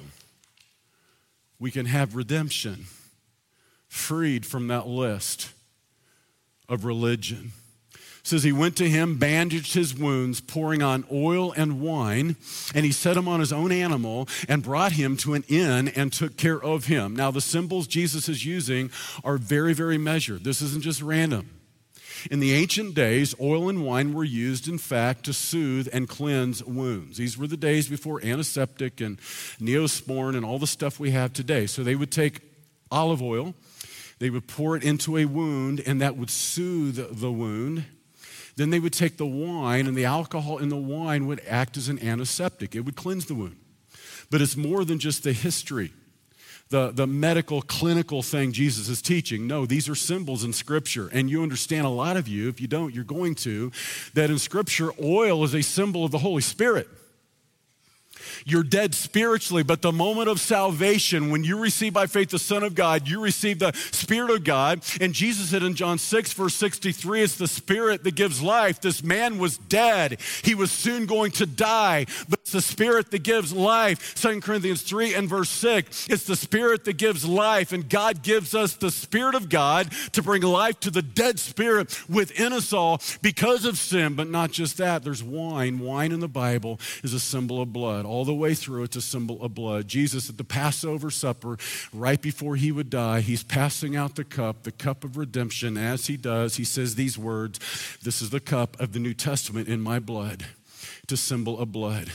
we 1.59 1.71
can 1.71 1.87
have 1.87 2.15
redemption, 2.15 2.85
freed 3.87 4.45
from 4.45 4.67
that 4.67 4.87
list 4.87 5.51
of 6.69 6.85
religion 6.85 7.53
says 8.27 8.43
he 8.43 8.51
went 8.51 8.75
to 8.77 8.89
him, 8.89 9.17
bandaged 9.17 9.73
his 9.73 9.95
wounds, 9.95 10.41
pouring 10.41 10.83
on 10.83 11.05
oil 11.11 11.53
and 11.53 11.81
wine, 11.81 12.35
and 12.75 12.85
he 12.85 12.91
set 12.91 13.17
him 13.17 13.27
on 13.27 13.39
his 13.39 13.53
own 13.53 13.71
animal 13.71 14.27
and 14.47 14.61
brought 14.61 14.91
him 14.91 15.17
to 15.17 15.33
an 15.33 15.43
inn 15.47 15.87
and 15.89 16.11
took 16.11 16.37
care 16.37 16.61
of 16.61 16.85
him. 16.85 17.15
Now, 17.15 17.31
the 17.31 17.41
symbols 17.41 17.87
Jesus 17.87 18.27
is 18.27 18.45
using 18.45 18.91
are 19.23 19.37
very, 19.37 19.73
very 19.73 19.97
measured. 19.97 20.43
This 20.43 20.61
isn't 20.61 20.83
just 20.83 21.01
random. 21.01 21.49
In 22.31 22.39
the 22.39 22.53
ancient 22.53 22.95
days, 22.95 23.35
oil 23.39 23.69
and 23.69 23.85
wine 23.85 24.13
were 24.13 24.23
used, 24.23 24.67
in 24.67 24.77
fact, 24.77 25.25
to 25.25 25.33
soothe 25.33 25.87
and 25.93 26.09
cleanse 26.09 26.63
wounds. 26.63 27.17
These 27.17 27.37
were 27.37 27.47
the 27.47 27.57
days 27.57 27.87
before 27.87 28.23
antiseptic 28.23 28.99
and 28.99 29.19
neosporin 29.61 30.35
and 30.35 30.43
all 30.43 30.59
the 30.59 30.67
stuff 30.67 30.99
we 30.99 31.11
have 31.11 31.31
today. 31.33 31.67
So 31.67 31.83
they 31.83 31.95
would 31.95 32.11
take 32.11 32.41
olive 32.91 33.21
oil, 33.21 33.53
they 34.19 34.29
would 34.29 34.47
pour 34.47 34.75
it 34.75 34.83
into 34.83 35.17
a 35.17 35.25
wound, 35.25 35.81
and 35.85 36.01
that 36.01 36.17
would 36.17 36.29
soothe 36.29 37.19
the 37.19 37.31
wound. 37.31 37.85
Then 38.57 38.71
they 38.71 38.79
would 38.79 38.93
take 38.93 39.17
the 39.17 39.25
wine, 39.25 39.87
and 39.87 39.95
the 39.95 40.05
alcohol 40.05 40.57
in 40.57 40.69
the 40.69 40.75
wine 40.75 41.27
would 41.27 41.41
act 41.47 41.77
as 41.77 41.89
an 41.89 41.99
antiseptic. 41.99 42.75
It 42.75 42.81
would 42.81 42.95
cleanse 42.95 43.27
the 43.27 43.35
wound. 43.35 43.55
But 44.29 44.41
it's 44.41 44.57
more 44.57 44.83
than 44.83 44.99
just 44.99 45.23
the 45.23 45.31
history, 45.31 45.93
the, 46.69 46.91
the 46.91 47.07
medical, 47.07 47.61
clinical 47.61 48.21
thing 48.23 48.51
Jesus 48.51 48.89
is 48.89 49.01
teaching. 49.01 49.47
No, 49.47 49.65
these 49.65 49.87
are 49.87 49.95
symbols 49.95 50.43
in 50.43 50.51
Scripture. 50.53 51.07
And 51.13 51.29
you 51.29 51.43
understand, 51.43 51.85
a 51.85 51.89
lot 51.89 52.17
of 52.17 52.27
you, 52.27 52.49
if 52.49 52.59
you 52.59 52.67
don't, 52.67 52.93
you're 52.93 53.05
going 53.05 53.35
to, 53.35 53.71
that 54.15 54.29
in 54.29 54.39
Scripture, 54.39 54.91
oil 55.01 55.43
is 55.43 55.53
a 55.53 55.61
symbol 55.61 56.03
of 56.03 56.11
the 56.11 56.17
Holy 56.17 56.41
Spirit. 56.41 56.89
You're 58.45 58.63
dead 58.63 58.95
spiritually, 58.95 59.63
but 59.63 59.81
the 59.81 59.91
moment 59.91 60.29
of 60.29 60.39
salvation, 60.39 61.31
when 61.31 61.43
you 61.43 61.59
receive 61.59 61.93
by 61.93 62.07
faith 62.07 62.29
the 62.29 62.39
Son 62.39 62.63
of 62.63 62.75
God, 62.75 63.07
you 63.07 63.21
receive 63.21 63.59
the 63.59 63.73
Spirit 63.91 64.31
of 64.31 64.43
God. 64.43 64.83
And 65.01 65.13
Jesus 65.13 65.49
said 65.49 65.63
in 65.63 65.75
John 65.75 65.97
6, 65.97 66.33
verse 66.33 66.55
63, 66.55 67.21
it's 67.21 67.37
the 67.37 67.47
Spirit 67.47 68.03
that 68.03 68.15
gives 68.15 68.41
life. 68.41 68.81
This 68.81 69.03
man 69.03 69.37
was 69.37 69.57
dead. 69.57 70.19
He 70.43 70.55
was 70.55 70.71
soon 70.71 71.05
going 71.05 71.31
to 71.33 71.45
die, 71.45 72.05
it's 72.47 72.53
the 72.53 72.61
Spirit 72.61 73.11
that 73.11 73.23
gives 73.23 73.51
life. 73.51 74.15
2 74.15 74.39
Corinthians 74.39 74.81
3 74.81 75.13
and 75.15 75.27
verse 75.27 75.49
6, 75.49 76.07
it's 76.09 76.23
the 76.23 76.37
Spirit 76.37 76.85
that 76.85 76.93
gives 76.93 77.25
life. 77.25 77.73
And 77.73 77.89
God 77.89 78.23
gives 78.23 78.55
us 78.55 78.73
the 78.73 78.89
Spirit 78.89 79.35
of 79.35 79.49
God 79.49 79.91
to 80.13 80.23
bring 80.23 80.43
life 80.43 80.79
to 80.81 80.89
the 80.89 81.01
dead 81.01 81.39
spirit 81.39 82.09
within 82.09 82.53
us 82.53 82.71
all 82.71 83.01
because 83.21 83.65
of 83.65 83.77
sin. 83.77 84.13
But 84.13 84.29
not 84.29 84.53
just 84.53 84.77
that, 84.77 85.03
there's 85.03 85.21
wine. 85.21 85.79
Wine 85.79 86.13
in 86.13 86.21
the 86.21 86.29
Bible 86.29 86.79
is 87.03 87.13
a 87.13 87.19
symbol 87.19 87.61
of 87.61 87.73
blood. 87.73 88.05
All 88.05 88.23
the 88.23 88.33
way 88.33 88.53
through, 88.53 88.83
it's 88.83 88.95
a 88.95 89.01
symbol 89.01 89.43
of 89.43 89.53
blood. 89.53 89.89
Jesus 89.89 90.29
at 90.29 90.37
the 90.37 90.45
Passover 90.45 91.11
supper, 91.11 91.57
right 91.91 92.21
before 92.21 92.55
he 92.55 92.71
would 92.71 92.89
die, 92.89 93.19
he's 93.19 93.43
passing 93.43 93.97
out 93.97 94.15
the 94.15 94.23
cup, 94.23 94.63
the 94.63 94.71
cup 94.71 95.03
of 95.03 95.17
redemption. 95.17 95.75
As 95.75 96.07
he 96.07 96.15
does, 96.15 96.55
he 96.55 96.63
says 96.63 96.95
these 96.95 97.17
words 97.17 97.59
This 98.03 98.21
is 98.21 98.29
the 98.29 98.39
cup 98.39 98.79
of 98.79 98.93
the 98.93 98.99
New 98.99 99.13
Testament 99.13 99.67
in 99.67 99.81
my 99.81 99.99
blood 99.99 100.45
to 101.07 101.17
symbol 101.17 101.59
of 101.59 101.71
blood. 101.71 102.09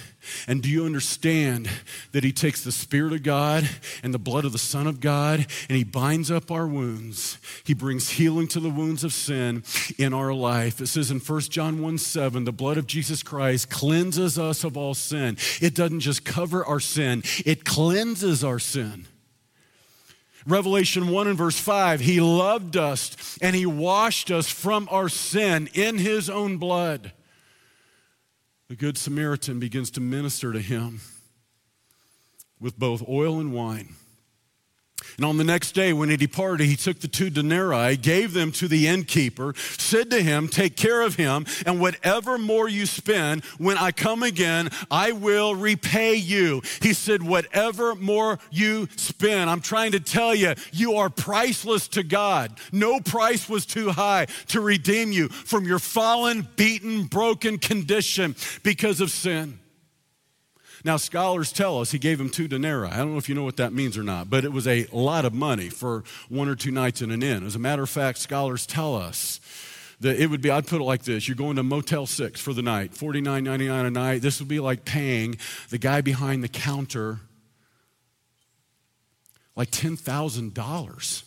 And 0.47 0.63
do 0.63 0.69
you 0.69 0.85
understand 0.85 1.69
that 2.13 2.25
He 2.25 2.33
takes 2.33 2.63
the 2.63 2.73
Spirit 2.73 3.13
of 3.13 3.23
God 3.23 3.69
and 4.03 4.13
the 4.13 4.19
blood 4.19 4.45
of 4.45 4.53
the 4.53 4.59
Son 4.59 4.87
of 4.87 5.01
God 5.01 5.47
and 5.69 5.77
He 5.77 5.85
binds 5.85 6.31
up 6.31 6.51
our 6.51 6.67
wounds? 6.67 7.39
He 7.65 7.75
brings 7.75 8.11
healing 8.11 8.49
to 8.49 8.61
the 8.61 8.71
wounds 8.71 9.05
of 9.05 9.13
sin 9.13 9.65
in 9.99 10.15
our 10.15 10.33
life. 10.33 10.81
It 10.81 10.87
says 10.87 11.11
in 11.11 11.19
1 11.19 11.41
John 11.43 11.83
1 11.83 11.99
7, 11.99 12.45
the 12.45 12.53
blood 12.53 12.79
of 12.79 12.87
Jesus 12.87 13.23
Christ 13.23 13.71
cleanses 13.71 14.39
us 14.39 14.65
of 14.65 14.77
all 14.77 14.95
sin. 14.95 15.37
It 15.61 15.75
doesn't 15.75 16.01
just 16.01 16.25
cover 16.25 16.65
our 16.65 16.81
sin, 16.81 17.23
it 17.45 17.65
cleanses 17.65 18.45
our 18.45 18.59
sin. 18.59 19.07
Revelation 20.47 21.09
1 21.09 21.29
and 21.29 21.39
verse 21.39 21.59
5, 21.59 22.01
He 22.01 22.21
loved 22.21 22.77
us 22.77 23.39
and 23.41 23.55
He 23.55 23.67
washed 23.67 24.31
us 24.31 24.49
from 24.49 24.89
our 24.91 25.09
sin 25.09 25.69
in 25.73 25.99
His 25.99 26.29
own 26.29 26.59
blood 26.59 27.13
the 28.73 28.77
Good 28.77 28.97
Samaritan 28.97 29.61
begins 29.61 29.91
to 29.91 30.01
minister 30.01 30.51
to 30.51 30.59
him 30.59 31.03
with 32.59 32.79
both 32.79 33.07
oil 33.07 33.39
and 33.39 33.53
wine. 33.53 33.97
And 35.17 35.25
on 35.25 35.37
the 35.37 35.45
next 35.45 35.73
day, 35.73 35.93
when 35.93 36.09
he 36.09 36.17
departed, 36.17 36.67
he 36.67 36.77
took 36.77 37.01
the 37.01 37.09
two 37.09 37.31
denarii, 37.31 37.97
gave 37.97 38.33
them 38.33 38.53
to 38.53 38.69
the 38.69 38.89
innkeeper, 38.89 39.55
said 39.57 40.11
to 40.11 40.23
him, 40.23 40.49
Take 40.49 40.77
care 40.77 41.03
of 41.03 41.17
him, 41.17 41.47
and 41.67 41.81
whatever 41.81 42.39
more 42.39 42.69
you 42.69 42.87
spend, 42.87 43.45
when 43.59 43.77
I 43.79 43.93
come 43.93 44.23
again, 44.23 44.71
I 44.91 45.13
will 45.13 45.55
repay 45.55 46.15
you. 46.15 46.63
He 46.81 46.93
said, 46.93 47.23
Whatever 47.23 47.95
more 47.95 48.39
you 48.51 48.89
spend. 48.97 49.51
I'm 49.51 49.61
trying 49.61 49.93
to 49.93 50.01
tell 50.01 50.35
you, 50.35 50.55
you 50.73 50.95
are 50.95 51.11
priceless 51.11 51.89
to 51.89 52.03
God. 52.03 52.59
No 52.73 53.01
price 53.01 53.49
was 53.49 53.67
too 53.67 53.91
high 53.91 54.27
to 54.49 54.61
redeem 54.61 55.13
you 55.13 55.29
from 55.29 55.65
your 55.65 55.79
fallen, 55.79 56.49
beaten, 56.57 57.05
broken 57.05 57.59
condition 57.59 58.35
because 58.63 59.01
of 59.01 59.11
sin. 59.11 59.59
Now, 60.85 60.97
scholars 60.97 61.53
tell 61.53 61.81
us 61.81 61.93
he 61.93 61.99
gave 61.99 62.21
him 62.21 62.29
two 62.29 62.49
denarii. 62.49 62.91
I 62.91 62.99
don't 62.99 63.13
know 63.13 63.19
if 63.19 63.29
you 63.29 63.35
know 63.35 63.45
what 63.45 63.57
that 63.59 63.73
means 63.73 63.97
or 63.97 64.03
not, 64.03 64.29
but 64.29 64.45
it 64.45 64.53
was 64.53 64.67
a 64.67 64.87
lot 64.93 65.25
of 65.25 65.33
money 65.33 65.69
for 65.69 66.03
one 66.29 66.49
or 66.49 66.57
two 66.57 66.73
nights 66.73 67.03
in 67.03 67.11
an 67.11 67.23
inn. 67.23 67.47
As 67.47 67.55
a 67.55 67.61
matter 67.61 67.83
of 67.83 67.91
fact, 67.91 68.19
scholars 68.19 68.67
tell 68.67 68.97
us 68.97 69.41
that 70.01 70.21
it 70.21 70.29
would 70.29 70.41
be, 70.41 70.51
I'd 70.51 70.67
put 70.67 70.81
it 70.81 70.85
like 70.85 71.05
this 71.05 71.29
you're 71.29 71.37
going 71.37 71.57
to 71.57 71.63
Motel 71.63 72.07
6 72.07 72.41
for 72.41 72.53
the 72.53 72.63
night, 72.63 72.93
$49.99 72.93 73.87
a 73.87 73.91
night. 73.91 74.23
This 74.23 74.41
would 74.41 74.49
be 74.49 74.61
like 74.61 74.85
paying 74.85 75.37
the 75.71 75.79
guy 75.79 76.01
behind 76.01 76.43
the 76.43 76.49
counter 76.49 77.21
like 79.55 79.71
$10,000 79.71 81.23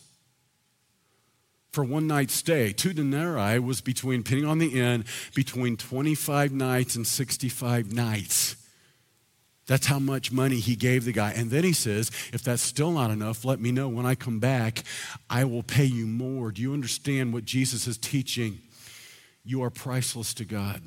for 1.72 1.84
one 1.84 2.06
night 2.06 2.30
stay. 2.30 2.72
Two 2.72 2.92
denarii 2.92 3.58
was 3.58 3.80
between, 3.80 4.22
depending 4.22 4.46
on 4.46 4.58
the 4.58 4.80
inn, 4.80 5.04
between 5.34 5.76
25 5.76 6.52
nights 6.52 6.96
and 6.96 7.06
65 7.06 7.92
nights. 7.92 8.56
That's 9.66 9.86
how 9.86 9.98
much 9.98 10.30
money 10.30 10.56
he 10.56 10.76
gave 10.76 11.04
the 11.04 11.12
guy. 11.12 11.32
And 11.32 11.50
then 11.50 11.64
he 11.64 11.72
says, 11.72 12.10
if 12.32 12.42
that's 12.42 12.62
still 12.62 12.92
not 12.92 13.10
enough, 13.10 13.44
let 13.44 13.60
me 13.60 13.72
know. 13.72 13.88
When 13.88 14.06
I 14.06 14.14
come 14.14 14.38
back, 14.38 14.84
I 15.28 15.44
will 15.44 15.64
pay 15.64 15.84
you 15.84 16.06
more. 16.06 16.52
Do 16.52 16.62
you 16.62 16.72
understand 16.72 17.32
what 17.32 17.44
Jesus 17.44 17.86
is 17.86 17.98
teaching? 17.98 18.60
You 19.44 19.62
are 19.64 19.70
priceless 19.70 20.34
to 20.34 20.44
God. 20.44 20.82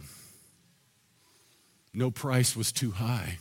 No 1.93 2.09
price 2.09 2.55
was 2.55 2.71
too 2.71 2.91
high. 2.91 3.39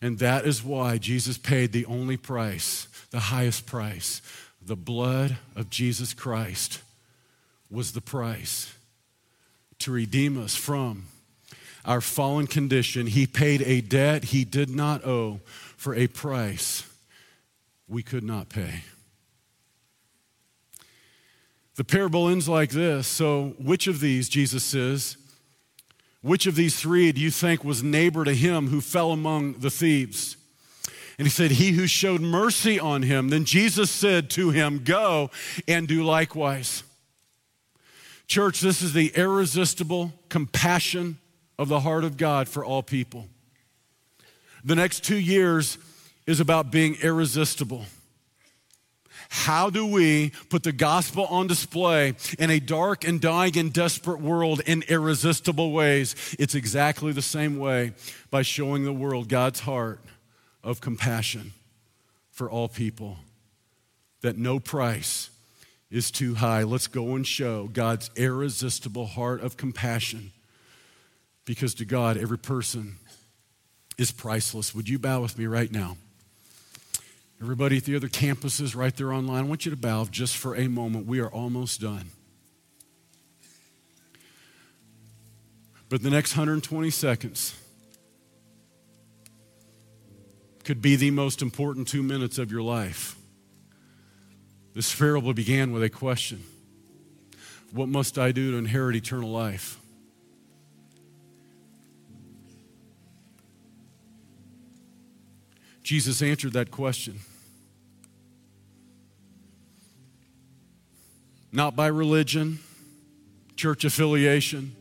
And 0.00 0.18
that 0.18 0.44
is 0.46 0.64
why 0.64 0.98
Jesus 0.98 1.38
paid 1.38 1.72
the 1.72 1.86
only 1.86 2.16
price, 2.16 2.88
the 3.10 3.20
highest 3.20 3.66
price. 3.66 4.22
The 4.64 4.76
blood 4.76 5.38
of 5.54 5.70
Jesus 5.70 6.14
Christ 6.14 6.80
was 7.70 7.92
the 7.92 8.00
price 8.00 8.72
to 9.80 9.92
redeem 9.92 10.42
us 10.42 10.56
from 10.56 11.06
our 11.88 12.02
fallen 12.02 12.46
condition. 12.46 13.06
He 13.06 13.26
paid 13.26 13.62
a 13.62 13.80
debt 13.80 14.24
he 14.24 14.44
did 14.44 14.68
not 14.70 15.04
owe 15.04 15.40
for 15.76 15.94
a 15.94 16.06
price 16.06 16.84
we 17.88 18.02
could 18.02 18.22
not 18.22 18.50
pay. 18.50 18.82
The 21.76 21.84
parable 21.84 22.28
ends 22.28 22.48
like 22.48 22.70
this. 22.70 23.06
So, 23.06 23.54
which 23.58 23.86
of 23.86 24.00
these, 24.00 24.28
Jesus 24.28 24.62
says, 24.62 25.16
which 26.20 26.46
of 26.46 26.56
these 26.56 26.78
three 26.78 27.10
do 27.12 27.20
you 27.20 27.30
think 27.30 27.64
was 27.64 27.82
neighbor 27.82 28.24
to 28.24 28.34
him 28.34 28.66
who 28.66 28.80
fell 28.80 29.12
among 29.12 29.54
the 29.54 29.70
thieves? 29.70 30.36
And 31.16 31.26
he 31.26 31.30
said, 31.30 31.52
He 31.52 31.70
who 31.70 31.86
showed 31.86 32.20
mercy 32.20 32.78
on 32.78 33.02
him. 33.02 33.30
Then 33.30 33.44
Jesus 33.44 33.90
said 33.90 34.28
to 34.30 34.50
him, 34.50 34.82
Go 34.84 35.30
and 35.66 35.88
do 35.88 36.04
likewise. 36.04 36.82
Church, 38.26 38.60
this 38.60 38.82
is 38.82 38.92
the 38.92 39.12
irresistible 39.14 40.12
compassion 40.28 41.18
of 41.58 41.68
the 41.68 41.80
heart 41.80 42.04
of 42.04 42.16
God 42.16 42.48
for 42.48 42.64
all 42.64 42.82
people. 42.82 43.26
The 44.64 44.74
next 44.74 45.04
two 45.04 45.18
years 45.18 45.78
is 46.26 46.40
about 46.40 46.70
being 46.70 46.96
irresistible. 47.02 47.84
How 49.30 49.68
do 49.68 49.86
we 49.86 50.32
put 50.48 50.62
the 50.62 50.72
gospel 50.72 51.26
on 51.26 51.48
display 51.48 52.14
in 52.38 52.50
a 52.50 52.60
dark 52.60 53.06
and 53.06 53.20
dying 53.20 53.58
and 53.58 53.72
desperate 53.72 54.20
world 54.20 54.60
in 54.64 54.82
irresistible 54.88 55.72
ways? 55.72 56.36
It's 56.38 56.54
exactly 56.54 57.12
the 57.12 57.22
same 57.22 57.58
way 57.58 57.92
by 58.30 58.42
showing 58.42 58.84
the 58.84 58.92
world 58.92 59.28
God's 59.28 59.60
heart 59.60 60.00
of 60.62 60.80
compassion 60.80 61.52
for 62.30 62.50
all 62.50 62.68
people, 62.68 63.18
that 64.22 64.38
no 64.38 64.60
price 64.60 65.30
is 65.90 66.10
too 66.10 66.36
high. 66.36 66.62
Let's 66.62 66.86
go 66.86 67.14
and 67.14 67.26
show 67.26 67.66
God's 67.66 68.10
irresistible 68.16 69.06
heart 69.06 69.42
of 69.42 69.56
compassion 69.56 70.32
because 71.48 71.72
to 71.72 71.86
God, 71.86 72.18
every 72.18 72.36
person 72.36 72.96
is 73.96 74.12
priceless. 74.12 74.74
Would 74.74 74.86
you 74.86 74.98
bow 74.98 75.22
with 75.22 75.38
me 75.38 75.46
right 75.46 75.72
now? 75.72 75.96
Everybody 77.40 77.78
at 77.78 77.84
the 77.84 77.96
other 77.96 78.08
campuses 78.08 78.76
right 78.76 78.94
there 78.94 79.14
online, 79.14 79.44
I 79.44 79.48
want 79.48 79.64
you 79.64 79.70
to 79.70 79.76
bow 79.76 80.04
just 80.10 80.36
for 80.36 80.54
a 80.54 80.68
moment. 80.68 81.06
We 81.06 81.20
are 81.20 81.30
almost 81.30 81.80
done. 81.80 82.10
But 85.88 86.02
the 86.02 86.10
next 86.10 86.32
120 86.32 86.90
seconds 86.90 87.54
could 90.64 90.82
be 90.82 90.96
the 90.96 91.10
most 91.12 91.40
important 91.40 91.88
two 91.88 92.02
minutes 92.02 92.36
of 92.36 92.52
your 92.52 92.60
life. 92.60 93.16
This 94.74 94.94
parable 94.94 95.32
began 95.32 95.72
with 95.72 95.82
a 95.82 95.88
question 95.88 96.44
What 97.72 97.88
must 97.88 98.18
I 98.18 98.32
do 98.32 98.50
to 98.50 98.58
inherit 98.58 98.96
eternal 98.96 99.30
life? 99.30 99.80
Jesus 105.88 106.20
answered 106.20 106.52
that 106.52 106.70
question. 106.70 107.18
Not 111.50 111.74
by 111.74 111.86
religion, 111.86 112.58
church 113.56 113.86
affiliation, 113.86 114.76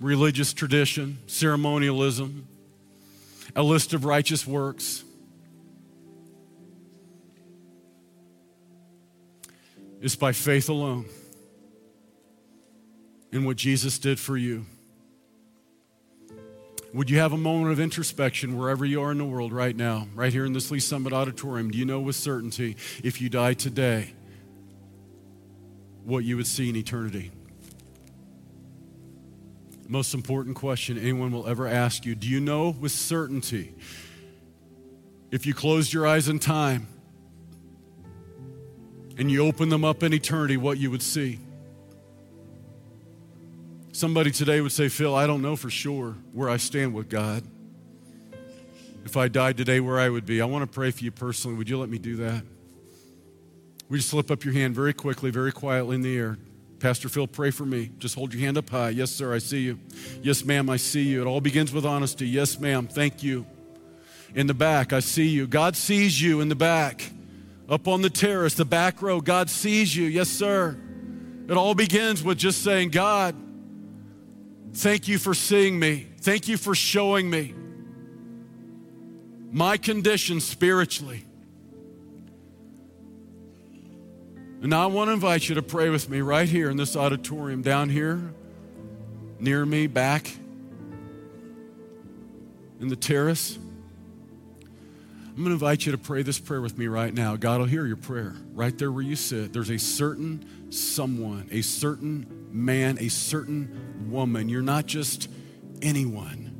religious 0.00 0.54
tradition, 0.54 1.18
ceremonialism, 1.26 2.48
a 3.54 3.62
list 3.62 3.92
of 3.92 4.06
righteous 4.06 4.46
works. 4.46 5.04
It's 10.00 10.16
by 10.16 10.32
faith 10.32 10.70
alone 10.70 11.04
in 13.30 13.44
what 13.44 13.58
Jesus 13.58 13.98
did 13.98 14.18
for 14.18 14.38
you. 14.38 14.64
Would 16.94 17.10
you 17.10 17.18
have 17.18 17.32
a 17.32 17.36
moment 17.36 17.72
of 17.72 17.80
introspection 17.80 18.56
wherever 18.56 18.84
you 18.84 19.02
are 19.02 19.10
in 19.10 19.18
the 19.18 19.24
world 19.24 19.52
right 19.52 19.74
now, 19.74 20.06
right 20.14 20.32
here 20.32 20.46
in 20.46 20.52
this 20.52 20.70
Lee 20.70 20.78
Summit 20.78 21.12
Auditorium? 21.12 21.72
Do 21.72 21.76
you 21.76 21.84
know 21.84 21.98
with 21.98 22.14
certainty 22.14 22.76
if 23.02 23.20
you 23.20 23.28
die 23.28 23.54
today 23.54 24.14
what 26.04 26.22
you 26.22 26.36
would 26.36 26.46
see 26.46 26.68
in 26.68 26.76
eternity? 26.76 27.32
Most 29.88 30.14
important 30.14 30.54
question 30.54 30.96
anyone 30.96 31.32
will 31.32 31.48
ever 31.48 31.66
ask 31.66 32.06
you 32.06 32.14
Do 32.14 32.28
you 32.28 32.38
know 32.38 32.70
with 32.70 32.92
certainty 32.92 33.74
if 35.32 35.46
you 35.46 35.52
closed 35.52 35.92
your 35.92 36.06
eyes 36.06 36.28
in 36.28 36.38
time 36.38 36.86
and 39.18 39.32
you 39.32 39.44
open 39.44 39.68
them 39.68 39.84
up 39.84 40.04
in 40.04 40.14
eternity 40.14 40.56
what 40.56 40.78
you 40.78 40.92
would 40.92 41.02
see? 41.02 41.40
Somebody 43.94 44.32
today 44.32 44.60
would 44.60 44.72
say, 44.72 44.88
Phil, 44.88 45.14
I 45.14 45.28
don't 45.28 45.40
know 45.40 45.54
for 45.54 45.70
sure 45.70 46.16
where 46.32 46.50
I 46.50 46.56
stand 46.56 46.94
with 46.94 47.08
God. 47.08 47.44
If 49.04 49.16
I 49.16 49.28
died 49.28 49.56
today, 49.56 49.78
where 49.78 50.00
I 50.00 50.08
would 50.08 50.26
be. 50.26 50.40
I 50.42 50.46
want 50.46 50.62
to 50.62 50.66
pray 50.66 50.90
for 50.90 51.04
you 51.04 51.12
personally. 51.12 51.56
Would 51.56 51.68
you 51.68 51.78
let 51.78 51.88
me 51.88 51.98
do 51.98 52.16
that? 52.16 52.42
Would 53.88 53.96
you 53.96 54.02
slip 54.02 54.32
up 54.32 54.44
your 54.44 54.52
hand 54.52 54.74
very 54.74 54.94
quickly, 54.94 55.30
very 55.30 55.52
quietly 55.52 55.94
in 55.94 56.02
the 56.02 56.18
air? 56.18 56.38
Pastor 56.80 57.08
Phil, 57.08 57.28
pray 57.28 57.52
for 57.52 57.64
me. 57.64 57.92
Just 57.98 58.16
hold 58.16 58.34
your 58.34 58.42
hand 58.42 58.58
up 58.58 58.68
high. 58.68 58.88
Yes, 58.88 59.12
sir, 59.12 59.32
I 59.32 59.38
see 59.38 59.60
you. 59.60 59.78
Yes, 60.22 60.44
ma'am, 60.44 60.68
I 60.68 60.76
see 60.76 61.04
you. 61.04 61.20
It 61.22 61.26
all 61.28 61.40
begins 61.40 61.72
with 61.72 61.86
honesty. 61.86 62.26
Yes, 62.26 62.58
ma'am, 62.58 62.88
thank 62.88 63.22
you. 63.22 63.46
In 64.34 64.48
the 64.48 64.54
back, 64.54 64.92
I 64.92 64.98
see 64.98 65.28
you. 65.28 65.46
God 65.46 65.76
sees 65.76 66.20
you 66.20 66.40
in 66.40 66.48
the 66.48 66.56
back. 66.56 67.12
Up 67.68 67.86
on 67.86 68.02
the 68.02 68.10
terrace, 68.10 68.54
the 68.54 68.64
back 68.64 69.00
row, 69.02 69.20
God 69.20 69.48
sees 69.48 69.94
you. 69.94 70.06
Yes, 70.06 70.30
sir. 70.30 70.76
It 71.48 71.56
all 71.56 71.76
begins 71.76 72.24
with 72.24 72.38
just 72.38 72.64
saying, 72.64 72.88
God, 72.90 73.36
Thank 74.74 75.06
you 75.06 75.18
for 75.18 75.34
seeing 75.34 75.78
me. 75.78 76.08
Thank 76.20 76.48
you 76.48 76.56
for 76.56 76.74
showing 76.74 77.30
me 77.30 77.54
my 79.52 79.76
condition 79.76 80.40
spiritually. 80.40 81.24
And 84.60 84.70
now 84.70 84.82
I 84.82 84.86
want 84.86 85.08
to 85.08 85.12
invite 85.12 85.48
you 85.48 85.54
to 85.56 85.62
pray 85.62 85.90
with 85.90 86.08
me 86.08 86.22
right 86.22 86.48
here 86.48 86.70
in 86.70 86.76
this 86.76 86.96
auditorium, 86.96 87.62
down 87.62 87.88
here, 87.88 88.20
near 89.38 89.64
me, 89.64 89.86
back 89.86 90.28
in 92.80 92.88
the 92.88 92.96
terrace. 92.96 93.56
I'm 93.56 95.36
going 95.36 95.46
to 95.46 95.52
invite 95.52 95.86
you 95.86 95.92
to 95.92 95.98
pray 95.98 96.22
this 96.22 96.38
prayer 96.38 96.60
with 96.60 96.78
me 96.78 96.86
right 96.88 97.12
now. 97.12 97.36
God 97.36 97.60
will 97.60 97.66
hear 97.66 97.86
your 97.86 97.96
prayer 97.96 98.34
right 98.54 98.76
there 98.76 98.90
where 98.90 99.02
you 99.02 99.16
sit. 99.16 99.52
There's 99.52 99.70
a 99.70 99.78
certain 99.78 100.63
someone, 100.74 101.48
a 101.50 101.62
certain 101.62 102.48
man, 102.50 102.98
a 103.00 103.08
certain 103.08 104.10
woman. 104.10 104.48
You're 104.48 104.62
not 104.62 104.86
just 104.86 105.28
anyone. 105.82 106.50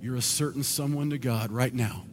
you're 0.00 0.16
a 0.16 0.22
certain 0.22 0.62
someone 0.62 1.10
to 1.10 1.18
God 1.18 1.52
right 1.52 1.72
now. 1.72 2.04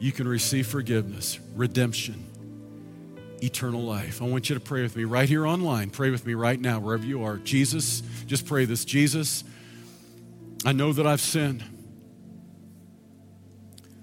You 0.00 0.12
can 0.12 0.26
receive 0.26 0.66
forgiveness, 0.66 1.38
redemption, 1.54 2.24
eternal 3.42 3.82
life. 3.82 4.22
I 4.22 4.26
want 4.26 4.48
you 4.48 4.54
to 4.54 4.60
pray 4.60 4.82
with 4.82 4.96
me 4.96 5.04
right 5.04 5.28
here 5.28 5.46
online. 5.46 5.90
Pray 5.90 6.10
with 6.10 6.24
me 6.24 6.34
right 6.34 6.58
now, 6.58 6.78
wherever 6.78 7.04
you 7.04 7.24
are. 7.24 7.36
Jesus, 7.38 8.02
just 8.26 8.46
pray 8.46 8.64
this. 8.64 8.84
Jesus, 8.84 9.44
I 10.64 10.72
know 10.72 10.92
that 10.92 11.06
I've 11.06 11.20
sinned, 11.20 11.64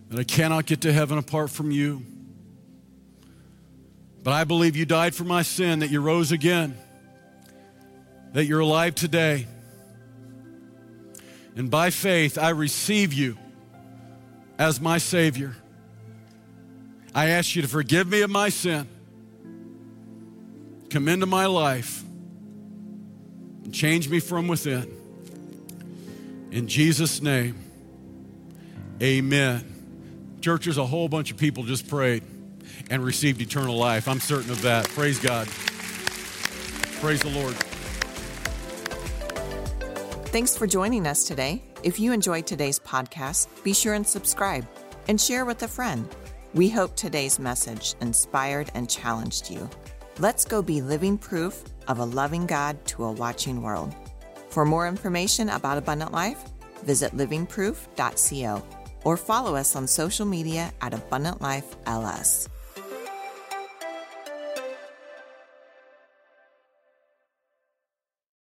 that 0.10 0.20
I 0.20 0.24
cannot 0.24 0.66
get 0.66 0.82
to 0.82 0.93
heaven 0.93 1.18
apart 1.18 1.50
from 1.50 1.72
you. 1.72 2.04
But 4.26 4.34
I 4.34 4.44
believe 4.44 4.76
you 4.76 4.88
died 4.88 5.14
for 5.14 5.24
my 5.24 5.44
sin, 5.44 5.80
that 5.80 5.92
you 5.92 6.02
rose 6.02 6.32
again, 6.32 6.76
that 8.34 8.46
you're 8.46 8.62
alive 8.62 8.96
today. 8.96 9.46
And 11.56 11.70
by 11.70 11.92
faith, 11.92 12.36
I 12.36 12.50
receive 12.50 13.14
you 13.14 13.38
as 14.58 14.82
my 14.82 14.98
Savior. 14.98 15.56
I 17.14 17.28
ask 17.28 17.56
you 17.56 17.62
to 17.62 17.68
forgive 17.68 18.08
me 18.08 18.22
of 18.22 18.32
my 18.32 18.50
sin, 18.50 18.88
come 20.90 21.08
into 21.08 21.28
my 21.28 21.46
life, 21.46 22.04
and 23.64 23.72
change 23.72 24.10
me 24.10 24.20
from 24.20 24.48
within. 24.48 24.92
In 26.50 26.68
Jesus' 26.68 27.22
name, 27.22 27.60
amen. 29.00 29.72
Church, 30.42 30.64
there's 30.64 30.80
a 30.80 30.86
whole 30.88 31.10
bunch 31.10 31.30
of 31.30 31.38
people 31.38 31.62
just 31.62 31.88
prayed 31.88 32.24
and 32.89 33.03
received 33.03 33.41
eternal 33.41 33.76
life. 33.78 34.07
I'm 34.07 34.20
certain 34.20 34.51
of 34.51 34.61
that. 34.61 34.88
Praise 34.89 35.20
God. 35.20 35.47
Praise 37.01 37.22
the 37.22 37.30
Lord. 37.30 37.55
Thanks 40.36 40.57
for 40.57 40.68
joining 40.68 41.07
us 41.07 41.24
today. 41.24 41.63
If 41.84 41.99
you 41.99 42.11
enjoyed 42.11 42.45
today's 42.45 42.80
podcast, 42.80 43.47
be 43.63 43.74
sure 43.74 43.93
and 43.93 44.05
subscribe 44.05 44.68
and 45.07 45.20
share 45.20 45.45
with 45.45 45.63
a 45.63 45.68
friend. 45.68 46.13
We 46.53 46.70
hope 46.70 46.95
today's 46.95 47.39
message 47.39 47.95
inspired 48.01 48.72
and 48.74 48.89
challenged 48.89 49.49
you. 49.49 49.70
Let's 50.20 50.45
go 50.45 50.61
be 50.61 50.82
living 50.82 51.18
proof 51.18 51.63
of 51.88 51.99
a 51.99 52.05
loving 52.05 52.45
God 52.45 52.84
to 52.88 53.03
a 53.03 53.11
watching 53.11 53.61
world. 53.61 53.93
For 54.49 54.66
more 54.66 54.88
information 54.88 55.49
about 55.49 55.78
Abundant 55.78 56.11
Life, 56.11 56.41
visit 56.84 57.11
livingproof.co 57.11 58.63
or 59.03 59.18
follow 59.18 59.55
us 59.55 59.76
on 59.76 59.88
social 59.88 60.26
media 60.26 60.74
at 60.82 60.93
Abundant 60.93 61.41
Life 61.41 61.76
LS. 61.86 62.47